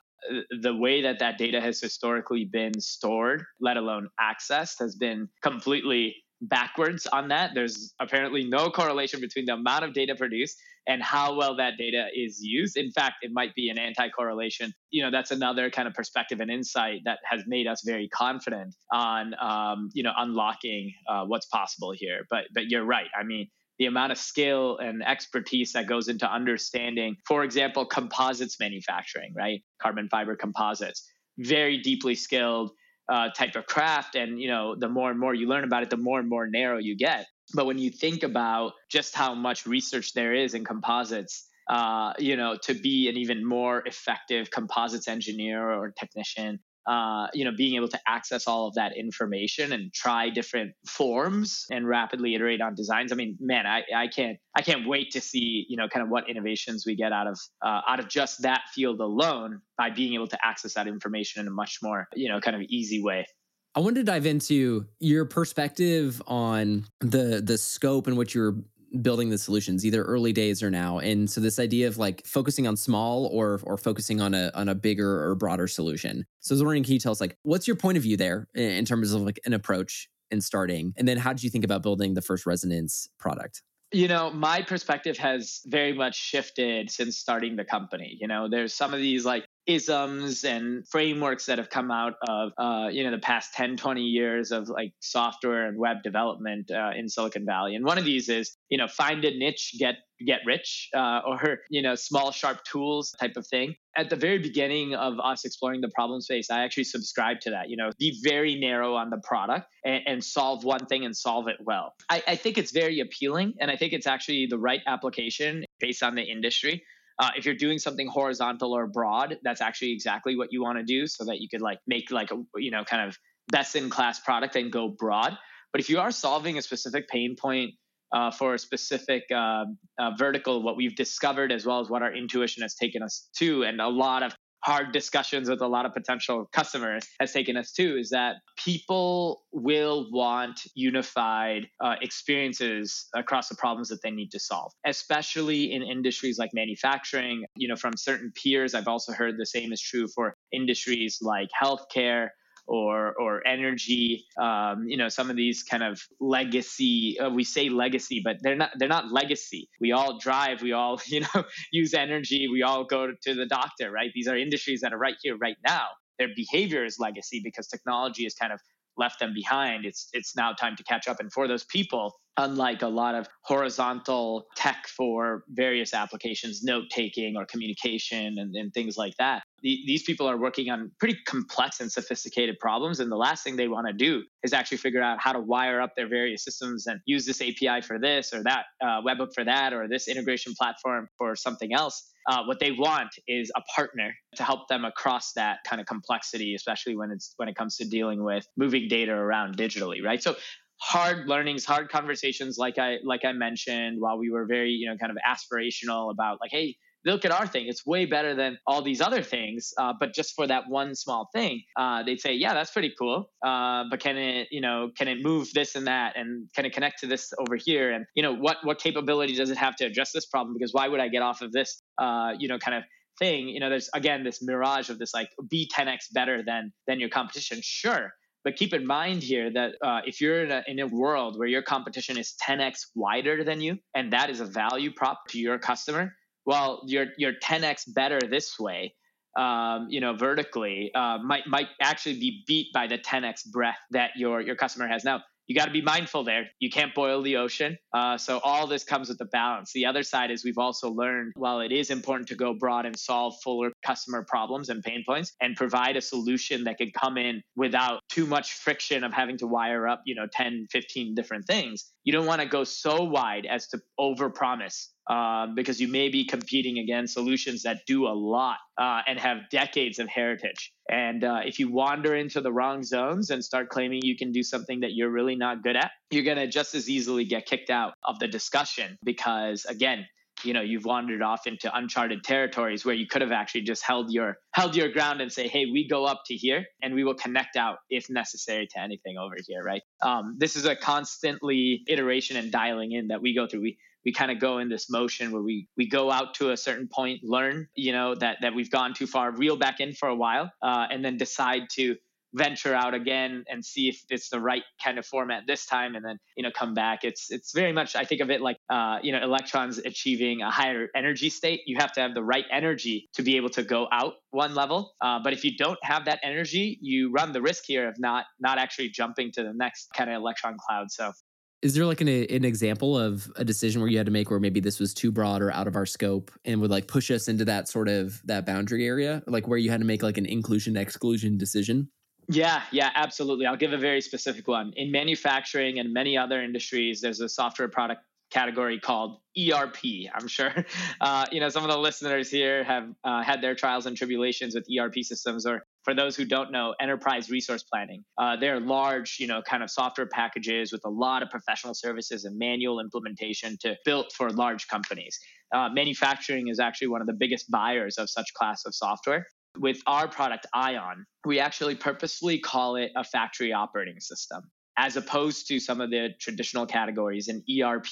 the 0.60 0.74
way 0.74 1.02
that 1.02 1.18
that 1.20 1.38
data 1.38 1.60
has 1.60 1.80
historically 1.80 2.44
been 2.44 2.78
stored, 2.80 3.44
let 3.60 3.76
alone 3.76 4.08
accessed, 4.20 4.78
has 4.80 4.94
been 4.94 5.28
completely 5.42 6.16
backwards 6.40 7.06
on 7.06 7.28
that. 7.28 7.50
There's 7.54 7.94
apparently 8.00 8.44
no 8.44 8.70
correlation 8.70 9.20
between 9.20 9.46
the 9.46 9.54
amount 9.54 9.84
of 9.84 9.92
data 9.92 10.14
produced 10.14 10.56
and 10.86 11.02
how 11.02 11.34
well 11.34 11.54
that 11.56 11.74
data 11.76 12.06
is 12.14 12.40
used. 12.40 12.76
In 12.76 12.90
fact, 12.90 13.16
it 13.22 13.30
might 13.32 13.54
be 13.54 13.68
an 13.68 13.78
anti 13.78 14.08
correlation. 14.08 14.72
You 14.90 15.02
know, 15.02 15.10
that's 15.10 15.30
another 15.30 15.70
kind 15.70 15.86
of 15.86 15.94
perspective 15.94 16.40
and 16.40 16.50
insight 16.50 17.02
that 17.04 17.18
has 17.24 17.42
made 17.46 17.66
us 17.66 17.82
very 17.84 18.08
confident 18.08 18.74
on, 18.92 19.34
um, 19.40 19.90
you 19.92 20.02
know, 20.02 20.12
unlocking 20.16 20.92
uh, 21.08 21.24
what's 21.24 21.46
possible 21.46 21.92
here. 21.94 22.26
But 22.30 22.44
but 22.54 22.66
you're 22.68 22.84
right. 22.84 23.08
I 23.18 23.22
mean, 23.22 23.48
the 23.78 23.86
amount 23.86 24.12
of 24.12 24.18
skill 24.18 24.78
and 24.78 25.02
expertise 25.06 25.72
that 25.72 25.86
goes 25.86 26.08
into 26.08 26.30
understanding, 26.30 27.16
for 27.26 27.44
example, 27.44 27.86
composites 27.86 28.58
manufacturing, 28.58 29.32
right? 29.34 29.62
Carbon 29.80 30.08
fiber 30.08 30.34
composites, 30.36 31.08
very 31.38 31.78
deeply 31.78 32.14
skilled 32.14 32.72
uh, 33.08 33.30
type 33.30 33.54
of 33.56 33.66
craft. 33.66 34.16
And, 34.16 34.40
you 34.40 34.48
know, 34.48 34.74
the 34.76 34.88
more 34.88 35.10
and 35.10 35.18
more 35.18 35.32
you 35.32 35.48
learn 35.48 35.64
about 35.64 35.82
it, 35.82 35.90
the 35.90 35.96
more 35.96 36.18
and 36.18 36.28
more 36.28 36.46
narrow 36.46 36.78
you 36.78 36.96
get. 36.96 37.26
But 37.54 37.66
when 37.66 37.78
you 37.78 37.90
think 37.90 38.22
about 38.24 38.72
just 38.90 39.14
how 39.14 39.34
much 39.34 39.66
research 39.66 40.12
there 40.12 40.34
is 40.34 40.54
in 40.54 40.64
composites, 40.64 41.46
uh, 41.70 42.12
you 42.18 42.36
know, 42.36 42.58
to 42.62 42.74
be 42.74 43.08
an 43.08 43.16
even 43.16 43.44
more 43.44 43.82
effective 43.86 44.50
composites 44.50 45.08
engineer 45.08 45.70
or 45.70 45.92
technician, 45.98 46.58
uh, 46.88 47.26
you 47.34 47.44
know, 47.44 47.50
being 47.54 47.76
able 47.76 47.88
to 47.88 48.00
access 48.06 48.46
all 48.46 48.66
of 48.66 48.74
that 48.74 48.96
information 48.96 49.72
and 49.72 49.92
try 49.92 50.30
different 50.30 50.72
forms 50.86 51.66
and 51.70 51.86
rapidly 51.86 52.34
iterate 52.34 52.62
on 52.62 52.74
designs. 52.74 53.12
I 53.12 53.14
mean, 53.14 53.36
man, 53.40 53.66
I, 53.66 53.82
I 53.94 54.08
can't 54.08 54.38
I 54.56 54.62
can't 54.62 54.88
wait 54.88 55.10
to 55.10 55.20
see 55.20 55.66
you 55.68 55.76
know 55.76 55.86
kind 55.86 56.02
of 56.02 56.08
what 56.08 56.30
innovations 56.30 56.84
we 56.86 56.96
get 56.96 57.12
out 57.12 57.26
of 57.26 57.38
uh, 57.64 57.82
out 57.86 58.00
of 58.00 58.08
just 58.08 58.40
that 58.42 58.62
field 58.74 59.00
alone 59.00 59.60
by 59.76 59.90
being 59.90 60.14
able 60.14 60.28
to 60.28 60.38
access 60.42 60.74
that 60.74 60.86
information 60.86 61.42
in 61.42 61.46
a 61.46 61.50
much 61.50 61.78
more 61.82 62.08
you 62.14 62.30
know 62.30 62.40
kind 62.40 62.56
of 62.56 62.62
easy 62.62 63.02
way. 63.02 63.26
I 63.74 63.80
wanted 63.80 63.96
to 63.96 64.04
dive 64.04 64.24
into 64.24 64.86
your 64.98 65.26
perspective 65.26 66.22
on 66.26 66.86
the 67.00 67.42
the 67.44 67.58
scope 67.58 68.08
in 68.08 68.16
which 68.16 68.34
you're 68.34 68.56
building 69.02 69.30
the 69.30 69.38
solutions 69.38 69.84
either 69.84 70.02
early 70.02 70.32
days 70.32 70.62
or 70.62 70.70
now. 70.70 70.98
And 70.98 71.28
so 71.28 71.40
this 71.40 71.58
idea 71.58 71.88
of 71.88 71.98
like 71.98 72.26
focusing 72.26 72.66
on 72.66 72.76
small 72.76 73.26
or 73.26 73.60
or 73.64 73.76
focusing 73.76 74.20
on 74.20 74.34
a 74.34 74.50
on 74.54 74.68
a 74.68 74.74
bigger 74.74 75.28
or 75.28 75.34
broader 75.34 75.66
solution. 75.66 76.24
So 76.40 76.52
i 76.52 76.54
was 76.54 76.62
wondering 76.62 76.84
can 76.84 76.92
you 76.92 76.98
tell 76.98 77.12
us 77.12 77.20
like 77.20 77.36
what's 77.42 77.66
your 77.66 77.76
point 77.76 77.96
of 77.96 78.02
view 78.02 78.16
there 78.16 78.48
in 78.54 78.84
terms 78.84 79.12
of 79.12 79.22
like 79.22 79.40
an 79.44 79.52
approach 79.52 80.08
and 80.30 80.42
starting? 80.42 80.92
And 80.96 81.06
then 81.06 81.16
how 81.16 81.32
did 81.32 81.42
you 81.42 81.50
think 81.50 81.64
about 81.64 81.82
building 81.82 82.14
the 82.14 82.22
first 82.22 82.46
resonance 82.46 83.08
product? 83.18 83.62
You 83.92 84.08
know 84.08 84.30
my 84.30 84.62
perspective 84.62 85.16
has 85.18 85.60
very 85.66 85.92
much 85.92 86.16
shifted 86.16 86.90
since 86.90 87.16
starting 87.16 87.56
the 87.56 87.64
company. 87.64 88.16
You 88.20 88.28
know 88.28 88.48
there's 88.48 88.74
some 88.74 88.92
of 88.92 89.00
these 89.00 89.24
like 89.24 89.46
isms 89.68 90.44
and 90.44 90.88
frameworks 90.88 91.44
that 91.46 91.58
have 91.58 91.68
come 91.68 91.90
out 91.90 92.14
of 92.26 92.52
uh, 92.56 92.88
you 92.90 93.04
know 93.04 93.10
the 93.10 93.18
past 93.18 93.52
10 93.52 93.76
20 93.76 94.02
years 94.02 94.50
of 94.50 94.68
like 94.68 94.92
software 95.00 95.66
and 95.66 95.78
web 95.78 96.02
development 96.02 96.70
uh, 96.70 96.90
in 96.96 97.08
silicon 97.08 97.44
valley. 97.44 97.76
And 97.76 97.84
one 97.84 97.98
of 97.98 98.04
these 98.04 98.30
is 98.30 98.56
you 98.70 98.78
know 98.78 98.88
find 98.88 99.24
a 99.24 99.30
niche 99.30 99.76
get 99.78 99.96
get 100.26 100.40
rich 100.46 100.88
uh, 100.96 101.20
or 101.26 101.58
you 101.70 101.82
know 101.82 101.94
small 101.94 102.32
sharp 102.32 102.64
tools 102.64 103.14
type 103.20 103.36
of 103.36 103.46
thing. 103.46 103.74
At 103.96 104.10
the 104.10 104.16
very 104.16 104.38
beginning 104.38 104.94
of 104.94 105.20
us 105.22 105.44
exploring 105.44 105.80
the 105.80 105.90
problem 105.94 106.20
space 106.20 106.50
i 106.50 106.62
actually 106.62 106.84
subscribe 106.84 107.40
to 107.40 107.50
that 107.50 107.68
you 107.68 107.76
know 107.76 107.90
be 107.98 108.18
very 108.22 108.54
narrow 108.54 108.94
on 108.94 109.10
the 109.10 109.18
product 109.18 109.66
and, 109.84 110.02
and 110.06 110.24
solve 110.24 110.64
one 110.64 110.86
thing 110.86 111.04
and 111.04 111.16
solve 111.16 111.48
it 111.48 111.56
well. 111.60 111.94
I, 112.08 112.22
I 112.26 112.36
think 112.36 112.58
it's 112.58 112.70
very 112.70 113.00
appealing 113.00 113.54
and 113.60 113.70
i 113.70 113.76
think 113.76 113.92
it's 113.92 114.06
actually 114.06 114.46
the 114.46 114.58
right 114.58 114.80
application 114.86 115.64
based 115.80 116.02
on 116.02 116.14
the 116.14 116.22
industry 116.22 116.84
uh, 117.18 117.30
if 117.36 117.44
you're 117.44 117.54
doing 117.54 117.78
something 117.78 118.06
horizontal 118.06 118.72
or 118.76 118.86
broad, 118.86 119.38
that's 119.42 119.60
actually 119.60 119.92
exactly 119.92 120.36
what 120.36 120.52
you 120.52 120.62
want 120.62 120.78
to 120.78 120.84
do 120.84 121.06
so 121.06 121.24
that 121.24 121.40
you 121.40 121.48
could 121.48 121.60
like 121.60 121.78
make 121.86 122.10
like 122.10 122.30
a, 122.30 122.36
you 122.56 122.70
know, 122.70 122.84
kind 122.84 123.08
of 123.08 123.16
best 123.48 123.74
in 123.76 123.90
class 123.90 124.20
product 124.20 124.56
and 124.56 124.70
go 124.70 124.88
broad. 124.88 125.36
But 125.72 125.80
if 125.80 125.90
you 125.90 125.98
are 125.98 126.10
solving 126.10 126.58
a 126.58 126.62
specific 126.62 127.08
pain 127.08 127.36
point 127.38 127.74
uh, 128.14 128.30
for 128.30 128.54
a 128.54 128.58
specific 128.58 129.24
uh, 129.34 129.64
uh, 129.98 130.12
vertical, 130.16 130.62
what 130.62 130.76
we've 130.76 130.94
discovered 130.94 131.52
as 131.52 131.66
well 131.66 131.80
as 131.80 131.90
what 131.90 132.02
our 132.02 132.14
intuition 132.14 132.62
has 132.62 132.74
taken 132.74 133.02
us 133.02 133.28
to, 133.38 133.64
and 133.64 133.80
a 133.80 133.88
lot 133.88 134.22
of 134.22 134.34
hard 134.64 134.92
discussions 134.92 135.48
with 135.48 135.60
a 135.60 135.66
lot 135.66 135.86
of 135.86 135.94
potential 135.94 136.48
customers 136.52 137.04
has 137.20 137.32
taken 137.32 137.56
us 137.56 137.72
to 137.72 137.98
is 137.98 138.10
that 138.10 138.36
people 138.56 139.42
will 139.52 140.08
want 140.10 140.60
unified 140.74 141.68
uh, 141.80 141.94
experiences 142.02 143.06
across 143.14 143.48
the 143.48 143.54
problems 143.56 143.88
that 143.88 144.02
they 144.02 144.10
need 144.10 144.30
to 144.30 144.40
solve 144.40 144.72
especially 144.86 145.72
in 145.72 145.82
industries 145.82 146.38
like 146.38 146.50
manufacturing. 146.54 147.44
You 147.56 147.68
know 147.68 147.76
from 147.76 147.96
certain 147.96 148.32
peers 148.34 148.74
i've 148.74 148.88
also 148.88 149.12
heard 149.12 149.36
the 149.38 149.46
same 149.46 149.72
is 149.72 149.80
true 149.80 150.08
for 150.08 150.36
industries 150.52 151.18
like 151.20 151.48
healthcare 151.60 152.28
or 152.68 153.14
or 153.20 153.46
energy. 153.46 154.26
Um, 154.40 154.86
you 154.88 154.98
know, 154.98 155.10
some 155.10 155.30
of 155.30 155.36
these 155.36 155.64
kind 155.64 155.84
of 155.84 156.02
legacy. 156.20 157.18
Uh, 157.20 157.30
we 157.30 157.44
say 157.44 157.70
legacy, 157.70 158.22
but 158.24 158.38
they're 158.42 158.56
not. 158.56 158.72
They're 158.78 158.88
not 158.88 159.12
legacy. 159.12 159.70
We 159.80 159.92
all 159.92 160.18
drive. 160.20 160.62
We 160.62 160.72
all 160.74 161.00
you 161.06 161.22
know 161.22 161.44
use 161.72 161.94
energy. 161.94 162.48
We 162.52 162.62
all 162.64 162.84
go 162.84 163.12
to 163.12 163.34
the 163.34 163.46
doctor. 163.46 163.92
Right. 163.92 164.12
These 164.14 164.28
are 164.28 164.38
industries 164.38 164.82
that 164.82 164.94
are 164.94 164.98
right 164.98 165.16
here, 165.22 165.38
right 165.38 165.58
now. 165.66 165.86
Their 166.18 166.30
behavior 166.36 166.84
is 166.86 166.98
legacy 167.00 167.42
because 167.44 167.68
technology 167.68 168.24
has 168.24 168.34
kind 168.34 168.52
of 168.54 168.60
left 168.98 169.20
them 169.20 169.34
behind. 169.34 169.86
It's 169.86 170.10
it's 170.14 170.36
now 170.36 170.54
time 170.54 170.76
to 170.76 170.84
catch 170.84 171.08
up. 171.08 171.20
And 171.20 171.32
for 171.32 171.48
those 171.48 171.64
people, 171.64 172.14
unlike 172.38 172.82
a 172.82 172.88
lot 172.88 173.16
of 173.16 173.26
horizontal 173.42 174.46
tech 174.56 174.86
for 174.86 175.42
various 175.48 175.92
applications, 175.92 176.62
note 176.62 176.84
taking 176.88 177.36
or 177.36 177.44
communication 177.44 178.38
and, 178.38 178.54
and 178.54 178.72
things 178.72 178.96
like 178.96 179.12
that. 179.18 179.42
The, 179.62 179.82
these 179.86 180.04
people 180.04 180.28
are 180.30 180.36
working 180.36 180.70
on 180.70 180.92
pretty 181.00 181.18
complex 181.26 181.80
and 181.80 181.90
sophisticated 181.90 182.60
problems. 182.60 183.00
And 183.00 183.10
the 183.10 183.16
last 183.16 183.42
thing 183.42 183.56
they 183.56 183.66
want 183.66 183.88
to 183.88 183.92
do 183.92 184.22
is 184.44 184.52
actually 184.52 184.78
figure 184.78 185.02
out 185.02 185.18
how 185.20 185.32
to 185.32 185.40
wire 185.40 185.80
up 185.80 185.96
their 185.96 186.08
various 186.08 186.44
systems 186.44 186.86
and 186.86 187.00
use 187.06 187.26
this 187.26 187.42
API 187.42 187.80
for 187.80 187.98
this 187.98 188.32
or 188.32 188.44
that, 188.44 188.66
uh, 188.80 189.02
webhook 189.02 189.34
for 189.34 189.44
that, 189.44 189.72
or 189.72 189.88
this 189.88 190.06
integration 190.06 190.54
platform 190.56 191.08
for 191.18 191.34
something 191.34 191.74
else. 191.74 192.12
Uh, 192.28 192.44
what 192.44 192.60
they 192.60 192.70
want 192.70 193.08
is 193.26 193.50
a 193.56 193.62
partner 193.74 194.14
to 194.36 194.44
help 194.44 194.68
them 194.68 194.84
across 194.84 195.32
that 195.32 195.58
kind 195.66 195.80
of 195.80 195.86
complexity, 195.86 196.54
especially 196.54 196.94
when 196.94 197.10
it's 197.10 197.32
when 197.38 197.48
it 197.48 197.56
comes 197.56 197.76
to 197.76 197.88
dealing 197.88 198.22
with 198.22 198.46
moving 198.56 198.86
data 198.86 199.12
around 199.12 199.56
digitally, 199.56 200.04
right? 200.04 200.22
So 200.22 200.36
hard 200.80 201.28
learnings 201.28 201.64
hard 201.64 201.88
conversations 201.88 202.56
like 202.58 202.78
i 202.78 202.96
like 203.04 203.24
i 203.24 203.32
mentioned 203.32 204.00
while 204.00 204.18
we 204.18 204.30
were 204.30 204.46
very 204.46 204.70
you 204.70 204.88
know 204.88 204.96
kind 204.96 205.10
of 205.10 205.18
aspirational 205.26 206.10
about 206.12 206.38
like 206.40 206.50
hey 206.50 206.76
look 207.04 207.24
at 207.24 207.30
our 207.30 207.46
thing. 207.46 207.66
It's 207.68 207.86
way 207.86 208.04
better 208.06 208.34
than 208.34 208.58
all 208.66 208.82
these 208.82 209.00
other 209.00 209.22
things 209.22 209.72
uh, 209.78 209.92
but 209.98 210.14
just 210.14 210.34
for 210.34 210.46
that 210.46 210.64
one 210.68 210.94
small 210.94 211.28
thing 211.32 211.62
uh, 211.76 212.02
they'd 212.02 212.20
say 212.20 212.34
yeah 212.34 212.54
that's 212.54 212.70
pretty 212.70 212.92
cool 212.98 213.30
uh, 213.44 213.84
but 213.90 214.00
can 214.00 214.16
it 214.16 214.48
you 214.50 214.60
know 214.60 214.90
can 214.96 215.08
it 215.08 215.22
move 215.22 215.48
this 215.54 215.74
and 215.74 215.86
that 215.86 216.16
and 216.16 216.48
can 216.54 216.64
it 216.64 216.72
connect 216.72 217.00
to 217.00 217.06
this 217.06 217.32
over 217.38 217.56
here? 217.56 217.92
And 217.92 218.06
you 218.14 218.22
know 218.22 218.34
what 218.34 218.58
what 218.62 218.78
capability 218.78 219.34
does 219.34 219.50
it 219.50 219.58
have 219.58 219.76
to 219.76 219.84
address 219.84 220.12
this 220.12 220.26
problem? 220.26 220.54
Because 220.58 220.72
why 220.72 220.88
would 220.88 221.00
i 221.00 221.08
get 221.08 221.22
off 221.22 221.42
of 221.42 221.52
this 221.52 221.82
uh, 221.98 222.32
you 222.38 222.48
know 222.48 222.58
kind 222.58 222.76
of 222.76 222.84
thing? 223.18 223.48
You 223.48 223.60
know 223.60 223.70
there's 223.70 223.90
again 223.94 224.24
this 224.24 224.42
mirage 224.42 224.90
of 224.90 224.98
this 224.98 225.14
like 225.14 225.30
be 225.48 225.70
10x 225.74 226.12
better 226.12 226.42
than 226.44 226.72
than 226.86 227.00
your 227.00 227.08
competition. 227.08 227.60
Sure 227.62 228.12
but 228.44 228.56
keep 228.56 228.72
in 228.72 228.86
mind 228.86 229.22
here 229.22 229.50
that 229.52 229.74
uh, 229.82 230.00
if 230.04 230.20
you're 230.20 230.44
in 230.44 230.50
a, 230.50 230.62
in 230.66 230.78
a 230.80 230.86
world 230.86 231.38
where 231.38 231.48
your 231.48 231.62
competition 231.62 232.16
is 232.16 232.34
10x 232.46 232.86
wider 232.94 233.44
than 233.44 233.60
you, 233.60 233.78
and 233.94 234.12
that 234.12 234.30
is 234.30 234.40
a 234.40 234.44
value 234.44 234.92
prop 234.92 235.26
to 235.28 235.38
your 235.38 235.58
customer, 235.58 236.12
well, 236.46 236.82
you're 236.86 237.08
you're 237.18 237.34
10x 237.42 237.92
better 237.94 238.18
this 238.20 238.58
way. 238.58 238.94
Um, 239.36 239.86
you 239.90 240.00
know, 240.00 240.16
vertically 240.16 240.90
uh, 240.94 241.18
might 241.18 241.46
might 241.46 241.68
actually 241.82 242.18
be 242.18 242.42
beat 242.46 242.72
by 242.72 242.86
the 242.86 242.98
10x 242.98 243.50
breadth 243.50 243.78
that 243.90 244.12
your 244.16 244.40
your 244.40 244.56
customer 244.56 244.88
has 244.88 245.04
now 245.04 245.22
you 245.48 245.54
got 245.56 245.64
to 245.64 245.72
be 245.72 245.82
mindful 245.82 246.24
there. 246.24 246.46
You 246.60 246.70
can't 246.70 246.94
boil 246.94 247.22
the 247.22 247.36
ocean. 247.36 247.78
Uh, 247.94 248.18
so 248.18 248.38
all 248.44 248.66
this 248.66 248.84
comes 248.84 249.08
with 249.08 249.20
a 249.22 249.24
balance. 249.24 249.72
The 249.72 249.86
other 249.86 250.02
side 250.02 250.30
is 250.30 250.44
we've 250.44 250.58
also 250.58 250.90
learned 250.90 251.32
while 251.36 251.60
it 251.60 251.72
is 251.72 251.90
important 251.90 252.28
to 252.28 252.34
go 252.34 252.52
broad 252.52 252.84
and 252.84 252.96
solve 252.96 253.34
fuller 253.42 253.72
customer 253.84 254.24
problems 254.28 254.68
and 254.68 254.82
pain 254.82 255.02
points 255.06 255.32
and 255.40 255.56
provide 255.56 255.96
a 255.96 256.02
solution 256.02 256.64
that 256.64 256.76
can 256.76 256.90
come 256.90 257.16
in 257.16 257.42
without 257.56 258.00
too 258.10 258.26
much 258.26 258.52
friction 258.52 259.02
of 259.02 259.12
having 259.12 259.38
to 259.38 259.46
wire 259.46 259.88
up, 259.88 260.02
you 260.04 260.14
know, 260.14 260.26
10, 260.30 260.66
15 260.70 261.14
different 261.14 261.46
things. 261.46 261.92
You 262.08 262.12
don't 262.12 262.24
want 262.24 262.40
to 262.40 262.48
go 262.48 262.64
so 262.64 263.04
wide 263.04 263.44
as 263.44 263.66
to 263.68 263.82
overpromise 264.00 264.86
uh, 265.10 265.48
because 265.54 265.78
you 265.78 265.88
may 265.88 266.08
be 266.08 266.24
competing 266.24 266.78
against 266.78 267.12
solutions 267.12 267.64
that 267.64 267.82
do 267.86 268.06
a 268.06 268.16
lot 268.16 268.56
uh, 268.78 269.02
and 269.06 269.20
have 269.20 269.50
decades 269.50 269.98
of 269.98 270.08
heritage. 270.08 270.72
And 270.90 271.22
uh, 271.22 271.40
if 271.44 271.58
you 271.58 271.70
wander 271.70 272.16
into 272.16 272.40
the 272.40 272.50
wrong 272.50 272.82
zones 272.82 273.28
and 273.28 273.44
start 273.44 273.68
claiming 273.68 274.00
you 274.02 274.16
can 274.16 274.32
do 274.32 274.42
something 274.42 274.80
that 274.80 274.94
you're 274.94 275.10
really 275.10 275.36
not 275.36 275.62
good 275.62 275.76
at, 275.76 275.90
you're 276.10 276.24
going 276.24 276.38
to 276.38 276.46
just 276.46 276.74
as 276.74 276.88
easily 276.88 277.26
get 277.26 277.44
kicked 277.44 277.68
out 277.68 277.92
of 278.02 278.18
the 278.20 278.26
discussion 278.26 278.96
because, 279.04 279.66
again, 279.66 280.06
you 280.44 280.52
know 280.52 280.60
you've 280.60 280.84
wandered 280.84 281.22
off 281.22 281.46
into 281.46 281.74
uncharted 281.76 282.24
territories 282.24 282.84
where 282.84 282.94
you 282.94 283.06
could 283.06 283.22
have 283.22 283.32
actually 283.32 283.62
just 283.62 283.84
held 283.84 284.10
your 284.10 284.38
held 284.52 284.74
your 284.74 284.88
ground 284.88 285.20
and 285.20 285.32
say 285.32 285.46
hey 285.46 285.66
we 285.66 285.86
go 285.86 286.04
up 286.04 286.22
to 286.26 286.34
here 286.34 286.64
and 286.82 286.94
we 286.94 287.04
will 287.04 287.14
connect 287.14 287.56
out 287.56 287.78
if 287.90 288.10
necessary 288.10 288.66
to 288.66 288.80
anything 288.80 289.16
over 289.18 289.36
here 289.46 289.62
right? 289.62 289.82
Um, 290.02 290.36
this 290.38 290.56
is 290.56 290.64
a 290.64 290.76
constantly 290.76 291.82
iteration 291.88 292.36
and 292.36 292.50
dialing 292.50 292.92
in 292.92 293.08
that 293.08 293.20
we 293.20 293.34
go 293.34 293.46
through. 293.46 293.62
We 293.62 293.78
we 294.04 294.12
kind 294.12 294.30
of 294.30 294.38
go 294.38 294.58
in 294.58 294.68
this 294.68 294.88
motion 294.88 295.32
where 295.32 295.42
we 295.42 295.68
we 295.76 295.88
go 295.88 296.10
out 296.10 296.34
to 296.34 296.52
a 296.52 296.56
certain 296.56 296.88
point, 296.88 297.20
learn, 297.22 297.68
you 297.74 297.92
know, 297.92 298.14
that 298.14 298.38
that 298.40 298.54
we've 298.54 298.70
gone 298.70 298.94
too 298.94 299.06
far, 299.06 299.32
reel 299.32 299.56
back 299.56 299.80
in 299.80 299.92
for 299.92 300.08
a 300.08 300.14
while, 300.14 300.50
uh, 300.62 300.86
and 300.90 301.04
then 301.04 301.16
decide 301.16 301.62
to 301.72 301.96
venture 302.34 302.74
out 302.74 302.94
again 302.94 303.44
and 303.48 303.64
see 303.64 303.88
if 303.88 304.02
it's 304.10 304.28
the 304.28 304.40
right 304.40 304.62
kind 304.82 304.98
of 304.98 305.06
format 305.06 305.44
this 305.46 305.66
time 305.66 305.94
and 305.94 306.04
then 306.04 306.18
you 306.36 306.42
know 306.42 306.50
come 306.54 306.74
back. 306.74 307.04
It's 307.04 307.30
it's 307.30 307.52
very 307.52 307.72
much 307.72 307.96
i 307.96 308.04
think 308.04 308.20
of 308.20 308.30
it 308.30 308.40
like 308.40 308.58
uh, 308.70 308.98
you 309.02 309.12
know 309.12 309.22
electrons 309.22 309.78
achieving 309.78 310.42
a 310.42 310.50
higher 310.50 310.88
energy 310.94 311.30
state. 311.30 311.60
You 311.66 311.76
have 311.78 311.92
to 311.92 312.00
have 312.00 312.14
the 312.14 312.22
right 312.22 312.44
energy 312.52 313.08
to 313.14 313.22
be 313.22 313.36
able 313.36 313.50
to 313.50 313.62
go 313.62 313.88
out 313.92 314.14
one 314.30 314.54
level. 314.54 314.94
Uh, 315.00 315.20
but 315.22 315.32
if 315.32 315.44
you 315.44 315.56
don't 315.56 315.78
have 315.82 316.04
that 316.06 316.20
energy 316.22 316.78
you 316.80 317.10
run 317.12 317.32
the 317.32 317.42
risk 317.42 317.64
here 317.66 317.88
of 317.88 317.98
not 317.98 318.26
not 318.38 318.58
actually 318.58 318.90
jumping 318.90 319.32
to 319.32 319.42
the 319.42 319.52
next 319.52 319.88
kind 319.94 320.10
of 320.10 320.16
electron 320.16 320.56
cloud. 320.58 320.90
So 320.90 321.12
is 321.60 321.74
there 321.74 321.86
like 321.86 322.00
an, 322.00 322.08
an 322.08 322.44
example 322.44 322.96
of 322.96 323.30
a 323.36 323.44
decision 323.44 323.80
where 323.80 323.90
you 323.90 323.96
had 323.96 324.06
to 324.06 324.12
make 324.12 324.30
where 324.30 324.38
maybe 324.38 324.60
this 324.60 324.78
was 324.78 324.94
too 324.94 325.10
broad 325.10 325.42
or 325.42 325.50
out 325.50 325.66
of 325.66 325.74
our 325.74 325.86
scope 325.86 326.30
and 326.44 326.60
would 326.60 326.70
like 326.70 326.86
push 326.86 327.10
us 327.10 327.26
into 327.26 327.44
that 327.46 327.68
sort 327.68 327.88
of 327.88 328.20
that 328.26 328.46
boundary 328.46 328.86
area? 328.86 329.22
Like 329.26 329.48
where 329.48 329.58
you 329.58 329.70
had 329.70 329.80
to 329.80 329.86
make 329.86 330.02
like 330.02 330.18
an 330.18 330.26
inclusion 330.26 330.76
exclusion 330.76 331.36
decision 331.36 331.90
yeah, 332.28 332.62
yeah, 332.72 332.90
absolutely. 332.94 333.46
I'll 333.46 333.56
give 333.56 333.72
a 333.72 333.78
very 333.78 334.00
specific 334.00 334.46
one. 334.48 334.72
In 334.76 334.92
manufacturing 334.92 335.78
and 335.78 335.92
many 335.92 336.16
other 336.16 336.42
industries, 336.42 337.00
there's 337.00 337.20
a 337.20 337.28
software 337.28 337.68
product 337.68 338.02
category 338.30 338.78
called 338.78 339.20
ERP. 339.38 339.78
I'm 340.14 340.28
sure 340.28 340.52
uh, 341.00 341.24
you 341.32 341.40
know 341.40 341.48
some 341.48 341.64
of 341.64 341.70
the 341.70 341.78
listeners 341.78 342.30
here 342.30 342.62
have 342.64 342.88
uh, 343.04 343.22
had 343.22 343.40
their 343.40 343.54
trials 343.54 343.86
and 343.86 343.96
tribulations 343.96 344.54
with 344.54 344.66
ERP 344.78 344.96
systems, 345.02 345.46
or 345.46 345.62
for 345.84 345.94
those 345.94 346.16
who 346.16 346.26
don't 346.26 346.52
know, 346.52 346.74
enterprise 346.80 347.30
resource 347.30 347.62
planning. 347.62 348.04
Uh, 348.18 348.36
they're 348.36 348.60
large, 348.60 349.16
you 349.18 349.26
know, 349.26 349.40
kind 349.40 349.62
of 349.62 349.70
software 349.70 350.06
packages 350.06 350.70
with 350.70 350.82
a 350.84 350.90
lot 350.90 351.22
of 351.22 351.30
professional 351.30 351.72
services 351.74 352.26
and 352.26 352.38
manual 352.38 352.80
implementation 352.80 353.56
to 353.62 353.74
built 353.86 354.12
for 354.14 354.30
large 354.30 354.68
companies. 354.68 355.18
Uh, 355.54 355.70
manufacturing 355.72 356.48
is 356.48 356.60
actually 356.60 356.88
one 356.88 357.00
of 357.00 357.06
the 357.06 357.14
biggest 357.14 357.50
buyers 357.50 357.96
of 357.96 358.10
such 358.10 358.34
class 358.34 358.66
of 358.66 358.74
software. 358.74 359.26
With 359.56 359.78
our 359.86 360.08
product 360.08 360.46
Ion, 360.54 361.04
we 361.24 361.40
actually 361.40 361.74
purposefully 361.74 362.38
call 362.38 362.76
it 362.76 362.92
a 362.96 363.02
factory 363.02 363.52
operating 363.52 363.98
system 364.00 364.42
as 364.78 364.96
opposed 364.96 365.48
to 365.48 365.58
some 365.58 365.80
of 365.80 365.90
the 365.90 366.10
traditional 366.20 366.64
categories 366.64 367.26
in 367.28 367.42
ERP, 367.60 367.88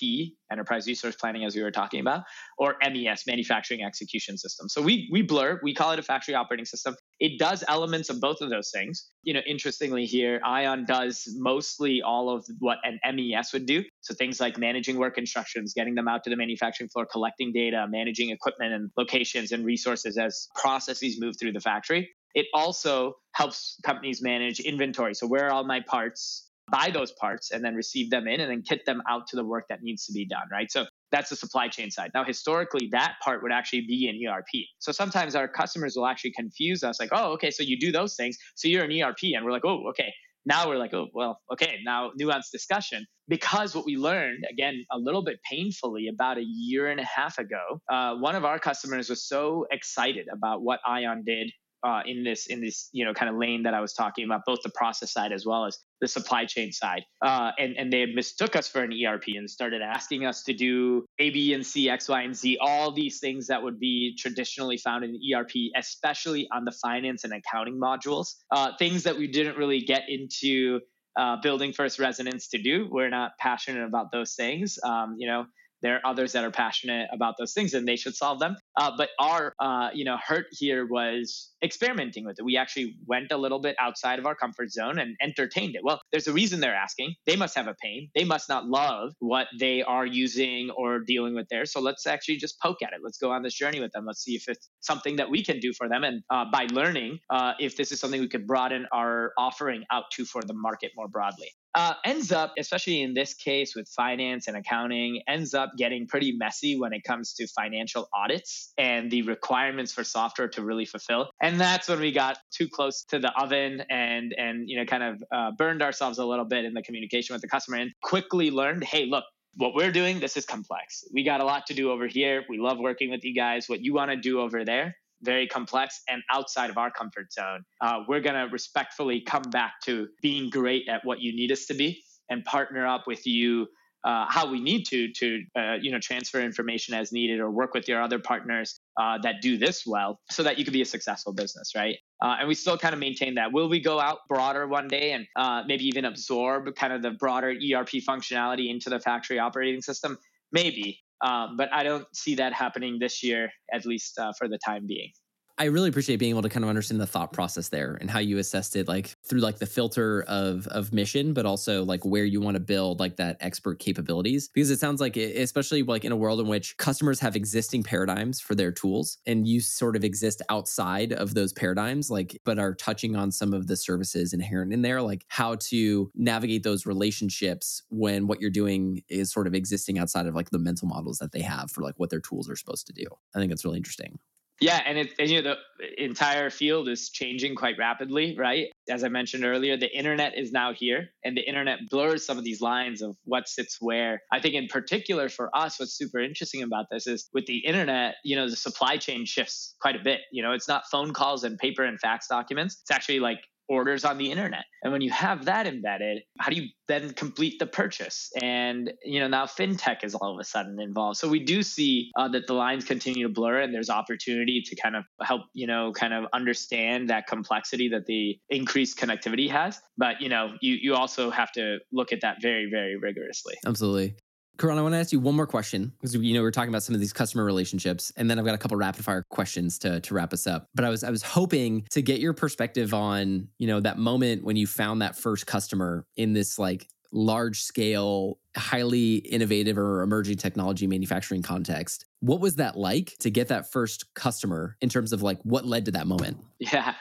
enterprise 0.53 0.87
resource 0.87 1.17
planning, 1.17 1.45
as 1.45 1.57
we 1.57 1.63
were 1.63 1.73
talking 1.73 2.01
about, 2.01 2.23
or 2.59 2.77
MES, 2.81 3.25
manufacturing 3.27 3.83
execution 3.83 4.39
system. 4.39 4.69
So 4.69 4.81
we 4.81 5.09
we 5.11 5.23
blur, 5.23 5.59
we 5.65 5.75
call 5.75 5.91
it 5.91 5.99
a 5.99 6.03
factory 6.03 6.35
operating 6.35 6.65
system. 6.65 6.95
It 7.19 7.39
does 7.39 7.65
elements 7.69 8.11
of 8.11 8.21
both 8.21 8.41
of 8.41 8.51
those 8.51 8.71
things. 8.71 9.11
You 9.23 9.35
know, 9.35 9.41
interestingly 9.47 10.05
here, 10.05 10.41
Ion 10.45 10.85
does 10.85 11.27
mostly 11.37 12.03
all 12.03 12.29
of 12.29 12.47
what 12.59 12.79
an 12.85 12.99
MES 13.15 13.53
would 13.53 13.67
do. 13.67 13.85
So 14.03 14.15
things 14.15 14.41
like 14.41 14.59
managing 14.59 14.97
work 14.97 15.17
instructions, 15.17 15.73
getting 15.75 15.95
them 15.95 16.09
out 16.09 16.25
to 16.25 16.31
the 16.31 16.37
manufacturing 16.37 16.91
floor, 16.91 17.07
collecting 17.07 17.53
data, 17.53 17.87
managing 17.89 18.31
equipment 18.31 18.75
and 18.75 18.91
locations 18.97 19.53
and 19.53 19.65
resources 19.65 20.19
as 20.19 20.49
processes 20.55 21.19
move 21.19 21.37
through 21.39 21.53
the 21.53 21.61
factory. 21.61 22.11
It 22.35 22.47
also 22.53 23.15
helps 23.33 23.79
companies 23.85 24.23
manage 24.23 24.61
inventory. 24.61 25.15
So 25.15 25.27
where 25.27 25.47
are 25.47 25.53
all 25.53 25.65
my 25.65 25.81
parts? 25.81 26.47
buy 26.71 26.91
those 26.93 27.13
parts 27.13 27.51
and 27.51 27.65
then 27.65 27.75
receive 27.75 28.11
them 28.11 28.27
in 28.27 28.41
and 28.41 28.51
then 28.51 28.63
kit 28.63 28.85
them 28.87 29.03
out 29.09 29.27
to 29.29 29.37
the 29.37 29.45
work 29.45 29.67
that 29.69 29.83
needs 29.83 30.07
to 30.07 30.13
be 30.13 30.27
done, 30.27 30.49
right? 30.51 30.71
So 30.71 30.87
that's 31.13 31.31
the 31.31 31.37
supply 31.37 31.69
chain 31.69 31.91
side. 31.91 32.11
Now, 32.15 32.25
historically, 32.25 32.89
that 32.93 33.15
part 33.23 33.43
would 33.43 33.53
actually 33.53 33.83
be 33.83 34.09
in 34.09 34.29
ERP. 34.29 34.65
So 34.79 34.93
sometimes 34.93 35.35
our 35.35 35.49
customers 35.49 35.95
will 35.97 36.07
actually 36.07 36.33
confuse 36.33 36.83
us 36.83 36.99
like, 37.01 37.11
oh, 37.13 37.33
okay, 37.33 37.51
so 37.51 37.63
you 37.63 37.79
do 37.79 37.93
those 37.93 38.17
things. 38.17 38.37
So 38.55 38.69
you're 38.69 38.85
an 38.85 39.03
ERP. 39.03 39.35
And 39.35 39.45
we're 39.45 39.53
like, 39.53 39.65
oh, 39.65 39.89
okay. 39.91 40.13
Now 40.45 40.69
we're 40.69 40.79
like, 40.79 40.95
oh, 40.95 41.09
well, 41.13 41.41
okay, 41.53 41.79
now 41.85 42.13
nuanced 42.21 42.53
discussion. 42.53 43.05
Because 43.29 43.75
what 43.75 43.85
we 43.85 43.97
learned, 43.97 44.45
again, 44.49 44.85
a 44.93 44.99
little 44.99 45.25
bit 45.25 45.41
painfully 45.49 46.07
about 46.07 46.39
a 46.39 46.45
year 46.45 46.89
and 46.89 47.01
a 47.01 47.05
half 47.05 47.39
ago, 47.39 47.81
uh, 47.91 48.15
one 48.15 48.37
of 48.37 48.45
our 48.45 48.61
customers 48.61 49.11
was 49.11 49.27
so 49.27 49.67
excited 49.73 50.27
about 50.33 50.63
what 50.63 50.79
Ion 50.87 51.25
did 51.27 51.51
uh, 51.87 52.03
in 52.05 52.25
this 52.25 52.47
in 52.47 52.61
this 52.61 52.89
you 52.93 53.05
know 53.05 53.15
kind 53.15 53.31
of 53.31 53.37
lane 53.37 53.63
that 53.63 53.73
I 53.73 53.81
was 53.81 53.93
talking 53.93 54.25
about, 54.25 54.43
both 54.45 54.59
the 54.63 54.71
process 54.71 55.13
side 55.13 55.31
as 55.33 55.47
well 55.47 55.67
as 55.67 55.79
the 56.01 56.09
supply 56.09 56.45
chain 56.45 56.73
side. 56.73 57.05
Uh, 57.23 57.53
and 57.59 57.77
and 57.77 57.93
they 57.93 58.07
mistook 58.07 58.57
us 58.57 58.67
for 58.67 58.83
an 58.83 58.93
ERP 58.93 59.29
and 59.37 59.49
started 59.49 59.83
asking 59.83 60.27
us 60.27 60.43
to 60.45 60.53
do 60.53 61.07
A, 61.21 61.31
B, 61.31 61.53
and 61.55 61.65
C, 61.65 61.89
X, 61.89 62.09
Y, 62.09 62.23
and 62.23 62.37
Z, 62.37 62.59
all 62.61 62.91
these 62.91 63.21
things 63.21 63.47
that 63.47 63.63
would 63.63 63.79
be 63.79 64.17
traditionally 64.19 64.79
found 64.79 65.05
in 65.05 65.19
ERP, 65.33 65.53
especially 65.77 66.49
on 66.53 66.65
the 66.65 66.73
finance 66.73 67.23
and 67.23 67.33
accounting 67.33 67.79
modules. 67.81 68.35
Uh, 68.51 68.73
things 68.79 69.05
that 69.05 69.17
we 69.17 69.29
didn't 69.29 69.57
really 69.57 69.81
get 69.81 70.03
into 70.09 70.81
uh, 71.17 71.37
building 71.41 71.73
first 71.73 72.01
resonance 72.01 72.49
to 72.49 72.59
do. 72.59 72.89
We're 72.91 73.11
not 73.11 73.33
passionate 73.39 73.85
about 73.85 74.11
those 74.11 74.35
things. 74.35 74.79
Um, 74.83 75.15
you 75.19 75.29
know, 75.29 75.47
there 75.83 75.97
are 75.97 76.01
others 76.05 76.33
that 76.33 76.45
are 76.45 76.51
passionate 76.51 77.09
about 77.13 77.37
those 77.39 77.53
things 77.53 77.75
and 77.75 77.87
they 77.87 77.97
should 77.97 78.15
solve 78.15 78.41
them. 78.41 78.57
Uh, 78.77 78.93
but 78.97 79.11
our, 79.19 79.55
uh, 79.59 79.91
you 79.95 80.05
know, 80.05 80.17
hurt 80.25 80.47
here 80.51 80.87
was 80.87 81.51
experimenting 81.63 82.25
with 82.25 82.39
it. 82.39 82.45
We 82.45 82.57
actually 82.57 82.97
went 83.07 83.33
a 83.33 83.37
little 83.37 83.59
bit 83.59 83.77
outside 83.81 84.19
of 84.19 84.27
our 84.27 84.35
comfort 84.35 84.71
zone 84.71 84.99
and 84.99 85.17
entertained 85.23 85.75
it. 85.75 85.81
Well, 85.83 86.01
there's 86.13 86.29
a 86.29 86.33
reason 86.33 86.61
they're 86.61 86.75
asking. 86.75 87.15
They 87.27 87.37
must 87.37 87.57
have 87.57 87.69
a 87.69 87.75
pain. 87.83 88.11
They 88.15 88.25
must 88.25 88.49
not 88.49 88.67
love 88.67 89.15
what 89.19 89.47
they 89.59 89.83
are 89.83 90.07
using 90.07 90.71
or 90.71 91.01
dealing 91.01 91.35
with 91.35 91.49
there. 91.49 91.65
So 91.65 91.81
let's 91.81 92.07
actually 92.07 92.37
just 92.37 92.61
poke 92.61 92.83
at 92.83 92.93
it. 92.93 93.01
Let's 93.03 93.19
go 93.19 93.31
on 93.31 93.43
this 93.43 93.55
journey 93.55 93.81
with 93.81 93.93
them. 93.93 94.05
Let's 94.07 94.23
see 94.23 94.35
if 94.35 94.49
it's 94.49 94.69
something 94.81 95.17
that 95.17 95.31
we 95.31 95.43
can 95.43 95.59
do 95.61 95.73
for 95.73 95.89
them. 95.89 96.05
And 96.05 96.23
uh, 96.31 96.45
by 96.51 96.67
learning, 96.71 97.21
uh, 97.31 97.53
if 97.59 97.77
this 97.77 97.93
is 97.93 98.01
something 98.01 98.21
we 98.21 98.29
could 98.29 98.47
broaden 98.47 98.87
our 98.93 99.33
offering 99.39 99.85
out 99.91 100.05
to 100.13 100.25
for 100.25 100.43
the 100.43 100.55
market 100.55 100.93
more 100.97 101.09
broadly 101.09 101.51
uh, 101.77 101.93
ends 102.07 102.33
up, 102.33 102.55
especially 102.59 103.03
in 103.03 103.13
this 103.13 103.35
case 103.35 103.77
with 103.77 103.87
finance 103.87 104.49
and 104.49 104.57
accounting, 104.57 105.21
ends 105.29 105.53
up 105.53 105.73
getting 105.77 106.07
pretty 106.07 106.33
messy 106.33 106.79
when 106.79 106.95
it 106.95 107.05
comes 107.05 107.35
to 107.35 107.47
financial 107.49 108.09
audits 108.15 108.66
and 108.79 109.11
the 109.11 109.23
requirements 109.23 109.93
for 109.93 110.05
software 110.05 110.49
to 110.49 110.63
really 110.63 110.85
fulfill. 110.85 111.31
And 111.41 111.61
that's 111.61 111.89
when 111.89 112.01
we 112.01 112.13
got 112.13 112.39
too 112.51 112.69
close 112.69 113.05
to 113.11 113.19
the 113.19 113.33
oven 113.41 113.83
and 113.91 114.35
and 114.39 114.69
you 114.69 114.77
know 114.77 114.85
kind 114.85 115.03
of 115.03 115.23
uh, 115.33 115.51
burned 115.57 115.83
ourselves 115.83 116.19
a 116.19 116.25
little 116.25 116.45
bit 116.45 116.65
in 116.65 116.75
the 116.75 116.83
communication 116.83 117.35
with 117.35 117.43
the 117.43 117.49
customer 117.49 117.79
and 117.79 117.93
quickly 118.03 118.51
learned, 118.51 118.85
hey, 118.85 119.07
look, 119.07 119.25
what 119.57 119.75
we're 119.75 119.93
doing, 119.93 120.21
this 120.21 120.37
is 120.37 120.45
complex. 120.45 121.05
We 121.13 121.25
got 121.25 121.41
a 121.41 121.45
lot 121.45 121.67
to 121.67 121.75
do 121.75 121.91
over 121.91 122.07
here. 122.07 122.45
We 122.49 122.59
love 122.59 122.79
working 122.79 123.11
with 123.11 123.25
you 123.25 123.35
guys. 123.35 123.69
What 123.69 123.81
you 123.81 123.95
want 123.95 124.11
to 124.11 124.17
do 124.17 124.41
over 124.41 124.65
there, 124.65 124.95
very 125.23 125.47
complex 125.47 126.03
and 126.09 126.23
outside 126.31 126.71
of 126.71 126.77
our 126.77 126.91
comfort 126.91 127.33
zone. 127.33 127.65
Uh, 127.81 128.01
we're 128.07 128.21
going 128.21 128.35
to 128.35 128.53
respectfully 128.53 129.23
come 129.23 129.45
back 129.45 129.75
to 129.85 130.09
being 130.21 130.51
great 130.51 130.89
at 130.89 131.05
what 131.05 131.21
you 131.21 131.35
need 131.35 131.53
us 131.53 131.65
to 131.67 131.75
be 131.75 132.03
and 132.29 132.45
partner 132.45 132.87
up 132.87 133.07
with 133.07 133.27
you 133.27 133.67
uh, 134.07 134.25
how 134.29 134.51
we 134.51 134.61
need 134.61 134.85
to 134.85 135.13
to 135.13 135.43
uh, 135.59 135.75
you 135.81 135.91
know 135.91 135.99
transfer 135.99 136.41
information 136.41 136.95
as 136.95 137.13
needed 137.13 137.41
or 137.41 137.51
work 137.51 137.75
with 137.75 137.89
your 137.89 138.01
other 138.01 138.19
partners 138.19 138.81
uh, 139.01 139.19
that 139.19 139.43
do 139.43 139.59
this 139.59 139.85
well 139.85 140.21
so 140.31 140.43
that 140.43 140.59
you 140.59 140.65
can 140.65 140.73
be 140.73 140.83
a 140.83 140.87
successful 140.87 141.33
business 141.33 141.73
right? 141.75 141.97
Uh, 142.23 142.37
and 142.39 142.49
we 142.49 142.55
still 142.55 142.79
kind 142.79 142.95
of 142.95 143.01
maintain 143.01 143.35
that. 143.35 143.53
Will 143.53 143.69
we 143.69 143.81
go 143.81 144.01
out 144.01 144.21
broader 144.29 144.67
one 144.67 144.89
day 144.89 145.13
and 145.13 145.27
uh, 145.37 145.63
maybe 145.67 145.85
even 145.85 146.07
absorb 146.07 146.75
kind 146.77 146.93
of 146.93 147.03
the 147.03 147.11
broader 147.11 147.51
erp 147.51 147.91
functionality 147.91 148.71
into 148.71 148.89
the 148.89 149.01
factory 149.01 149.39
operating 149.39 149.83
system? 149.83 150.17
Maybe 150.53 151.01
um, 151.25 151.57
but 151.57 151.73
I 151.73 151.83
don't 151.83 152.07
see 152.15 152.35
that 152.37 152.53
happening 152.53 152.99
this 152.99 153.23
year, 153.23 153.51
at 153.73 153.87
least 153.87 154.19
uh, 154.19 154.33
for 154.39 154.49
the 154.49 154.59
time 154.59 154.87
being. 154.87 155.13
I 155.59 155.65
really 155.65 155.89
appreciate 155.89 156.17
being 156.17 156.31
able 156.31 156.43
to 156.43 156.51
kind 156.51 156.65
of 156.65 156.69
understand 156.69 157.01
the 157.01 157.07
thought 157.07 157.33
process 157.33 157.71
there 157.71 157.97
and 157.99 158.11
how 158.11 158.19
you 158.19 158.37
assessed 158.37 158.77
it, 158.77 158.89
like 158.89 159.17
through 159.25 159.41
like 159.41 159.59
the 159.59 159.65
filter 159.65 160.23
of 160.29 160.67
of 160.67 160.93
mission, 160.93 161.33
but 161.33 161.47
also 161.47 161.83
like 161.83 162.05
where 162.05 162.27
you 162.27 162.43
want 162.43 162.57
to 162.57 162.61
build 162.61 163.01
like 163.01 163.17
that 163.17 163.39
expert 163.41 163.79
capabilities. 163.79 164.51
Because 164.53 164.71
it 164.71 164.79
sounds 164.79 165.01
like, 165.01 165.17
especially 165.17 165.83
like 165.83 166.05
in 166.05 166.13
a 166.13 166.17
world 166.17 166.41
in 166.41 166.47
which 166.47 166.77
customers 166.77 167.21
have 167.21 167.37
existing 167.37 167.83
paradigms 167.85 168.39
for 168.39 168.55
their 168.55 168.71
tools, 168.71 169.17
and 169.25 169.49
you 169.49 169.61
sort 169.61 169.97
of 169.97 170.05
exist 170.05 170.43
outside 170.51 171.15
of 171.15 171.33
those 171.33 171.55
paradigms, 171.55 172.11
like 172.11 172.39
but 172.45 172.59
are 172.59 172.75
touching 172.75 173.17
on 173.17 173.33
some 173.33 173.55
of 173.55 173.67
the 173.67 173.77
services 173.77 174.35
inherent 174.35 174.75
in 174.75 174.83
there, 174.83 175.01
like 175.01 175.25
how 175.29 175.55
to 175.55 176.11
navigate 176.15 176.65
those 176.65 176.85
relationships 176.85 177.83
when 177.89 178.27
what 178.27 178.43
you're 178.43 178.51
doing 178.51 179.01
is 179.09 179.33
sort 179.33 179.47
of 179.47 179.55
existing 179.55 179.99
outside 179.99 180.27
of 180.27 180.35
like 180.35 180.51
the 180.51 180.59
mental 180.59 180.87
models 180.87 181.17
that 181.17 181.33
they 181.33 181.41
have 181.41 181.71
for 181.71 181.81
like 181.81 181.95
what 181.97 182.11
their 182.11 182.21
tools 182.21 182.51
are 182.51 182.57
supposed 182.57 182.87
to 182.87 182.93
do. 182.93 183.07
I 183.35 183.39
think 183.39 183.51
that's 183.51 183.65
really 183.65 183.79
interesting. 183.79 184.19
Yeah, 184.61 184.81
and 184.87 184.97
it 184.97 185.13
and, 185.19 185.29
you 185.29 185.43
know 185.43 185.55
the 185.79 186.03
entire 186.03 186.49
field 186.49 186.89
is 186.89 187.11
changing 187.11 187.57
quite 187.57 187.77
rapidly, 187.79 188.35
right? 188.39 188.69
As 188.89 189.05
I 189.05 189.09
mentioned 189.09 189.45
earlier, 189.45 189.77
the 189.77 189.95
internet 189.95 190.33
is 190.39 190.51
now 190.51 190.73
here, 190.73 191.11
and 191.25 191.37
the 191.37 191.47
internet 191.47 191.81
blurs 191.91 192.25
some 192.25 192.39
of 192.39 192.45
these 192.45 192.63
lines 192.63 193.03
of 193.03 193.17
what 193.25 193.49
sits 193.49 193.77
where. 193.81 194.23
I 194.33 194.41
think 194.41 194.55
in 194.55 194.67
particular 194.69 195.29
for 195.29 195.55
us, 195.55 195.79
what's 195.79 195.93
super 195.93 196.21
interesting 196.21 196.63
about 196.63 196.87
this 196.91 197.07
is 197.07 197.29
with 197.35 197.45
the 197.45 197.59
internet, 197.59 198.15
you 198.25 198.35
know, 198.35 198.49
the 198.49 198.57
supply 198.57 198.97
chain 198.97 199.27
shifts 199.27 199.75
quite 199.81 199.97
a 199.97 200.03
bit. 200.03 200.21
You 200.33 200.43
know, 200.43 200.53
it's 200.53 200.69
not 200.69 200.85
phone 200.91 201.13
calls 201.13 201.45
and 201.45 201.59
paper 201.59 201.85
and 201.85 202.01
fax 202.01 202.27
documents. 202.29 202.79
It's 202.81 202.91
actually 202.91 203.21
like 203.21 203.41
orders 203.69 204.05
on 204.05 204.19
the 204.19 204.31
internet. 204.31 204.65
And 204.83 204.93
when 204.93 205.01
you 205.01 205.11
have 205.11 205.45
that 205.47 205.67
embedded, 205.67 206.23
how 206.39 206.51
do 206.51 206.57
you 206.57 206.69
then 206.89 207.13
complete 207.13 207.59
the 207.59 207.67
purchase? 207.67 208.31
And 208.41 208.93
you 209.05 209.21
know 209.21 209.29
now 209.29 209.47
fintech 209.47 210.05
is 210.05 210.15
all 210.15 210.35
of 210.35 210.41
a 210.41 210.45
sudden 210.45 210.81
involved. 210.81 211.19
So 211.19 211.29
we 211.29 211.41
do 211.41 211.63
see 211.63 212.11
uh, 212.17 212.29
that 212.29 212.47
the 212.47 212.55
lines 212.55 212.85
continue 212.85 213.27
to 213.27 213.33
blur, 213.33 213.61
and 213.61 213.75
there's 213.75 213.91
opportunity 213.91 214.63
to 214.67 214.77
kind 214.77 214.97
of 214.97 215.05
help 215.23 215.43
you 215.55 215.67
know 215.67 215.93
kind 215.93 216.15
of 216.15 216.27
understand 216.33 217.11
that 217.11 217.27
complexity 217.27 217.89
that 217.89 218.07
the 218.07 218.39
increased 218.51 218.99
connectivity 218.99 219.51
has. 219.51 219.81
But 219.97 220.21
you 220.21 220.29
know 220.29 220.55
you 220.61 220.75
you 220.75 220.95
also 220.95 221.31
have 221.31 221.53
to 221.53 221.79
look 221.93 222.13
at 222.13 222.21
that 222.21 222.43
very 222.43 222.69
very 222.71 222.97
rigorously. 222.97 223.55
Absolutely. 223.67 224.15
Karan, 224.59 224.79
I 224.79 224.83
want 224.83 224.95
to 224.95 224.99
ask 224.99 225.13
you 225.13 225.21
one 225.21 225.35
more 225.35 225.47
question 225.47 225.93
because 226.01 226.15
you 226.15 226.35
know 226.35 226.41
we 226.41 226.47
are 226.47 226.51
talking 226.51 226.71
about 226.71 226.83
some 226.83 226.95
of 226.95 227.01
these 227.01 227.13
customer 227.13 227.45
relationships, 227.45 228.13
and 228.17 228.31
then 228.31 228.39
I've 228.39 228.45
got 228.45 228.55
a 228.55 228.59
couple 228.59 228.77
rapid 228.77 229.05
fire 229.05 229.25
questions 229.29 229.79
to 229.81 230.01
to 230.01 230.15
wrap 230.15 230.33
us 230.33 230.47
up. 230.47 230.69
But 230.75 230.85
I 230.85 230.91
was 230.91 231.05
I 231.05 231.11
was 231.11 231.23
hoping 231.23 231.87
to 231.91 232.03
get 232.03 232.21
your 232.21 232.33
perspective 232.33 232.95
on 232.95 233.49
you 233.59 233.67
know 233.67 233.81
that 233.81 233.99
moment 233.99 234.45
when 234.45 234.57
you 234.57 234.67
found 234.67 235.03
that 235.03 235.17
first 235.17 235.47
customer 235.47 236.07
in 236.17 236.33
this 236.33 236.59
like 236.59 236.89
large 237.13 237.63
scale, 237.63 238.39
highly 238.57 239.17
innovative 239.17 239.79
or 239.79 240.03
emerging 240.03 240.37
technology 240.37 240.87
manufacturing 240.87 241.43
context. 241.43 242.07
What 242.21 242.41
was 242.41 242.57
that 242.57 242.77
like 242.77 243.17
to 243.21 243.31
get 243.31 243.49
that 243.49 243.71
first 243.71 244.15
customer 244.15 244.77
in 244.81 244.89
terms 244.89 245.13
of 245.13 245.23
like 245.23 245.39
what 245.43 245.67
led 245.67 245.85
to 245.87 245.91
that 245.93 246.07
moment? 246.07 246.39
Yeah. 246.59 246.95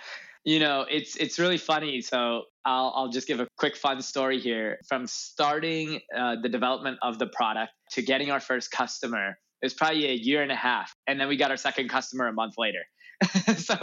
You 0.43 0.59
know, 0.59 0.85
it's 0.89 1.15
it's 1.15 1.39
really 1.39 1.57
funny. 1.57 2.01
So 2.01 2.43
I'll 2.65 2.91
I'll 2.95 3.09
just 3.09 3.27
give 3.27 3.39
a 3.39 3.47
quick 3.57 3.75
fun 3.75 4.01
story 4.01 4.39
here. 4.39 4.79
From 4.87 5.07
starting 5.07 6.01
uh, 6.15 6.35
the 6.41 6.49
development 6.49 6.97
of 7.01 7.19
the 7.19 7.27
product 7.27 7.71
to 7.91 8.01
getting 8.01 8.31
our 8.31 8.39
first 8.39 8.71
customer, 8.71 9.37
it 9.61 9.65
was 9.65 9.73
probably 9.73 10.07
a 10.07 10.13
year 10.13 10.41
and 10.41 10.51
a 10.51 10.55
half, 10.55 10.93
and 11.07 11.19
then 11.19 11.27
we 11.27 11.37
got 11.37 11.51
our 11.51 11.57
second 11.57 11.89
customer 11.89 12.27
a 12.27 12.33
month 12.33 12.55
later. 12.57 12.81
so 13.57 13.75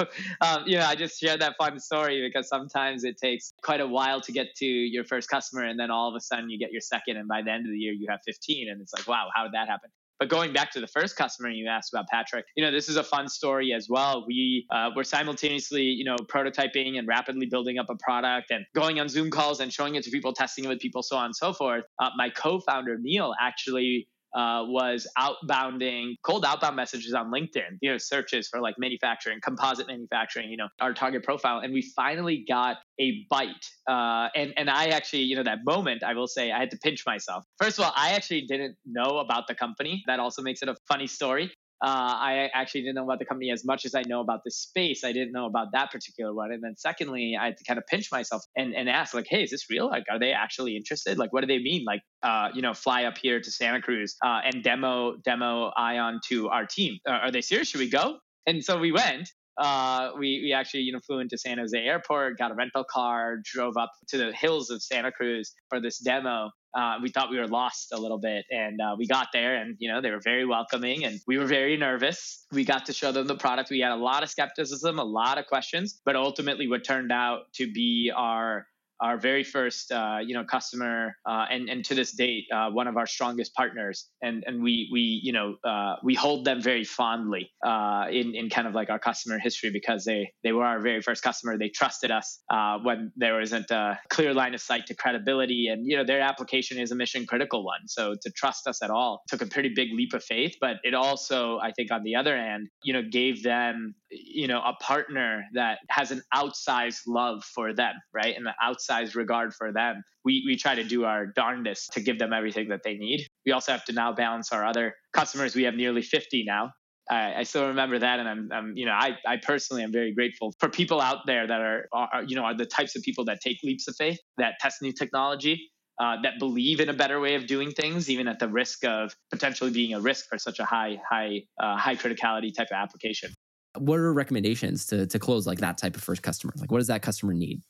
um, 0.42 0.64
you 0.66 0.76
know 0.76 0.84
i 0.84 0.94
just 0.94 1.18
share 1.18 1.38
that 1.38 1.54
fun 1.56 1.80
story 1.80 2.20
because 2.20 2.46
sometimes 2.48 3.02
it 3.02 3.16
takes 3.16 3.54
quite 3.62 3.80
a 3.80 3.86
while 3.86 4.20
to 4.20 4.30
get 4.30 4.48
to 4.54 4.66
your 4.66 5.04
first 5.04 5.26
customer 5.26 5.64
and 5.64 5.80
then 5.80 5.90
all 5.90 6.06
of 6.06 6.14
a 6.14 6.20
sudden 6.20 6.50
you 6.50 6.58
get 6.58 6.70
your 6.70 6.82
second 6.82 7.16
and 7.16 7.26
by 7.28 7.40
the 7.40 7.50
end 7.50 7.64
of 7.64 7.72
the 7.72 7.78
year 7.78 7.94
you 7.94 8.06
have 8.10 8.20
15 8.26 8.68
and 8.70 8.82
it's 8.82 8.92
like 8.92 9.08
wow 9.08 9.28
how 9.34 9.44
did 9.44 9.52
that 9.52 9.68
happen 9.68 9.88
but 10.22 10.28
going 10.28 10.52
back 10.52 10.70
to 10.70 10.78
the 10.80 10.86
first 10.86 11.16
customer 11.16 11.48
you 11.48 11.66
asked 11.66 11.92
about, 11.92 12.06
Patrick, 12.06 12.46
you 12.56 12.64
know, 12.64 12.70
this 12.70 12.88
is 12.88 12.94
a 12.94 13.02
fun 13.02 13.28
story 13.28 13.72
as 13.72 13.88
well. 13.90 14.24
We 14.24 14.68
uh, 14.70 14.90
were 14.94 15.02
simultaneously, 15.02 15.82
you 15.82 16.04
know, 16.04 16.14
prototyping 16.14 16.96
and 16.96 17.08
rapidly 17.08 17.46
building 17.46 17.76
up 17.76 17.86
a 17.90 17.96
product 17.96 18.52
and 18.52 18.64
going 18.72 19.00
on 19.00 19.08
Zoom 19.08 19.32
calls 19.32 19.58
and 19.58 19.72
showing 19.72 19.96
it 19.96 20.04
to 20.04 20.12
people, 20.12 20.32
testing 20.32 20.64
it 20.64 20.68
with 20.68 20.78
people, 20.78 21.02
so 21.02 21.16
on 21.16 21.24
and 21.24 21.34
so 21.34 21.52
forth. 21.52 21.82
Uh, 21.98 22.10
my 22.16 22.30
co-founder 22.30 22.98
Neil 23.00 23.34
actually 23.40 24.06
uh, 24.34 24.64
was 24.66 25.06
outbounding 25.18 26.14
cold 26.22 26.44
outbound 26.44 26.76
messages 26.76 27.14
on 27.14 27.30
LinkedIn, 27.30 27.78
you 27.80 27.90
know, 27.90 27.98
searches 27.98 28.48
for 28.48 28.60
like 28.60 28.74
manufacturing, 28.78 29.38
composite 29.42 29.86
manufacturing, 29.86 30.50
you 30.50 30.56
know, 30.56 30.68
our 30.80 30.94
target 30.94 31.22
profile. 31.22 31.60
And 31.60 31.72
we 31.72 31.82
finally 31.94 32.44
got 32.48 32.78
a 33.00 33.26
bite. 33.30 33.66
Uh, 33.88 34.28
and, 34.34 34.52
and 34.56 34.70
I 34.70 34.86
actually, 34.86 35.22
you 35.22 35.36
know, 35.36 35.42
that 35.42 35.58
moment, 35.64 36.02
I 36.02 36.14
will 36.14 36.26
say, 36.26 36.52
I 36.52 36.58
had 36.58 36.70
to 36.70 36.78
pinch 36.78 37.04
myself. 37.06 37.44
First 37.58 37.78
of 37.78 37.84
all, 37.84 37.92
I 37.96 38.10
actually 38.10 38.42
didn't 38.42 38.76
know 38.86 39.18
about 39.18 39.46
the 39.48 39.54
company. 39.54 40.02
That 40.06 40.20
also 40.20 40.42
makes 40.42 40.62
it 40.62 40.68
a 40.68 40.76
funny 40.88 41.06
story. 41.06 41.52
Uh, 41.82 42.14
I 42.14 42.48
actually 42.54 42.82
didn't 42.82 42.94
know 42.94 43.04
about 43.04 43.18
the 43.18 43.24
company 43.24 43.50
as 43.50 43.64
much 43.64 43.84
as 43.84 43.94
I 43.94 44.02
know 44.06 44.20
about 44.20 44.40
the 44.44 44.52
space. 44.52 45.02
I 45.02 45.12
didn't 45.12 45.32
know 45.32 45.46
about 45.46 45.68
that 45.72 45.90
particular 45.90 46.32
one. 46.32 46.52
And 46.52 46.62
then 46.62 46.76
secondly, 46.76 47.36
I 47.38 47.46
had 47.46 47.56
to 47.56 47.64
kind 47.64 47.78
of 47.78 47.86
pinch 47.88 48.12
myself 48.12 48.42
and, 48.56 48.74
and 48.74 48.88
ask 48.88 49.14
like, 49.14 49.26
Hey, 49.28 49.42
is 49.42 49.50
this 49.50 49.68
real? 49.68 49.88
Like, 49.88 50.04
are 50.10 50.18
they 50.18 50.32
actually 50.32 50.76
interested? 50.76 51.18
Like, 51.18 51.32
what 51.32 51.40
do 51.40 51.48
they 51.48 51.58
mean? 51.58 51.84
Like, 51.84 52.02
uh, 52.22 52.50
you 52.54 52.62
know, 52.62 52.72
fly 52.72 53.04
up 53.04 53.18
here 53.20 53.40
to 53.40 53.50
Santa 53.50 53.82
Cruz 53.82 54.16
uh, 54.24 54.40
and 54.44 54.62
demo, 54.62 55.16
demo 55.24 55.72
Ion 55.76 56.20
to 56.28 56.48
our 56.50 56.66
team. 56.66 56.98
Are 57.06 57.32
they 57.32 57.40
serious? 57.40 57.68
Should 57.68 57.80
we 57.80 57.90
go? 57.90 58.18
And 58.46 58.62
so 58.62 58.78
we 58.78 58.92
went 58.92 59.28
uh, 59.58 60.10
we, 60.18 60.40
we 60.42 60.52
actually 60.52 60.80
you 60.80 60.92
know 60.92 61.00
flew 61.06 61.18
into 61.18 61.36
San 61.36 61.58
Jose 61.58 61.76
Airport, 61.76 62.38
got 62.38 62.50
a 62.50 62.54
rental 62.54 62.84
car, 62.84 63.38
drove 63.44 63.76
up 63.76 63.90
to 64.08 64.18
the 64.18 64.32
hills 64.32 64.70
of 64.70 64.82
Santa 64.82 65.12
Cruz 65.12 65.52
for 65.68 65.80
this 65.80 65.98
demo, 65.98 66.50
uh, 66.74 66.96
we 67.02 67.10
thought 67.10 67.30
we 67.30 67.38
were 67.38 67.48
lost 67.48 67.92
a 67.92 67.98
little 67.98 68.18
bit. 68.18 68.44
And 68.50 68.80
uh, 68.80 68.96
we 68.98 69.06
got 69.06 69.28
there 69.32 69.56
and 69.56 69.76
you 69.78 69.90
know 69.90 70.00
they 70.00 70.10
were 70.10 70.20
very 70.22 70.46
welcoming 70.46 71.04
and 71.04 71.20
we 71.26 71.38
were 71.38 71.46
very 71.46 71.76
nervous. 71.76 72.46
We 72.52 72.64
got 72.64 72.86
to 72.86 72.92
show 72.92 73.12
them 73.12 73.26
the 73.26 73.36
product. 73.36 73.70
We 73.70 73.80
had 73.80 73.92
a 73.92 73.96
lot 73.96 74.22
of 74.22 74.30
skepticism 74.30 74.98
a 74.98 75.04
lot 75.04 75.38
of 75.38 75.46
questions 75.46 76.00
but 76.04 76.16
ultimately 76.16 76.68
what 76.68 76.84
turned 76.84 77.12
out 77.12 77.52
to 77.54 77.70
be 77.70 78.12
our 78.14 78.66
our 79.03 79.18
very 79.18 79.42
first, 79.42 79.90
uh, 79.90 80.18
you 80.24 80.34
know, 80.34 80.44
customer, 80.44 81.16
uh, 81.26 81.46
and 81.50 81.68
and 81.68 81.84
to 81.84 81.94
this 81.94 82.12
date, 82.12 82.44
uh, 82.55 82.70
one 82.70 82.86
of 82.86 82.96
our 82.96 83.07
strongest 83.07 83.55
partners, 83.55 84.09
and 84.22 84.44
and 84.46 84.62
we 84.62 84.88
we 84.92 85.20
you 85.22 85.32
know 85.32 85.57
uh, 85.64 85.96
we 86.05 86.14
hold 86.14 86.44
them 86.44 86.62
very 86.62 86.84
fondly 86.84 87.50
uh, 87.66 88.07
in 88.11 88.34
in 88.34 88.48
kind 88.48 88.68
of 88.68 88.74
like 88.74 88.90
our 88.90 88.98
customer 88.98 89.38
history 89.38 89.70
because 89.70 90.05
they 90.05 90.30
they 90.44 90.53
were 90.53 90.64
our 90.64 90.80
very 90.80 91.03
first 91.03 91.22
customer. 91.22 91.59
They 91.59 91.68
trusted 91.68 92.11
us 92.11 92.40
when 92.82 93.12
there 93.16 93.38
wasn't 93.38 93.70
a 93.70 93.98
clear 94.09 94.32
line 94.32 94.55
of 94.55 94.61
sight 94.61 94.86
to 94.86 94.94
credibility, 94.94 95.68
and 95.68 95.84
you 95.84 95.96
know 95.96 96.05
their 96.05 96.20
application 96.20 96.78
is 96.78 96.92
a 96.92 96.94
mission 96.94 97.26
critical 97.26 97.64
one. 97.64 97.88
So 97.88 98.14
to 98.22 98.30
trust 98.30 98.66
us 98.66 98.82
at 98.82 98.90
all 98.90 99.22
took 99.28 99.42
a 99.42 99.46
pretty 99.46 99.72
big 99.74 99.88
leap 99.92 100.14
of 100.14 100.22
faith, 100.22 100.55
but 100.61 100.76
it 100.84 100.94
also, 100.94 101.59
I 101.59 101.72
think, 101.72 101.90
on 101.90 102.05
the 102.05 102.14
other 102.14 102.36
hand, 102.36 102.68
you 102.84 102.92
know, 102.92 103.03
gave 103.03 103.42
them 103.42 103.94
you 104.12 104.46
know 104.46 104.60
a 104.60 104.74
partner 104.82 105.44
that 105.54 105.78
has 105.88 106.10
an 106.10 106.22
outsized 106.34 107.00
love 107.06 107.42
for 107.44 107.72
them 107.72 107.94
right? 108.14 108.36
And 108.36 108.46
an 108.46 108.54
outsized 108.62 109.14
regard 109.14 109.54
for 109.54 109.72
them. 109.72 110.02
We 110.24 110.44
we 110.46 110.56
try 110.56 110.74
to 110.74 110.84
do 110.84 111.04
our 111.04 111.26
darndest 111.26 111.92
to 111.94 112.00
give 112.00 112.18
them 112.18 112.32
everything 112.32 112.68
that 112.68 112.82
they 112.84 112.94
need. 112.94 113.26
We 113.46 113.52
also 113.52 113.72
have 113.72 113.84
to 113.86 113.92
now 113.92 114.12
balance 114.12 114.52
our 114.52 114.64
other 114.64 114.94
customers. 115.12 115.54
We 115.54 115.64
have 115.64 115.74
nearly 115.74 116.02
50 116.02 116.44
now. 116.46 116.72
I, 117.10 117.34
I 117.38 117.42
still 117.42 117.66
remember 117.66 117.98
that, 117.98 118.20
and 118.20 118.28
I'm, 118.28 118.48
I'm, 118.52 118.72
you 118.76 118.86
know, 118.86 118.92
I, 118.92 119.16
I 119.26 119.36
personally 119.36 119.82
am 119.82 119.90
very 119.90 120.14
grateful 120.14 120.54
for 120.60 120.68
people 120.68 121.00
out 121.00 121.26
there 121.26 121.48
that 121.48 121.60
are, 121.60 121.86
are, 121.92 122.22
you 122.24 122.36
know, 122.36 122.44
are 122.44 122.56
the 122.56 122.64
types 122.64 122.94
of 122.94 123.02
people 123.02 123.24
that 123.24 123.40
take 123.40 123.58
leaps 123.64 123.88
of 123.88 123.96
faith, 123.96 124.20
that 124.38 124.54
test 124.60 124.80
new 124.82 124.92
technology, 124.92 125.68
uh, 126.00 126.16
that 126.22 126.38
believe 126.38 126.78
in 126.78 126.88
a 126.88 126.94
better 126.94 127.18
way 127.18 127.34
of 127.34 127.46
doing 127.48 127.72
things, 127.72 128.08
even 128.08 128.28
at 128.28 128.38
the 128.38 128.46
risk 128.46 128.84
of 128.84 129.12
potentially 129.32 129.72
being 129.72 129.94
a 129.94 130.00
risk 130.00 130.26
for 130.28 130.38
such 130.38 130.60
a 130.60 130.64
high, 130.64 130.96
high, 131.10 131.42
uh, 131.60 131.76
high 131.76 131.96
criticality 131.96 132.54
type 132.56 132.68
of 132.70 132.76
application. 132.76 133.32
What 133.78 133.98
are 133.98 134.12
recommendations 134.12 134.86
to 134.86 135.06
to 135.06 135.18
close 135.18 135.46
like 135.46 135.58
that 135.58 135.78
type 135.78 135.96
of 135.96 136.02
first 136.02 136.22
customer? 136.22 136.52
Like, 136.56 136.70
what 136.70 136.78
does 136.78 136.88
that 136.88 137.02
customer 137.02 137.32
need? 137.32 137.62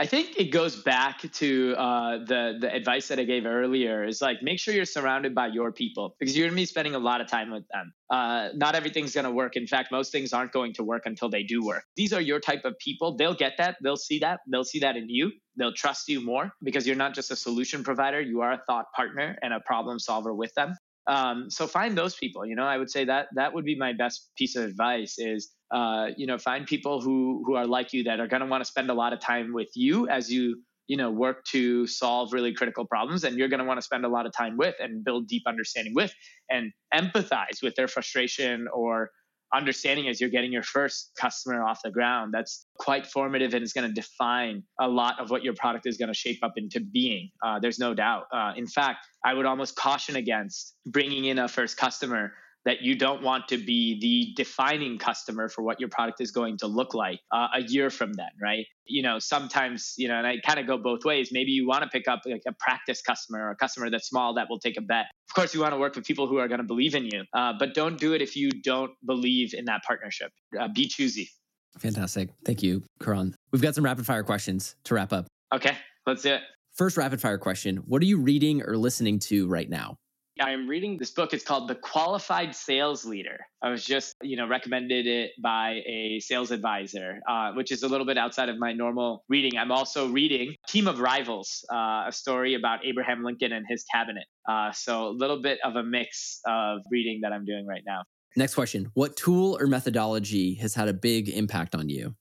I 0.00 0.06
think 0.06 0.38
it 0.38 0.50
goes 0.50 0.76
back 0.76 1.30
to 1.30 1.74
uh, 1.76 2.24
the 2.24 2.56
the 2.58 2.74
advice 2.74 3.08
that 3.08 3.18
I 3.18 3.24
gave 3.24 3.44
earlier. 3.44 4.02
Is 4.02 4.22
like 4.22 4.42
make 4.42 4.58
sure 4.58 4.72
you're 4.72 4.86
surrounded 4.86 5.34
by 5.34 5.48
your 5.48 5.72
people 5.72 6.16
because 6.18 6.34
you're 6.34 6.48
gonna 6.48 6.56
be 6.56 6.64
spending 6.64 6.94
a 6.94 6.98
lot 6.98 7.20
of 7.20 7.26
time 7.26 7.50
with 7.50 7.64
them. 7.68 7.92
Uh, 8.08 8.48
not 8.54 8.74
everything's 8.74 9.14
gonna 9.14 9.30
work. 9.30 9.56
In 9.56 9.66
fact, 9.66 9.92
most 9.92 10.10
things 10.10 10.32
aren't 10.32 10.52
going 10.52 10.72
to 10.72 10.84
work 10.84 11.02
until 11.04 11.28
they 11.28 11.42
do 11.42 11.62
work. 11.62 11.84
These 11.96 12.14
are 12.14 12.20
your 12.22 12.40
type 12.40 12.64
of 12.64 12.78
people. 12.78 13.14
They'll 13.14 13.34
get 13.34 13.58
that. 13.58 13.76
They'll 13.82 13.98
see 13.98 14.18
that. 14.20 14.40
They'll 14.50 14.64
see 14.64 14.78
that 14.78 14.96
in 14.96 15.10
you. 15.10 15.32
They'll 15.56 15.74
trust 15.74 16.08
you 16.08 16.24
more 16.24 16.50
because 16.62 16.86
you're 16.86 16.96
not 16.96 17.14
just 17.14 17.30
a 17.30 17.36
solution 17.36 17.84
provider. 17.84 18.22
You 18.22 18.40
are 18.40 18.52
a 18.52 18.62
thought 18.66 18.86
partner 18.96 19.36
and 19.42 19.52
a 19.52 19.60
problem 19.60 19.98
solver 19.98 20.32
with 20.32 20.54
them. 20.54 20.76
Um, 21.10 21.50
so 21.50 21.66
find 21.66 21.98
those 21.98 22.14
people. 22.14 22.46
You 22.46 22.54
know, 22.54 22.64
I 22.64 22.78
would 22.78 22.88
say 22.88 23.04
that 23.04 23.26
that 23.34 23.52
would 23.52 23.64
be 23.64 23.74
my 23.74 23.92
best 23.92 24.30
piece 24.38 24.54
of 24.54 24.64
advice 24.64 25.18
is 25.18 25.50
uh, 25.74 26.06
you 26.16 26.26
know 26.26 26.38
find 26.38 26.66
people 26.66 27.00
who 27.00 27.42
who 27.44 27.56
are 27.56 27.66
like 27.66 27.92
you 27.92 28.04
that 28.04 28.20
are 28.20 28.28
going 28.28 28.42
to 28.42 28.46
want 28.46 28.62
to 28.62 28.64
spend 28.64 28.90
a 28.90 28.94
lot 28.94 29.12
of 29.12 29.20
time 29.20 29.52
with 29.52 29.70
you 29.74 30.08
as 30.08 30.30
you 30.30 30.62
you 30.86 30.96
know 30.96 31.10
work 31.10 31.44
to 31.46 31.86
solve 31.88 32.32
really 32.32 32.54
critical 32.54 32.86
problems 32.86 33.24
and 33.24 33.36
you're 33.36 33.48
going 33.48 33.60
to 33.60 33.66
want 33.66 33.78
to 33.78 33.82
spend 33.82 34.04
a 34.04 34.08
lot 34.08 34.24
of 34.24 34.32
time 34.32 34.56
with 34.56 34.76
and 34.78 35.04
build 35.04 35.26
deep 35.26 35.42
understanding 35.48 35.94
with 35.94 36.12
and 36.48 36.72
empathize 36.94 37.60
with 37.62 37.74
their 37.74 37.88
frustration 37.88 38.66
or 38.72 39.10
understanding 39.54 40.08
as 40.08 40.20
you're 40.20 40.30
getting 40.30 40.52
your 40.52 40.62
first 40.62 41.12
customer 41.18 41.62
off 41.62 41.80
the 41.82 41.90
ground 41.90 42.32
that's 42.32 42.66
quite 42.78 43.06
formative 43.06 43.52
and 43.54 43.62
is 43.62 43.72
going 43.72 43.86
to 43.86 43.92
define 43.92 44.62
a 44.80 44.88
lot 44.88 45.18
of 45.20 45.30
what 45.30 45.42
your 45.42 45.54
product 45.54 45.86
is 45.86 45.96
going 45.96 46.08
to 46.08 46.14
shape 46.14 46.38
up 46.42 46.52
into 46.56 46.80
being 46.80 47.30
uh, 47.44 47.58
there's 47.58 47.78
no 47.78 47.94
doubt. 47.94 48.24
Uh, 48.32 48.52
in 48.56 48.66
fact 48.66 49.06
i 49.24 49.34
would 49.34 49.46
almost 49.46 49.76
caution 49.76 50.16
against 50.16 50.74
bringing 50.86 51.24
in 51.24 51.38
a 51.38 51.48
first 51.48 51.76
customer 51.76 52.32
that 52.64 52.82
you 52.82 52.94
don't 52.94 53.22
want 53.22 53.48
to 53.48 53.56
be 53.56 53.98
the 54.00 54.42
defining 54.42 54.98
customer 54.98 55.48
for 55.48 55.62
what 55.62 55.80
your 55.80 55.88
product 55.88 56.20
is 56.20 56.30
going 56.30 56.58
to 56.58 56.66
look 56.66 56.94
like 56.94 57.20
uh, 57.32 57.48
a 57.54 57.62
year 57.62 57.88
from 57.90 58.12
then, 58.12 58.30
right? 58.40 58.66
You 58.84 59.02
know, 59.02 59.18
sometimes, 59.18 59.94
you 59.96 60.08
know, 60.08 60.16
and 60.16 60.26
I 60.26 60.36
kind 60.44 60.58
of 60.58 60.66
go 60.66 60.76
both 60.76 61.04
ways. 61.04 61.30
Maybe 61.32 61.52
you 61.52 61.66
want 61.66 61.82
to 61.84 61.88
pick 61.88 62.06
up 62.06 62.20
like 62.26 62.42
a 62.46 62.52
practice 62.58 63.00
customer 63.00 63.46
or 63.46 63.50
a 63.50 63.56
customer 63.56 63.88
that's 63.88 64.08
small 64.08 64.34
that 64.34 64.48
will 64.50 64.58
take 64.58 64.76
a 64.76 64.82
bet. 64.82 65.06
Of 65.30 65.34
course, 65.34 65.54
you 65.54 65.60
want 65.60 65.72
to 65.72 65.78
work 65.78 65.94
with 65.94 66.04
people 66.04 66.26
who 66.26 66.38
are 66.38 66.48
going 66.48 66.60
to 66.60 66.66
believe 66.66 66.94
in 66.94 67.06
you, 67.06 67.24
uh, 67.34 67.54
but 67.58 67.74
don't 67.74 67.98
do 67.98 68.12
it 68.12 68.20
if 68.20 68.36
you 68.36 68.50
don't 68.50 68.92
believe 69.06 69.54
in 69.54 69.64
that 69.66 69.82
partnership. 69.86 70.32
Uh, 70.58 70.68
be 70.68 70.86
choosy. 70.86 71.30
Fantastic. 71.78 72.30
Thank 72.44 72.62
you, 72.62 72.82
Karan. 73.00 73.34
We've 73.52 73.62
got 73.62 73.74
some 73.74 73.84
rapid 73.84 74.04
fire 74.04 74.24
questions 74.24 74.74
to 74.84 74.94
wrap 74.94 75.12
up. 75.12 75.26
Okay, 75.54 75.76
let's 76.06 76.22
do 76.22 76.34
it. 76.34 76.42
First 76.74 76.96
rapid 76.96 77.20
fire 77.20 77.38
question 77.38 77.78
What 77.78 78.02
are 78.02 78.06
you 78.06 78.18
reading 78.18 78.62
or 78.62 78.76
listening 78.76 79.18
to 79.20 79.46
right 79.48 79.68
now? 79.68 79.96
I'm 80.40 80.68
reading 80.68 80.96
this 80.96 81.10
book. 81.10 81.32
It's 81.32 81.44
called 81.44 81.68
The 81.68 81.74
Qualified 81.74 82.54
Sales 82.54 83.04
Leader. 83.04 83.38
I 83.62 83.70
was 83.70 83.84
just, 83.84 84.16
you 84.22 84.36
know, 84.36 84.46
recommended 84.46 85.06
it 85.06 85.32
by 85.42 85.82
a 85.86 86.20
sales 86.20 86.50
advisor, 86.50 87.20
uh, 87.28 87.52
which 87.52 87.72
is 87.72 87.82
a 87.82 87.88
little 87.88 88.06
bit 88.06 88.16
outside 88.16 88.48
of 88.48 88.58
my 88.58 88.72
normal 88.72 89.24
reading. 89.28 89.58
I'm 89.58 89.72
also 89.72 90.08
reading 90.08 90.54
Team 90.68 90.88
of 90.88 90.98
Rivals, 91.00 91.64
uh, 91.72 92.04
a 92.06 92.12
story 92.12 92.54
about 92.54 92.86
Abraham 92.86 93.22
Lincoln 93.22 93.52
and 93.52 93.66
his 93.68 93.84
cabinet. 93.92 94.24
Uh, 94.48 94.72
so 94.72 95.08
a 95.08 95.10
little 95.10 95.42
bit 95.42 95.58
of 95.64 95.76
a 95.76 95.82
mix 95.82 96.40
of 96.46 96.80
reading 96.90 97.20
that 97.22 97.32
I'm 97.32 97.44
doing 97.44 97.66
right 97.66 97.82
now. 97.86 98.04
Next 98.36 98.54
question 98.54 98.90
What 98.94 99.16
tool 99.16 99.58
or 99.60 99.66
methodology 99.66 100.54
has 100.54 100.74
had 100.74 100.88
a 100.88 100.94
big 100.94 101.28
impact 101.28 101.74
on 101.74 101.88
you? 101.88 102.14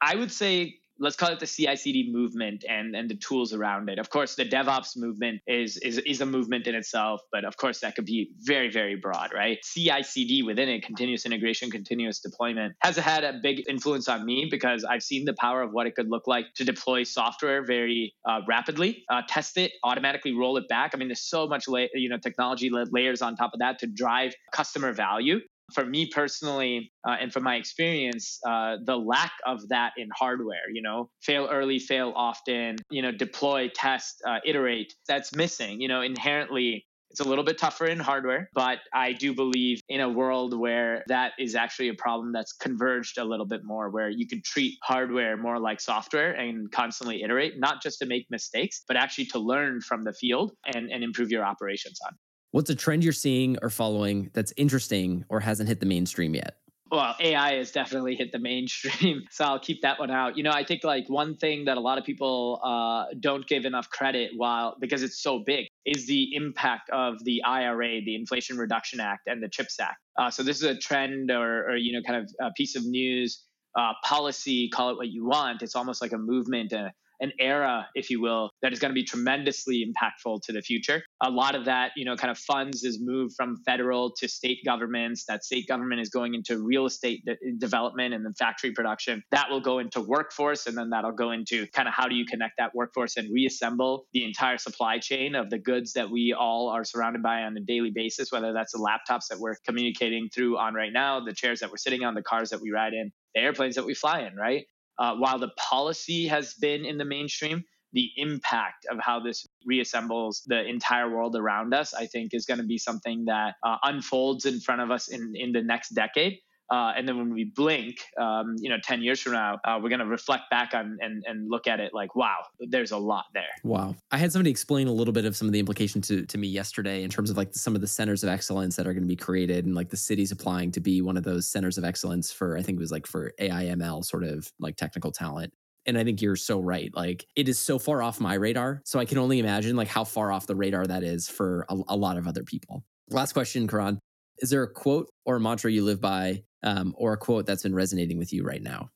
I 0.00 0.14
would 0.14 0.30
say 0.30 0.78
let's 0.98 1.16
call 1.16 1.30
it 1.30 1.40
the 1.40 1.46
CI/CD 1.46 2.10
movement 2.12 2.64
and 2.68 2.94
and 2.94 3.08
the 3.08 3.16
tools 3.16 3.52
around 3.52 3.88
it. 3.88 3.98
Of 3.98 4.10
course, 4.10 4.34
the 4.34 4.44
DevOps 4.44 4.96
movement 4.96 5.40
is 5.46 5.76
is 5.78 5.98
is 5.98 6.20
a 6.20 6.26
movement 6.26 6.66
in 6.66 6.74
itself, 6.74 7.20
but 7.32 7.44
of 7.44 7.56
course 7.56 7.80
that 7.80 7.94
could 7.94 8.06
be 8.06 8.30
very 8.40 8.70
very 8.70 8.96
broad, 8.96 9.32
right? 9.34 9.58
CI/CD 9.62 10.42
within 10.42 10.68
it, 10.68 10.82
continuous 10.82 11.26
integration, 11.26 11.70
continuous 11.70 12.20
deployment, 12.20 12.74
has 12.80 12.96
had 12.96 13.24
a 13.24 13.34
big 13.42 13.64
influence 13.68 14.08
on 14.08 14.24
me 14.24 14.48
because 14.50 14.84
I've 14.84 15.02
seen 15.02 15.24
the 15.24 15.34
power 15.34 15.62
of 15.62 15.72
what 15.72 15.86
it 15.86 15.94
could 15.94 16.08
look 16.08 16.26
like 16.26 16.46
to 16.56 16.64
deploy 16.64 17.02
software 17.02 17.64
very 17.64 18.14
uh, 18.24 18.40
rapidly, 18.48 19.04
uh, 19.10 19.22
test 19.28 19.56
it, 19.58 19.72
automatically 19.84 20.32
roll 20.32 20.56
it 20.56 20.68
back. 20.68 20.92
I 20.94 20.98
mean, 20.98 21.08
there's 21.08 21.28
so 21.28 21.46
much 21.46 21.68
la- 21.68 21.92
you 21.94 22.08
know 22.08 22.18
technology 22.18 22.70
layers 22.70 23.22
on 23.22 23.36
top 23.36 23.52
of 23.52 23.60
that 23.60 23.78
to 23.80 23.86
drive 23.86 24.34
customer 24.52 24.92
value 24.92 25.40
for 25.72 25.84
me 25.84 26.06
personally 26.06 26.92
uh, 27.08 27.16
and 27.20 27.32
from 27.32 27.42
my 27.42 27.56
experience 27.56 28.38
uh, 28.46 28.76
the 28.84 28.96
lack 28.96 29.32
of 29.46 29.68
that 29.68 29.92
in 29.96 30.08
hardware 30.14 30.70
you 30.72 30.82
know 30.82 31.10
fail 31.22 31.48
early 31.50 31.78
fail 31.78 32.12
often 32.16 32.76
you 32.90 33.02
know 33.02 33.12
deploy 33.12 33.70
test 33.74 34.22
uh, 34.26 34.38
iterate 34.44 34.92
that's 35.08 35.34
missing 35.34 35.80
you 35.80 35.88
know 35.88 36.02
inherently 36.02 36.86
it's 37.10 37.24
a 37.24 37.28
little 37.28 37.44
bit 37.44 37.56
tougher 37.56 37.86
in 37.86 37.98
hardware, 37.98 38.50
but 38.52 38.80
I 38.92 39.12
do 39.12 39.34
believe 39.34 39.80
in 39.88 40.00
a 40.00 40.08
world 40.08 40.58
where 40.58 41.02
that 41.08 41.32
is 41.38 41.54
actually 41.54 41.88
a 41.88 41.94
problem 41.94 42.32
that's 42.32 42.52
converged 42.52 43.16
a 43.16 43.24
little 43.24 43.46
bit 43.46 43.62
more, 43.64 43.88
where 43.88 44.10
you 44.10 44.26
can 44.26 44.42
treat 44.44 44.74
hardware 44.82 45.36
more 45.36 45.58
like 45.58 45.80
software 45.80 46.32
and 46.32 46.70
constantly 46.70 47.22
iterate, 47.22 47.58
not 47.58 47.82
just 47.82 48.00
to 48.00 48.06
make 48.06 48.26
mistakes, 48.30 48.84
but 48.86 48.98
actually 48.98 49.26
to 49.26 49.38
learn 49.38 49.80
from 49.80 50.02
the 50.02 50.12
field 50.12 50.52
and, 50.66 50.90
and 50.90 51.02
improve 51.02 51.30
your 51.30 51.44
operations 51.44 51.98
on. 52.06 52.12
What's 52.56 52.70
a 52.70 52.74
trend 52.74 53.04
you're 53.04 53.12
seeing 53.12 53.58
or 53.60 53.68
following 53.68 54.30
that's 54.32 54.50
interesting 54.56 55.26
or 55.28 55.40
hasn't 55.40 55.68
hit 55.68 55.78
the 55.78 55.84
mainstream 55.84 56.34
yet? 56.34 56.56
Well, 56.90 57.14
AI 57.20 57.56
has 57.56 57.70
definitely 57.70 58.14
hit 58.14 58.32
the 58.32 58.38
mainstream, 58.38 59.24
so 59.30 59.44
I'll 59.44 59.58
keep 59.58 59.82
that 59.82 59.98
one 60.00 60.10
out. 60.10 60.38
You 60.38 60.42
know, 60.42 60.52
I 60.52 60.64
think 60.64 60.82
like 60.82 61.06
one 61.08 61.36
thing 61.36 61.66
that 61.66 61.76
a 61.76 61.80
lot 61.80 61.98
of 61.98 62.04
people 62.04 62.58
uh, 62.64 63.12
don't 63.20 63.46
give 63.46 63.66
enough 63.66 63.90
credit, 63.90 64.30
while 64.36 64.74
because 64.80 65.02
it's 65.02 65.22
so 65.22 65.40
big, 65.40 65.66
is 65.84 66.06
the 66.06 66.34
impact 66.34 66.88
of 66.94 67.22
the 67.24 67.42
IRA, 67.44 68.00
the 68.00 68.14
Inflation 68.14 68.56
Reduction 68.56 69.00
Act, 69.00 69.26
and 69.26 69.42
the 69.42 69.50
CHIPS 69.50 69.78
Act. 69.78 69.98
Uh, 70.18 70.30
so 70.30 70.42
this 70.42 70.56
is 70.56 70.62
a 70.62 70.78
trend, 70.78 71.30
or, 71.30 71.68
or 71.68 71.76
you 71.76 71.92
know, 71.92 72.00
kind 72.00 72.24
of 72.24 72.30
a 72.40 72.52
piece 72.56 72.74
of 72.74 72.86
news, 72.86 73.44
uh, 73.78 73.92
policy, 74.02 74.70
call 74.70 74.88
it 74.88 74.96
what 74.96 75.08
you 75.08 75.26
want. 75.26 75.60
It's 75.60 75.76
almost 75.76 76.00
like 76.00 76.12
a 76.12 76.18
movement, 76.18 76.72
a, 76.72 76.90
an 77.20 77.32
era, 77.40 77.88
if 77.94 78.10
you 78.10 78.20
will, 78.20 78.50
that 78.62 78.72
is 78.72 78.78
going 78.78 78.90
to 78.90 78.94
be 78.94 79.04
tremendously 79.04 79.84
impactful 79.86 80.42
to 80.42 80.52
the 80.52 80.62
future. 80.62 81.02
A 81.22 81.30
lot 81.30 81.54
of 81.54 81.64
that, 81.64 81.92
you 81.96 82.04
know, 82.04 82.16
kind 82.16 82.30
of 82.30 82.38
funds 82.38 82.84
is 82.84 82.98
moved 83.00 83.34
from 83.36 83.56
federal 83.64 84.12
to 84.18 84.28
state 84.28 84.58
governments. 84.64 85.24
That 85.26 85.44
state 85.44 85.66
government 85.68 86.00
is 86.00 86.08
going 86.08 86.34
into 86.34 86.62
real 86.62 86.86
estate 86.86 87.24
de- 87.24 87.36
development 87.58 88.14
and 88.14 88.24
then 88.24 88.34
factory 88.34 88.72
production. 88.72 89.22
That 89.30 89.50
will 89.50 89.60
go 89.60 89.78
into 89.78 90.00
workforce, 90.00 90.66
and 90.66 90.76
then 90.76 90.90
that'll 90.90 91.12
go 91.12 91.30
into 91.30 91.66
kind 91.68 91.88
of 91.88 91.94
how 91.94 92.08
do 92.08 92.14
you 92.14 92.26
connect 92.26 92.54
that 92.58 92.74
workforce 92.74 93.16
and 93.16 93.32
reassemble 93.32 94.06
the 94.12 94.24
entire 94.24 94.58
supply 94.58 94.98
chain 94.98 95.34
of 95.34 95.50
the 95.50 95.58
goods 95.58 95.92
that 95.94 96.10
we 96.10 96.34
all 96.38 96.68
are 96.68 96.84
surrounded 96.84 97.22
by 97.22 97.42
on 97.42 97.56
a 97.56 97.60
daily 97.60 97.90
basis, 97.94 98.30
whether 98.32 98.52
that's 98.52 98.72
the 98.72 98.78
laptops 98.78 99.28
that 99.30 99.38
we're 99.38 99.56
communicating 99.66 100.28
through 100.34 100.58
on 100.58 100.74
right 100.74 100.92
now, 100.92 101.20
the 101.20 101.32
chairs 101.32 101.60
that 101.60 101.70
we're 101.70 101.76
sitting 101.76 102.04
on, 102.04 102.14
the 102.14 102.22
cars 102.22 102.50
that 102.50 102.60
we 102.60 102.70
ride 102.70 102.92
in, 102.92 103.12
the 103.34 103.40
airplanes 103.40 103.74
that 103.76 103.84
we 103.84 103.94
fly 103.94 104.20
in, 104.20 104.34
right? 104.36 104.66
Uh, 104.98 105.14
while 105.16 105.38
the 105.38 105.50
policy 105.56 106.26
has 106.26 106.54
been 106.54 106.84
in 106.84 106.98
the 106.98 107.04
mainstream, 107.04 107.64
the 107.92 108.10
impact 108.16 108.86
of 108.90 108.98
how 109.00 109.20
this 109.20 109.46
reassembles 109.68 110.42
the 110.46 110.66
entire 110.66 111.08
world 111.08 111.36
around 111.36 111.72
us, 111.72 111.94
I 111.94 112.06
think, 112.06 112.34
is 112.34 112.44
going 112.44 112.58
to 112.58 112.66
be 112.66 112.78
something 112.78 113.24
that 113.26 113.54
uh, 113.62 113.76
unfolds 113.84 114.44
in 114.44 114.60
front 114.60 114.80
of 114.80 114.90
us 114.90 115.08
in, 115.08 115.34
in 115.34 115.52
the 115.52 115.62
next 115.62 115.90
decade. 115.90 116.38
Uh, 116.70 116.92
and 116.96 117.08
then 117.08 117.16
when 117.16 117.32
we 117.32 117.44
blink, 117.44 118.00
um, 118.20 118.56
you 118.58 118.68
know, 118.68 118.76
10 118.82 119.02
years 119.02 119.20
from 119.20 119.32
now, 119.32 119.58
uh, 119.64 119.78
we're 119.80 119.88
going 119.88 120.00
to 120.00 120.06
reflect 120.06 120.44
back 120.50 120.74
on 120.74 120.98
and, 121.00 121.22
and 121.26 121.48
look 121.48 121.66
at 121.66 121.78
it 121.78 121.94
like, 121.94 122.16
wow, 122.16 122.38
there's 122.58 122.90
a 122.90 122.96
lot 122.96 123.26
there. 123.34 123.44
Wow. 123.62 123.94
I 124.10 124.18
had 124.18 124.32
somebody 124.32 124.50
explain 124.50 124.88
a 124.88 124.92
little 124.92 125.12
bit 125.12 125.24
of 125.24 125.36
some 125.36 125.46
of 125.46 125.52
the 125.52 125.60
implications 125.60 126.08
to, 126.08 126.26
to 126.26 126.38
me 126.38 126.48
yesterday 126.48 127.04
in 127.04 127.10
terms 127.10 127.30
of 127.30 127.36
like 127.36 127.54
some 127.54 127.74
of 127.74 127.80
the 127.80 127.86
centers 127.86 128.24
of 128.24 128.30
excellence 128.30 128.74
that 128.76 128.86
are 128.86 128.92
going 128.92 129.04
to 129.04 129.08
be 129.08 129.16
created 129.16 129.64
and 129.64 129.74
like 129.74 129.90
the 129.90 129.96
cities 129.96 130.32
applying 130.32 130.72
to 130.72 130.80
be 130.80 131.02
one 131.02 131.16
of 131.16 131.22
those 131.22 131.46
centers 131.46 131.78
of 131.78 131.84
excellence 131.84 132.32
for, 132.32 132.56
I 132.56 132.62
think 132.62 132.78
it 132.78 132.80
was 132.80 132.92
like 132.92 133.06
for 133.06 133.32
AIML 133.40 134.04
sort 134.04 134.24
of 134.24 134.50
like 134.58 134.76
technical 134.76 135.12
talent. 135.12 135.52
And 135.86 135.96
I 135.96 136.02
think 136.02 136.20
you're 136.20 136.34
so 136.34 136.58
right. 136.58 136.90
Like 136.96 137.26
it 137.36 137.48
is 137.48 137.60
so 137.60 137.78
far 137.78 138.02
off 138.02 138.18
my 138.18 138.34
radar. 138.34 138.82
So 138.84 138.98
I 138.98 139.04
can 139.04 139.18
only 139.18 139.38
imagine 139.38 139.76
like 139.76 139.86
how 139.86 140.02
far 140.02 140.32
off 140.32 140.48
the 140.48 140.56
radar 140.56 140.84
that 140.84 141.04
is 141.04 141.28
for 141.28 141.64
a, 141.68 141.76
a 141.90 141.96
lot 141.96 142.16
of 142.16 142.26
other 142.26 142.42
people. 142.42 142.82
Last 143.08 143.34
question, 143.34 143.68
Karan. 143.68 144.00
Is 144.38 144.50
there 144.50 144.64
a 144.64 144.70
quote 144.70 145.08
or 145.24 145.36
a 145.36 145.40
mantra 145.40 145.70
you 145.70 145.84
live 145.84 146.00
by 146.00 146.42
um, 146.62 146.94
or 146.96 147.12
a 147.12 147.16
quote 147.16 147.46
that's 147.46 147.62
been 147.62 147.74
resonating 147.74 148.18
with 148.18 148.32
you 148.32 148.44
right 148.44 148.62
now? 148.62 148.90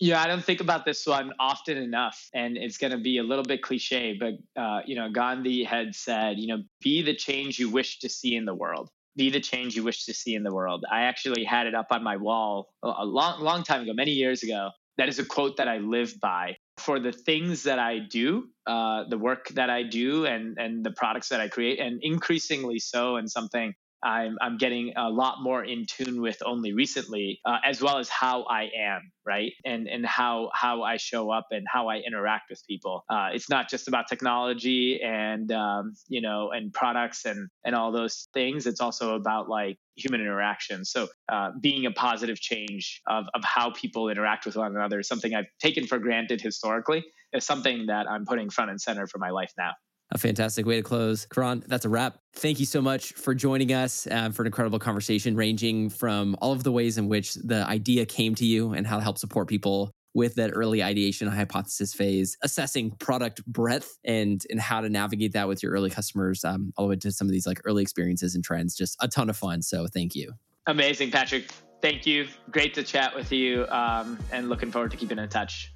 Yeah, 0.00 0.20
I 0.20 0.26
don't 0.26 0.44
think 0.44 0.60
about 0.60 0.84
this 0.84 1.06
one 1.06 1.32
often 1.38 1.76
enough, 1.76 2.28
and 2.34 2.56
it's 2.56 2.76
going 2.76 2.90
to 2.90 2.98
be 2.98 3.18
a 3.18 3.22
little 3.22 3.44
bit 3.44 3.62
cliche, 3.62 4.18
but 4.18 4.34
uh, 4.60 4.80
you 4.84 4.96
know, 4.96 5.08
Gandhi 5.08 5.62
had 5.62 5.94
said, 5.94 6.40
you 6.40 6.48
know, 6.48 6.64
be 6.80 7.02
the 7.02 7.14
change 7.14 7.60
you 7.60 7.70
wish 7.70 8.00
to 8.00 8.08
see 8.08 8.34
in 8.34 8.44
the 8.44 8.54
world. 8.54 8.90
Be 9.14 9.30
the 9.30 9.38
change 9.38 9.76
you 9.76 9.84
wish 9.84 10.04
to 10.06 10.14
see 10.14 10.34
in 10.34 10.42
the 10.42 10.52
world. 10.52 10.84
I 10.90 11.02
actually 11.02 11.44
had 11.44 11.68
it 11.68 11.74
up 11.76 11.88
on 11.90 12.02
my 12.02 12.16
wall 12.16 12.72
a 12.82 13.04
long, 13.04 13.42
long 13.42 13.62
time 13.62 13.82
ago, 13.82 13.92
many 13.92 14.10
years 14.10 14.42
ago. 14.42 14.70
That 14.98 15.08
is 15.08 15.20
a 15.20 15.24
quote 15.24 15.56
that 15.58 15.68
I 15.68 15.78
live 15.78 16.18
by 16.20 16.56
for 16.78 16.98
the 16.98 17.12
things 17.12 17.62
that 17.62 17.78
I 17.78 18.00
do, 18.00 18.48
uh, 18.66 19.04
the 19.08 19.18
work 19.18 19.50
that 19.50 19.70
I 19.70 19.84
do, 19.84 20.26
and 20.26 20.58
and 20.58 20.84
the 20.84 20.90
products 20.90 21.28
that 21.28 21.40
I 21.40 21.46
create, 21.46 21.78
and 21.78 22.00
increasingly 22.02 22.80
so, 22.80 23.16
and 23.16 23.30
something 23.30 23.72
I'm, 24.02 24.36
I'm 24.40 24.56
getting 24.58 24.92
a 24.96 25.08
lot 25.08 25.42
more 25.42 25.64
in 25.64 25.86
tune 25.86 26.20
with 26.20 26.42
only 26.44 26.72
recently, 26.72 27.40
uh, 27.44 27.58
as 27.64 27.80
well 27.80 27.98
as 27.98 28.08
how 28.08 28.42
I 28.44 28.70
am, 28.76 29.12
right? 29.24 29.52
And 29.64 29.88
and 29.88 30.04
how 30.04 30.50
how 30.54 30.82
I 30.82 30.96
show 30.96 31.30
up 31.30 31.48
and 31.50 31.64
how 31.70 31.88
I 31.88 31.98
interact 31.98 32.50
with 32.50 32.62
people. 32.68 33.04
Uh, 33.08 33.28
it's 33.32 33.48
not 33.48 33.68
just 33.68 33.88
about 33.88 34.08
technology 34.08 35.00
and 35.02 35.50
um, 35.52 35.94
you 36.08 36.20
know 36.20 36.50
and 36.50 36.72
products 36.72 37.24
and 37.24 37.48
and 37.64 37.74
all 37.74 37.92
those 37.92 38.28
things. 38.34 38.66
It's 38.66 38.80
also 38.80 39.14
about 39.14 39.48
like 39.48 39.78
human 39.96 40.20
interaction. 40.20 40.84
So 40.84 41.08
uh, 41.30 41.50
being 41.60 41.86
a 41.86 41.92
positive 41.92 42.40
change 42.40 43.00
of 43.08 43.26
of 43.34 43.44
how 43.44 43.70
people 43.70 44.08
interact 44.08 44.46
with 44.46 44.56
one 44.56 44.74
another 44.74 45.00
is 45.00 45.08
something 45.08 45.34
I've 45.34 45.46
taken 45.60 45.86
for 45.86 45.98
granted 45.98 46.40
historically. 46.40 47.04
Is 47.32 47.46
something 47.46 47.86
that 47.86 48.06
I'm 48.10 48.26
putting 48.26 48.50
front 48.50 48.70
and 48.70 48.80
center 48.80 49.06
for 49.06 49.18
my 49.18 49.30
life 49.30 49.52
now 49.56 49.72
a 50.12 50.18
fantastic 50.18 50.66
way 50.66 50.76
to 50.76 50.82
close. 50.82 51.26
Karan, 51.26 51.64
that's 51.66 51.84
a 51.84 51.88
wrap. 51.88 52.18
Thank 52.34 52.60
you 52.60 52.66
so 52.66 52.80
much 52.80 53.14
for 53.14 53.34
joining 53.34 53.72
us 53.72 54.06
uh, 54.06 54.30
for 54.30 54.42
an 54.42 54.46
incredible 54.46 54.78
conversation, 54.78 55.34
ranging 55.34 55.88
from 55.88 56.36
all 56.40 56.52
of 56.52 56.62
the 56.62 56.72
ways 56.72 56.98
in 56.98 57.08
which 57.08 57.34
the 57.34 57.66
idea 57.66 58.06
came 58.06 58.34
to 58.36 58.44
you 58.44 58.74
and 58.74 58.86
how 58.86 58.96
to 58.96 59.02
help 59.02 59.18
support 59.18 59.48
people 59.48 59.90
with 60.14 60.34
that 60.34 60.50
early 60.52 60.82
ideation 60.82 61.26
hypothesis 61.26 61.94
phase, 61.94 62.36
assessing 62.42 62.90
product 62.90 63.44
breadth 63.46 63.98
and 64.04 64.44
and 64.50 64.60
how 64.60 64.82
to 64.82 64.90
navigate 64.90 65.32
that 65.32 65.48
with 65.48 65.62
your 65.62 65.72
early 65.72 65.88
customers, 65.88 66.44
um, 66.44 66.72
all 66.76 66.84
the 66.84 66.90
way 66.90 66.96
to 66.96 67.10
some 67.10 67.26
of 67.26 67.32
these 67.32 67.46
like 67.46 67.60
early 67.64 67.82
experiences 67.82 68.34
and 68.34 68.44
trends. 68.44 68.76
Just 68.76 68.96
a 69.00 69.08
ton 69.08 69.30
of 69.30 69.36
fun. 69.36 69.62
So 69.62 69.86
thank 69.86 70.14
you. 70.14 70.32
Amazing, 70.66 71.10
Patrick. 71.10 71.50
Thank 71.80 72.06
you. 72.06 72.28
Great 72.50 72.74
to 72.74 72.82
chat 72.82 73.16
with 73.16 73.32
you, 73.32 73.66
um, 73.68 74.18
and 74.30 74.48
looking 74.48 74.70
forward 74.70 74.90
to 74.90 74.96
keeping 74.96 75.18
in 75.18 75.28
touch. 75.28 75.72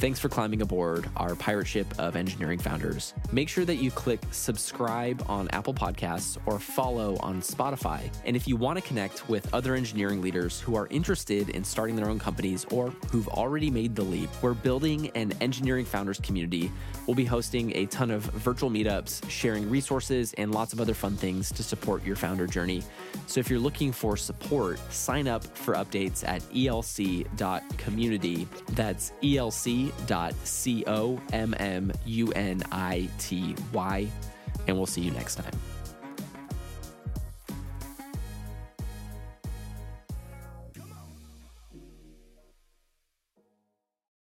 Thanks 0.00 0.18
for 0.18 0.30
climbing 0.30 0.62
aboard 0.62 1.10
our 1.18 1.34
pirate 1.34 1.66
ship 1.66 1.86
of 1.98 2.16
engineering 2.16 2.58
founders. 2.58 3.12
Make 3.32 3.50
sure 3.50 3.66
that 3.66 3.74
you 3.74 3.90
click 3.90 4.18
subscribe 4.30 5.22
on 5.28 5.46
Apple 5.50 5.74
Podcasts 5.74 6.38
or 6.46 6.58
follow 6.58 7.18
on 7.20 7.42
Spotify. 7.42 8.10
And 8.24 8.34
if 8.34 8.48
you 8.48 8.56
want 8.56 8.78
to 8.78 8.82
connect 8.82 9.28
with 9.28 9.52
other 9.52 9.74
engineering 9.74 10.22
leaders 10.22 10.58
who 10.58 10.74
are 10.74 10.86
interested 10.86 11.50
in 11.50 11.62
starting 11.62 11.96
their 11.96 12.08
own 12.08 12.18
companies 12.18 12.64
or 12.70 12.94
who've 13.10 13.28
already 13.28 13.70
made 13.70 13.94
the 13.94 14.02
leap, 14.02 14.30
we're 14.40 14.54
building 14.54 15.10
an 15.10 15.34
engineering 15.42 15.84
founders 15.84 16.18
community. 16.18 16.72
We'll 17.06 17.14
be 17.14 17.26
hosting 17.26 17.76
a 17.76 17.84
ton 17.84 18.10
of 18.10 18.22
virtual 18.22 18.70
meetups, 18.70 19.28
sharing 19.28 19.68
resources, 19.68 20.32
and 20.38 20.54
lots 20.54 20.72
of 20.72 20.80
other 20.80 20.94
fun 20.94 21.14
things 21.14 21.52
to 21.52 21.62
support 21.62 22.02
your 22.06 22.16
founder 22.16 22.46
journey. 22.46 22.82
So 23.26 23.38
if 23.38 23.50
you're 23.50 23.60
looking 23.60 23.92
for 23.92 24.16
support, 24.16 24.78
sign 24.90 25.28
up 25.28 25.44
for 25.44 25.74
updates 25.74 26.26
at 26.26 26.40
elc.community. 26.54 28.48
That's 28.70 29.12
elc 29.22 29.89
C 30.44 30.84
O 30.86 31.20
M 31.32 31.54
M 31.58 31.92
U 32.06 32.32
N 32.32 32.62
I 32.72 33.08
T 33.18 33.54
Y. 33.72 34.06
And 34.66 34.76
we'll 34.76 34.86
see 34.86 35.00
you 35.00 35.10
next 35.10 35.36
time. 35.36 35.52